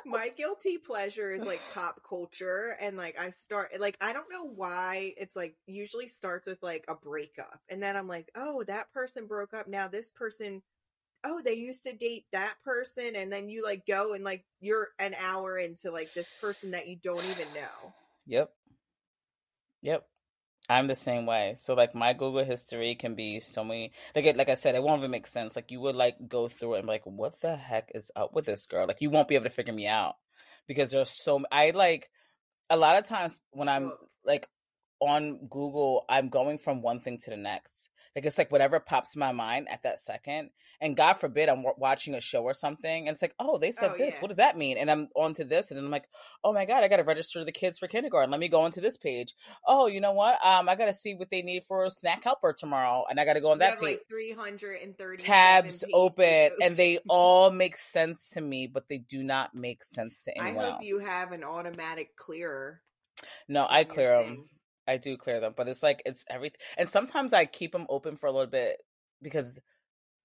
My 0.07 0.29
guilty 0.29 0.79
pleasure 0.79 1.33
is 1.33 1.43
like 1.43 1.61
pop 1.75 2.01
culture 2.09 2.77
and 2.81 2.97
like 2.97 3.21
I 3.21 3.31
start 3.31 3.73
like 3.81 3.97
I 4.01 4.13
don't 4.13 4.31
know 4.31 4.45
why 4.45 5.13
it's 5.17 5.35
like 5.35 5.57
usually 5.67 6.09
starts 6.09 6.47
with 6.47 6.63
like 6.63 6.85
a 6.89 6.95
breakup 6.95 7.61
and 7.69 7.83
then 7.83 7.97
I'm 7.97 8.09
like, 8.09 8.31
"Oh, 8.35 8.63
that 8.65 8.93
person 8.93 9.27
broke 9.27 9.53
up. 9.53 9.67
Now 9.69 9.89
this 9.89 10.11
person 10.11 10.63
oh, 11.25 11.41
they 11.45 11.55
used 11.55 11.83
to 11.85 11.93
date 11.93 12.25
that 12.33 12.55
person 12.65 13.17
and 13.17 13.33
then 13.33 13.49
you 13.49 13.65
like 13.65 13.85
go 13.85 14.13
and 14.13 14.23
like 14.23 14.45
you're 14.61 14.91
an 14.99 15.15
hour 15.21 15.59
into 15.59 15.91
like 15.91 16.15
this 16.15 16.33
person 16.41 16.71
that 16.71 16.89
you 16.89 16.97
don't 16.97 17.25
even 17.25 17.49
know." 17.55 17.93
Yep. 18.27 18.53
Yep. 19.83 20.07
I'm 20.69 20.87
the 20.89 20.97
same 20.97 21.27
way. 21.27 21.57
So 21.61 21.75
like 21.75 21.95
my 21.95 22.12
Google 22.12 22.45
history 22.45 22.95
can 22.95 23.14
be 23.14 23.41
so 23.41 23.64
many 23.64 23.93
like 24.14 24.25
it, 24.25 24.37
like 24.37 24.49
I 24.49 24.55
said, 24.55 24.75
it 24.75 24.83
won't 24.83 25.01
even 25.01 25.11
make 25.11 25.27
sense. 25.27 25.55
Like 25.55 25.71
you 25.71 25.81
would 25.81 25.95
like 25.95 26.17
go 26.29 26.49
through 26.49 26.75
it 26.75 26.79
and 26.79 26.87
be 26.87 26.93
like, 26.93 27.07
what 27.07 27.41
the 27.41 27.57
heck 27.57 27.91
is 27.95 28.11
up 28.17 28.35
with 28.35 28.47
this 28.47 28.67
girl? 28.67 28.87
Like 28.87 29.01
you 29.01 29.11
won't 29.11 29.29
be 29.29 29.37
able 29.37 29.45
to 29.45 29.51
figure 29.51 29.73
me 29.73 29.87
out 29.87 30.17
because 30.67 30.91
there's 30.91 31.23
so 31.23 31.43
I 31.53 31.71
like 31.71 32.11
a 32.69 32.77
lot 32.77 32.99
of 32.99 33.05
times 33.05 33.41
when 33.53 33.69
I'm 33.69 33.93
like 34.25 34.49
on 35.01 35.47
Google, 35.49 36.05
I'm 36.09 36.29
going 36.29 36.59
from 36.59 36.83
one 36.83 36.99
thing 36.99 37.19
to 37.19 37.31
the 37.31 37.37
next. 37.37 37.89
Like 38.17 38.25
it's 38.25 38.39
like 38.39 38.51
whatever 38.51 38.81
pops 38.81 39.14
in 39.14 39.21
my 39.21 39.33
mind 39.33 39.69
at 39.71 39.83
that 39.83 40.01
second. 40.01 40.49
And 40.81 40.97
God 40.97 41.14
forbid 41.14 41.49
I'm 41.51 41.62
wa- 41.62 41.75
watching 41.77 42.14
a 42.14 42.21
show 42.21 42.43
or 42.43 42.53
something, 42.55 43.07
and 43.07 43.14
it's 43.14 43.23
like, 43.23 43.35
oh, 43.39 43.59
they 43.59 43.73
said 43.73 43.93
Oh, 43.95 43.99
this. 43.99 44.14
yeah. 44.14 44.21
What 44.21 44.29
does 44.29 44.39
that 44.39 44.57
mean? 44.59 44.77
And 44.79 44.91
I'm 44.91 45.09
on 45.14 45.35
to 45.35 45.45
this, 45.45 45.71
and 45.71 45.79
I'm 45.79 45.91
like, 45.91 46.05
oh 46.43 46.53
my 46.53 46.64
God, 46.67 46.83
I 46.83 46.89
got 46.89 46.97
to 46.97 47.03
register 47.05 47.45
the 47.45 47.53
kids 47.53 47.79
for 47.79 47.87
kindergarten. 47.89 48.31
Let 48.31 48.41
me 48.41 48.49
go 48.49 48.64
into 48.67 48.81
this 48.81 48.97
page. 48.99 49.35
Oh, 49.67 49.87
you 49.87 50.01
know 50.01 50.12
what? 50.12 50.45
Um, 50.45 50.69
I 50.69 50.75
got 50.75 50.87
to 50.87 50.93
see 50.93 51.14
what 51.14 51.31
they 51.31 51.43
need 51.43 51.64
for 51.64 51.85
a 51.85 51.91
snack 51.91 52.25
helper 52.25 52.53
tomorrow, 52.53 53.05
and 53.09 53.21
I 53.21 53.25
got 53.27 53.35
to 53.35 53.41
go 53.41 53.51
on 53.51 53.59
You 53.59 53.61
that 53.61 53.71
have 53.73 53.81
page. 53.81 53.99
like 53.99 54.09
330 54.11 55.17
Tabs 55.23 55.85
open, 55.93 56.51
and 56.62 56.77
they 56.77 56.99
all 57.09 57.51
make 57.51 57.77
sense 57.77 58.31
to 58.31 58.41
me, 58.41 58.67
but 58.67 58.89
they 58.89 58.99
do 58.99 59.23
not 59.23 59.55
make 59.55 59.85
sense 59.85 60.25
to 60.25 60.39
anyone. 60.39 60.64
I 60.64 60.69
hope 60.69 60.75
else. 60.77 60.85
you 60.85 60.99
have 61.01 61.33
an 61.33 61.45
automatic 61.45 62.17
clearer. 62.17 62.81
No, 63.49 63.67
I 63.69 63.85
clear 63.85 64.19
them. 64.23 64.49
I 64.87 64.97
do 64.99 65.16
clear 65.16 65.41
them, 65.41 65.55
but 65.57 65.68
it's 65.68 65.82
like 65.82 66.03
it's 66.07 66.24
everything. 66.30 66.61
And 66.78 66.89
sometimes 66.89 67.32
I 67.32 67.45
keep 67.45 67.72
them 67.72 67.87
open 67.89 68.16
for 68.16 68.26
a 68.26 68.32
little 68.32 68.51
bit 68.51 68.76
because 69.22 69.59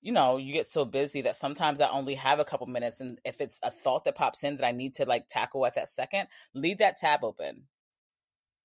you 0.02 0.12
know 0.12 0.38
you 0.38 0.54
get 0.54 0.68
so 0.68 0.86
busy 0.86 1.22
that 1.22 1.36
sometimes 1.36 1.82
I 1.82 1.90
only 1.90 2.16
have 2.16 2.40
a 2.40 2.46
couple 2.46 2.68
minutes, 2.68 3.02
and 3.02 3.20
if 3.26 3.42
it's 3.42 3.60
a 3.64 3.72
thought 3.72 4.04
that 4.06 4.16
pops 4.16 4.44
in 4.44 4.58
that 4.58 4.66
I 4.66 4.72
need 4.72 4.96
to 4.96 5.06
like 5.06 5.28
tackle 5.28 5.66
at 5.66 5.76
that 5.76 5.90
second, 5.90 6.28
leave 6.54 6.78
that 6.80 6.98
tab 6.98 7.24
open 7.24 7.64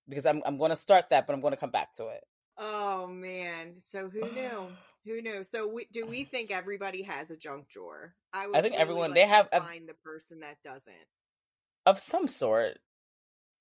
because 0.08 0.26
I'm 0.26 0.42
I'm 0.46 0.58
going 0.58 0.70
to 0.70 0.76
start 0.76 1.10
that, 1.10 1.26
but 1.26 1.32
I'm 1.34 1.40
going 1.40 1.54
to 1.54 1.60
come 1.60 1.70
back 1.70 1.92
to 1.94 2.08
it. 2.08 2.24
Oh 2.58 3.06
man! 3.06 3.76
So 3.80 4.08
who 4.08 4.20
knew? 4.32 4.68
Who 5.06 5.22
knew? 5.22 5.44
So 5.44 5.68
we, 5.68 5.86
do 5.92 6.04
we 6.04 6.24
think 6.32 6.50
everybody 6.50 7.02
has 7.02 7.30
a 7.30 7.36
junk 7.36 7.68
drawer? 7.68 8.14
I 8.32 8.48
would. 8.48 8.54
think 8.54 8.64
really 8.72 8.76
everyone- 8.76 9.10
like 9.10 9.14
they 9.14 9.26
have 9.26 9.48
a- 9.52 9.60
find 9.60 9.88
the 9.88 9.94
person 9.94 10.40
that 10.40 10.56
doesn't. 10.64 10.94
Of 11.84 11.96
some 11.98 12.26
sort, 12.26 12.78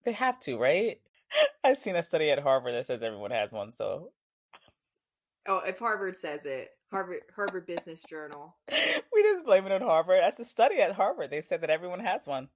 they 0.06 0.14
have 0.14 0.40
to, 0.42 0.58
right? 0.58 0.98
I've 1.64 1.78
seen 1.78 1.96
a 1.96 2.04
study 2.04 2.30
at 2.32 2.40
Harvard 2.40 2.74
that 2.74 2.86
says 2.86 3.02
everyone 3.02 3.32
has 3.32 3.52
one, 3.52 3.74
so 3.74 4.12
Oh, 5.48 5.62
if 5.66 5.80
Harvard 5.80 6.18
says 6.18 6.46
it, 6.46 6.70
Harvard 6.92 7.22
Harvard 7.36 7.68
Business 7.68 8.04
Journal. 8.08 8.56
we 9.14 9.24
just 9.24 9.46
blame 9.46 9.66
it 9.66 9.72
on 9.72 9.82
Harvard. 9.82 10.20
That's 10.22 10.40
a 10.40 10.46
study 10.46 10.80
at 10.80 10.96
Harvard. 10.96 11.30
They 11.30 11.42
said 11.42 11.62
that 11.62 11.70
everyone 11.70 12.00
has 12.00 12.26
one. 12.26 12.50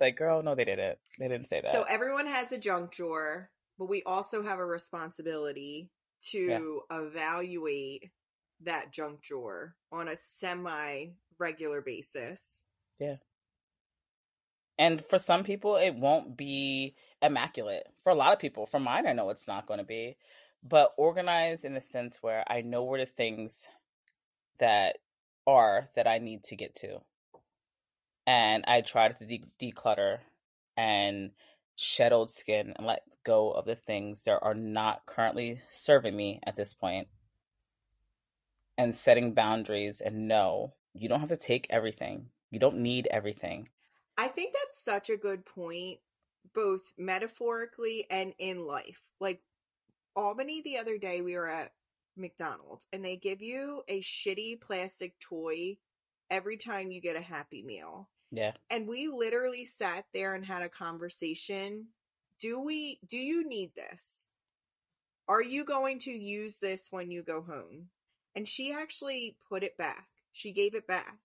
Like, 0.00 0.16
girl, 0.16 0.42
no, 0.42 0.54
they 0.54 0.64
didn't. 0.64 0.98
They 1.18 1.28
didn't 1.28 1.48
say 1.48 1.60
that. 1.60 1.72
So 1.72 1.84
everyone 1.88 2.26
has 2.26 2.50
a 2.50 2.58
junk 2.58 2.90
drawer, 2.92 3.50
but 3.78 3.88
we 3.88 4.02
also 4.04 4.42
have 4.42 4.58
a 4.58 4.64
responsibility 4.64 5.90
to 6.30 6.80
evaluate 6.90 8.10
that 8.64 8.92
junk 8.92 9.22
drawer 9.22 9.74
on 9.92 10.08
a 10.08 10.16
semi 10.16 11.08
regular 11.38 11.80
basis. 11.82 12.62
Yeah. 12.98 13.16
And 14.78 15.00
for 15.00 15.18
some 15.18 15.44
people, 15.44 15.76
it 15.76 15.94
won't 15.94 16.36
be 16.36 16.96
immaculate. 17.22 17.86
For 18.02 18.10
a 18.10 18.14
lot 18.14 18.32
of 18.32 18.38
people, 18.38 18.66
for 18.66 18.80
mine, 18.80 19.06
I 19.06 19.12
know 19.12 19.30
it's 19.30 19.48
not 19.48 19.66
going 19.66 19.78
to 19.78 19.84
be, 19.84 20.16
but 20.62 20.90
organized 20.96 21.64
in 21.64 21.74
the 21.74 21.80
sense 21.80 22.22
where 22.22 22.44
I 22.48 22.62
know 22.62 22.84
where 22.84 23.00
the 23.00 23.06
things 23.06 23.68
that 24.58 24.98
are 25.46 25.88
that 25.94 26.06
I 26.06 26.18
need 26.18 26.44
to 26.44 26.56
get 26.56 26.74
to. 26.76 27.00
And 28.26 28.64
I 28.66 28.80
try 28.80 29.08
to 29.08 29.24
de- 29.24 29.42
declutter 29.60 30.18
and 30.76 31.30
shed 31.76 32.12
old 32.12 32.30
skin 32.30 32.72
and 32.76 32.86
let 32.86 33.02
go 33.24 33.50
of 33.50 33.64
the 33.64 33.74
things 33.74 34.22
that 34.24 34.38
are 34.42 34.54
not 34.54 35.06
currently 35.06 35.60
serving 35.68 36.16
me 36.16 36.40
at 36.44 36.56
this. 36.56 36.76
And 38.78 38.96
setting 38.96 39.34
boundaries 39.34 40.00
and 40.00 40.28
no, 40.28 40.74
you 40.94 41.08
don't 41.08 41.20
have 41.20 41.28
to 41.28 41.36
take 41.36 41.66
everything. 41.70 42.28
You 42.50 42.58
don't 42.58 42.78
need 42.78 43.08
everything. 43.10 43.68
I 44.16 44.28
think 44.28 44.54
that's 44.54 44.82
such 44.82 45.10
a 45.10 45.16
good 45.16 45.44
point, 45.44 45.98
both 46.54 46.92
metaphorically 46.98 48.06
and 48.10 48.34
in 48.38 48.66
life. 48.66 49.00
Like 49.20 49.40
Albany 50.16 50.62
the 50.62 50.78
other 50.78 50.98
day, 50.98 51.20
we 51.20 51.34
were 51.34 51.48
at 51.48 51.72
McDonald's 52.16 52.86
and 52.92 53.04
they 53.04 53.16
give 53.16 53.40
you 53.40 53.82
a 53.88 54.00
shitty 54.00 54.60
plastic 54.60 55.18
toy 55.20 55.78
every 56.30 56.56
time 56.56 56.90
you 56.90 57.00
get 57.00 57.16
a 57.16 57.20
Happy 57.20 57.62
Meal. 57.62 58.08
Yeah. 58.30 58.52
And 58.70 58.88
we 58.88 59.08
literally 59.08 59.64
sat 59.64 60.06
there 60.14 60.34
and 60.34 60.44
had 60.44 60.62
a 60.62 60.68
conversation. 60.68 61.88
Do 62.38 62.60
we, 62.60 62.98
do 63.06 63.18
you 63.18 63.46
need 63.46 63.74
this? 63.74 64.26
Are 65.28 65.42
you 65.42 65.64
going 65.64 65.98
to 66.00 66.10
use 66.10 66.58
this 66.58 66.88
when 66.90 67.10
you 67.10 67.22
go 67.22 67.42
home? 67.42 67.88
And 68.34 68.48
she 68.48 68.72
actually 68.72 69.36
put 69.48 69.62
it 69.62 69.76
back. 69.76 70.08
She 70.32 70.52
gave 70.52 70.74
it 70.74 70.86
back. 70.86 71.18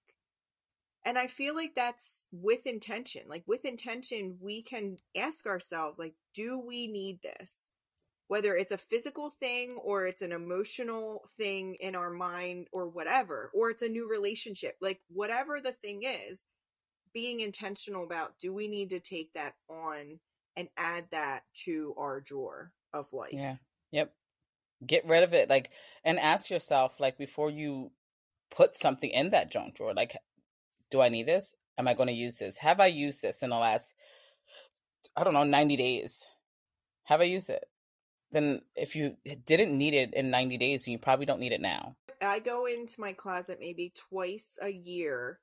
And 1.08 1.18
I 1.18 1.28
feel 1.28 1.56
like 1.56 1.74
that's 1.74 2.26
with 2.32 2.68
intention. 2.68 3.24
Like 3.28 3.44
with 3.48 3.64
intention, 3.64 4.38
we 4.42 4.62
can 4.62 4.98
ask 5.18 5.48
ourselves, 5.48 5.98
like, 5.98 6.16
do 6.36 6.60
we 6.60 6.88
need 6.88 7.22
this? 7.22 7.70
whether 8.28 8.56
it's 8.56 8.72
a 8.72 8.78
physical 8.78 9.30
thing 9.30 9.78
or 9.82 10.06
it's 10.06 10.22
an 10.22 10.32
emotional 10.32 11.24
thing 11.38 11.76
in 11.80 11.96
our 11.96 12.10
mind 12.10 12.68
or 12.72 12.88
whatever, 12.88 13.50
or 13.54 13.70
it's 13.70 13.82
a 13.82 13.90
new 13.90 14.10
relationship, 14.10 14.76
like 14.82 15.00
whatever 15.10 15.62
the 15.62 15.72
thing 15.72 16.04
is, 16.04 16.44
being 17.14 17.40
intentional 17.40 18.04
about 18.04 18.38
do 18.40 18.54
we 18.54 18.68
need 18.68 18.90
to 18.90 19.00
take 19.00 19.34
that 19.34 19.56
on 19.70 20.20
and 20.56 20.68
add 20.76 21.06
that 21.12 21.44
to 21.66 21.96
our 21.98 22.20
drawer 22.20 22.72
of 22.94 23.12
life? 23.14 23.32
Yeah. 23.32 23.56
Yep. 23.92 24.14
Get 24.86 25.08
rid 25.08 25.24
of 25.24 25.34
it. 25.34 25.50
Like, 25.50 25.72
and 26.04 26.20
ask 26.20 26.50
yourself, 26.50 27.00
like, 27.00 27.18
before 27.18 27.50
you 27.50 27.92
put 28.52 28.78
something 28.80 29.10
in 29.10 29.32
that 29.32 29.52
junk 29.52 29.76
drawer, 29.76 29.94
like, 29.94 30.16
do 30.90 31.02
I 31.02 31.10
need 31.10 31.28
this? 31.28 31.56
Am 31.78 31.88
I 31.88 31.94
going 31.94 32.08
to 32.08 32.14
use 32.14 32.40
this? 32.40 32.58
Have 32.58 32.80
I 32.80 32.88
used 32.88 33.22
this 33.22 33.44
in 33.44 33.50
the 33.50 33.58
last, 33.58 33.94
I 35.16 35.24
don't 35.24 35.34
know, 35.34 35.44
90 35.44 35.76
days? 35.78 36.26
Have 37.04 37.22
I 37.22 37.26
used 37.26 37.50
it? 37.50 37.66
Then 38.32 38.62
if 38.76 38.96
you 38.96 39.16
didn't 39.46 39.78
need 39.78 39.94
it 39.94 40.14
in 40.14 40.30
90 40.30 40.58
days, 40.58 40.88
you 40.88 40.98
probably 40.98 41.26
don't 41.26 41.40
need 41.40 41.54
it 41.54 41.62
now. 41.62 41.96
I 42.22 42.40
go 42.40 42.66
into 42.66 43.00
my 43.00 43.14
closet 43.14 43.60
maybe 43.60 43.94
twice 43.96 44.58
a 44.62 44.70
year. 44.70 45.40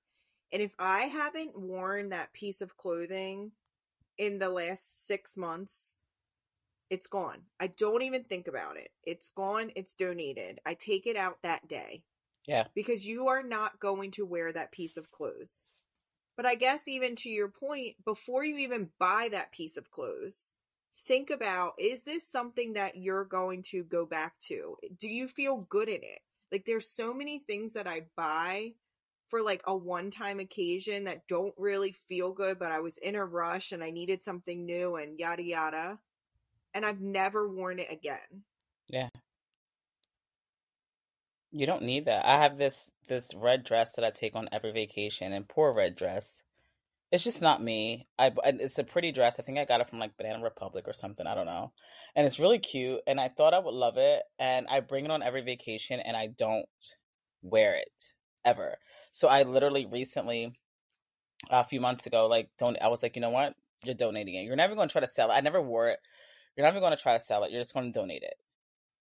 And 0.53 0.61
if 0.61 0.75
I 0.79 1.03
haven't 1.03 1.59
worn 1.59 2.11
that 2.11 2.33
piece 2.33 2.61
of 2.61 2.77
clothing 2.77 3.53
in 4.19 4.39
the 4.39 4.51
last 4.51 5.07
six 5.07 5.37
months, 5.37 5.97
it's 6.91 7.07
gone. 7.07 7.43
I 7.59 7.69
don't 7.69 8.03
even 8.03 8.25
think 8.25 8.47
about 8.47 8.77
it. 8.77 8.91
It's 9.03 9.29
gone. 9.29 9.71
It's 9.75 9.95
donated. 9.95 10.61
I 10.67 10.75
take 10.75 11.07
it 11.07 11.17
out 11.17 11.39
that 11.43 11.67
day. 11.67 12.03
Yeah. 12.47 12.65
Because 12.75 13.07
you 13.07 13.29
are 13.29 13.43
not 13.43 13.81
going 13.81 14.11
to 14.13 14.27
wear 14.27 14.53
that 14.53 14.73
piece 14.73 14.97
of 14.97 15.11
clothes. 15.11 15.67
But 16.37 16.47
I 16.47 16.57
guess, 16.57 16.89
even 16.89 17.17
to 17.17 17.31
your 17.31 17.49
point, 17.49 17.95
before 18.05 18.45
you 18.45 18.57
even 18.59 18.91
buy 18.99 19.29
that 19.31 19.53
piece 19.53 19.77
of 19.77 19.91
clothes, 19.91 20.55
think 21.07 21.31
about 21.31 21.75
is 21.79 22.03
this 22.03 22.29
something 22.29 22.75
that 22.75 22.97
you're 22.97 23.25
going 23.25 23.63
to 23.71 23.85
go 23.85 24.05
back 24.05 24.39
to? 24.49 24.77
Do 24.99 25.09
you 25.09 25.29
feel 25.29 25.67
good 25.69 25.89
in 25.89 26.03
it? 26.03 26.21
Like, 26.51 26.65
there's 26.67 26.89
so 26.89 27.15
many 27.15 27.39
things 27.39 27.75
that 27.75 27.87
I 27.87 28.07
buy 28.17 28.75
for 29.29 29.43
like 29.43 29.63
a 29.67 29.77
one 29.77 30.11
time 30.11 30.41
occasion 30.41 31.05
that 31.05 31.27
don't 31.27 31.55
really 31.57 31.93
feel 32.09 32.33
good, 32.33 32.59
but 32.59 32.73
I 32.73 32.81
was 32.81 32.99
in 32.99 33.15
a 33.15 33.25
rush 33.25 33.73
and 33.73 33.83
I 33.83 33.91
needed 33.91 34.23
something 34.23 34.65
new 34.67 34.97
and 34.97 35.19
yada 35.19 35.43
yada. 35.43 35.99
And 36.75 36.85
I've 36.85 37.01
never 37.01 37.49
worn 37.49 37.79
it 37.79 37.91
again. 37.91 38.45
Yeah. 38.89 39.09
You 41.57 41.67
don't 41.67 41.85
need 41.85 42.07
that. 42.07 42.27
I 42.27 42.43
have 42.43 42.59
this 42.59 42.91
this 43.07 43.33
red 43.33 43.63
dress 43.63 43.93
that 43.93 44.05
I 44.05 44.11
take 44.11 44.35
on 44.35 44.49
every 44.51 44.73
vacation, 44.73 45.33
and 45.33 45.49
poor 45.49 45.73
red 45.73 45.95
dress. 45.95 46.43
It's 47.13 47.23
just 47.23 47.43
not 47.43 47.63
me. 47.63 48.09
I 48.19 48.33
it's 48.45 48.81
a 48.81 48.83
pretty 48.83 49.13
dress. 49.13 49.39
I 49.39 49.45
think 49.45 49.59
I 49.59 49.65
got 49.65 49.81
it 49.81 49.87
from 49.87 50.01
like 50.01 50.17
Banana 50.17 50.43
Republic 50.43 50.89
or 50.89 50.93
something. 50.93 51.29
I 51.29 51.37
don't 51.37 51.47
know, 51.47 51.71
and 52.17 52.27
it's 52.27 52.41
really 52.41 52.59
cute. 52.59 53.03
And 53.07 53.21
I 53.21 53.29
thought 53.29 53.55
I 53.55 53.61
would 53.61 53.73
love 53.73 53.99
it, 53.99 54.25
and 54.37 54.67
I 54.69 54.81
bring 54.81 55.05
it 55.05 55.13
on 55.13 55.23
every 55.23 55.43
vacation, 55.43 56.01
and 56.01 56.17
I 56.17 56.27
don't 56.27 56.67
wear 57.41 57.77
it 57.77 58.13
ever. 58.45 58.79
So 59.13 59.29
I 59.29 59.45
literally 59.45 59.87
recently, 59.87 60.59
a 61.51 61.63
few 61.63 61.81
months 61.81 62.07
ago, 62.07 62.27
like 62.27 62.51
don't. 62.59 62.77
I 62.83 62.89
was 62.89 63.05
like, 63.05 63.15
you 63.15 63.23
know 63.23 63.31
what? 63.31 63.55
You're 63.85 63.95
donating 63.95 64.35
it. 64.35 64.43
You're 64.43 64.57
never 64.57 64.75
going 64.75 64.89
to 64.89 64.93
try 64.93 65.03
to 65.03 65.07
sell 65.07 65.31
it. 65.31 65.35
I 65.35 65.41
never 65.41 65.63
wore 65.63 65.87
it. 65.91 66.01
You're 66.57 66.67
never 66.67 66.81
going 66.81 66.97
to 66.97 67.01
try 67.01 67.17
to 67.17 67.23
sell 67.23 67.45
it. 67.45 67.53
You're 67.53 67.61
just 67.61 67.75
going 67.75 67.93
to 67.93 67.97
donate 67.97 68.25
it 68.25 68.35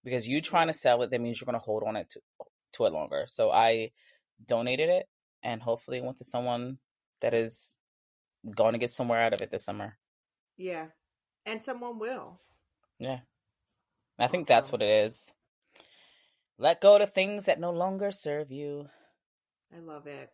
because 0.03 0.27
you 0.27 0.41
trying 0.41 0.67
to 0.67 0.73
sell 0.73 1.01
it 1.03 1.11
that 1.11 1.21
means 1.21 1.39
you're 1.39 1.45
going 1.45 1.59
to 1.59 1.65
hold 1.65 1.83
on 1.85 1.95
it 1.95 2.09
to 2.09 2.21
to 2.73 2.85
it 2.85 2.93
longer. 2.93 3.25
So 3.27 3.51
i 3.51 3.91
donated 4.45 4.89
it 4.89 5.07
and 5.43 5.61
hopefully 5.61 5.99
it 5.99 6.03
went 6.03 6.17
to 6.17 6.23
someone 6.23 6.79
that 7.21 7.33
is 7.33 7.75
going 8.55 8.73
to 8.73 8.79
get 8.79 8.91
somewhere 8.91 9.21
out 9.21 9.33
of 9.33 9.41
it 9.41 9.51
this 9.51 9.63
summer. 9.63 9.97
Yeah. 10.57 10.87
And 11.45 11.61
someone 11.61 11.99
will. 11.99 12.39
Yeah. 12.99 13.19
I 14.19 14.27
think 14.27 14.45
awesome. 14.45 14.55
that's 14.55 14.71
what 14.71 14.81
it 14.81 14.89
is. 14.89 15.33
Let 16.57 16.81
go 16.81 16.97
to 16.97 17.07
things 17.07 17.45
that 17.45 17.59
no 17.59 17.71
longer 17.71 18.11
serve 18.11 18.51
you. 18.51 18.89
I 19.75 19.79
love 19.79 20.07
it. 20.07 20.29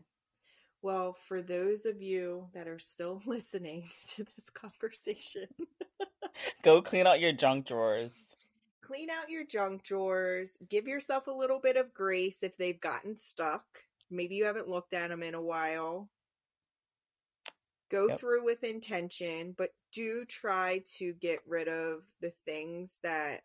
Well 0.82 1.16
for 1.28 1.42
those 1.42 1.86
of 1.86 2.02
you 2.02 2.48
that 2.54 2.68
are 2.68 2.80
still 2.80 3.22
listening 3.26 3.90
to 4.10 4.26
this 4.36 4.50
conversation 4.50 5.48
go 6.64 6.82
clean 6.82 7.06
out 7.06 7.20
your 7.20 7.34
junk 7.34 7.68
drawers 7.68 8.34
clean 8.90 9.10
out 9.12 9.30
your 9.30 9.44
junk 9.44 9.84
drawers. 9.84 10.58
Give 10.68 10.88
yourself 10.88 11.28
a 11.28 11.32
little 11.32 11.60
bit 11.60 11.78
of 11.78 11.94
grace 11.94 12.42
if 12.42 12.58
they've 12.58 12.80
gotten 12.80 13.18
stuck. 13.18 13.64
Maybe 14.10 14.36
you 14.36 14.46
haven't 14.46 14.68
looked 14.68 14.94
at 14.94 15.10
them 15.10 15.22
in 15.22 15.36
a 15.36 15.42
while. 15.42 16.10
Go 17.92 18.08
yep. 18.10 18.20
through 18.20 18.44
with 18.44 18.64
intention, 18.64 19.54
but 19.56 19.70
do 19.92 20.26
try 20.26 20.82
to 20.98 21.14
get 21.14 21.40
rid 21.48 21.68
of 21.68 22.02
the 22.20 22.34
things 22.48 23.00
that 23.04 23.42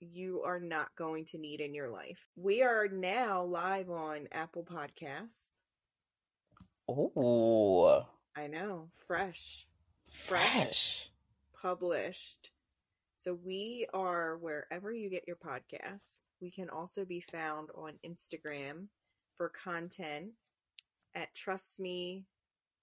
you 0.00 0.42
are 0.42 0.60
not 0.60 0.94
going 0.96 1.24
to 1.26 1.38
need 1.38 1.62
in 1.62 1.74
your 1.74 1.88
life. 1.88 2.28
We 2.36 2.62
are 2.62 2.88
now 2.88 3.44
live 3.44 3.88
on 3.88 4.28
Apple 4.30 4.64
Podcasts. 4.64 5.52
Oh, 6.86 8.06
I 8.36 8.46
know, 8.46 8.88
fresh, 9.06 9.66
fresh, 10.06 10.52
fresh. 10.52 11.10
published 11.62 12.50
so 13.22 13.38
we 13.44 13.86
are 13.94 14.36
wherever 14.38 14.92
you 14.92 15.08
get 15.08 15.28
your 15.28 15.36
podcasts. 15.36 16.22
We 16.40 16.50
can 16.50 16.68
also 16.68 17.04
be 17.04 17.20
found 17.20 17.68
on 17.76 17.92
Instagram 18.04 18.88
for 19.36 19.48
content 19.48 20.32
at 21.14 21.32
trust 21.32 21.78
me 21.78 22.24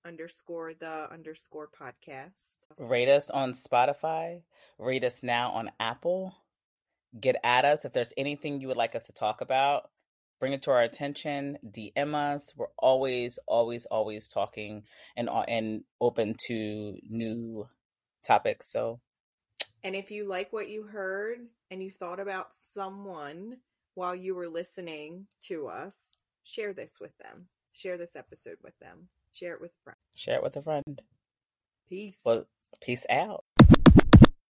underscore 0.05 0.73
the 0.73 1.11
underscore 1.11 1.67
podcast. 1.67 2.55
Rate 2.79 3.09
us 3.09 3.29
on 3.29 3.51
Spotify. 3.51 4.43
Rate 4.77 5.03
us 5.03 5.23
now 5.23 5.51
on 5.51 5.71
Apple. 5.77 6.33
Get 7.19 7.35
at 7.43 7.65
us 7.65 7.83
if 7.83 7.91
there's 7.91 8.13
anything 8.15 8.61
you 8.61 8.69
would 8.69 8.77
like 8.77 8.95
us 8.95 9.07
to 9.07 9.13
talk 9.13 9.41
about. 9.41 9.89
Bring 10.39 10.53
it 10.53 10.61
to 10.61 10.71
our 10.71 10.83
attention. 10.83 11.57
DM 11.69 12.15
us. 12.15 12.53
We're 12.55 12.67
always, 12.77 13.39
always, 13.45 13.85
always 13.87 14.29
talking 14.29 14.83
and 15.17 15.29
and 15.49 15.83
open 15.99 16.35
to 16.47 16.97
new 17.09 17.67
topics. 18.25 18.71
So 18.71 19.01
and 19.83 19.95
if 19.95 20.11
you 20.11 20.25
like 20.25 20.51
what 20.51 20.69
you 20.69 20.83
heard 20.83 21.39
and 21.71 21.81
you 21.81 21.91
thought 21.91 22.19
about 22.19 22.53
someone 22.53 23.57
while 23.95 24.15
you 24.15 24.35
were 24.35 24.47
listening 24.47 25.27
to 25.43 25.67
us, 25.67 26.15
share 26.43 26.73
this 26.73 26.99
with 26.99 27.17
them. 27.17 27.47
Share 27.71 27.97
this 27.97 28.15
episode 28.15 28.57
with 28.63 28.77
them. 28.79 29.09
Share 29.31 29.53
it 29.53 29.61
with 29.61 29.71
a 29.71 29.83
friend. 29.83 29.97
Share 30.15 30.35
it 30.35 30.43
with 30.43 30.57
a 30.57 30.61
friend. 30.61 31.01
Peace. 31.87 32.21
Well, 32.25 32.45
peace 32.81 33.05
out. 33.09 33.45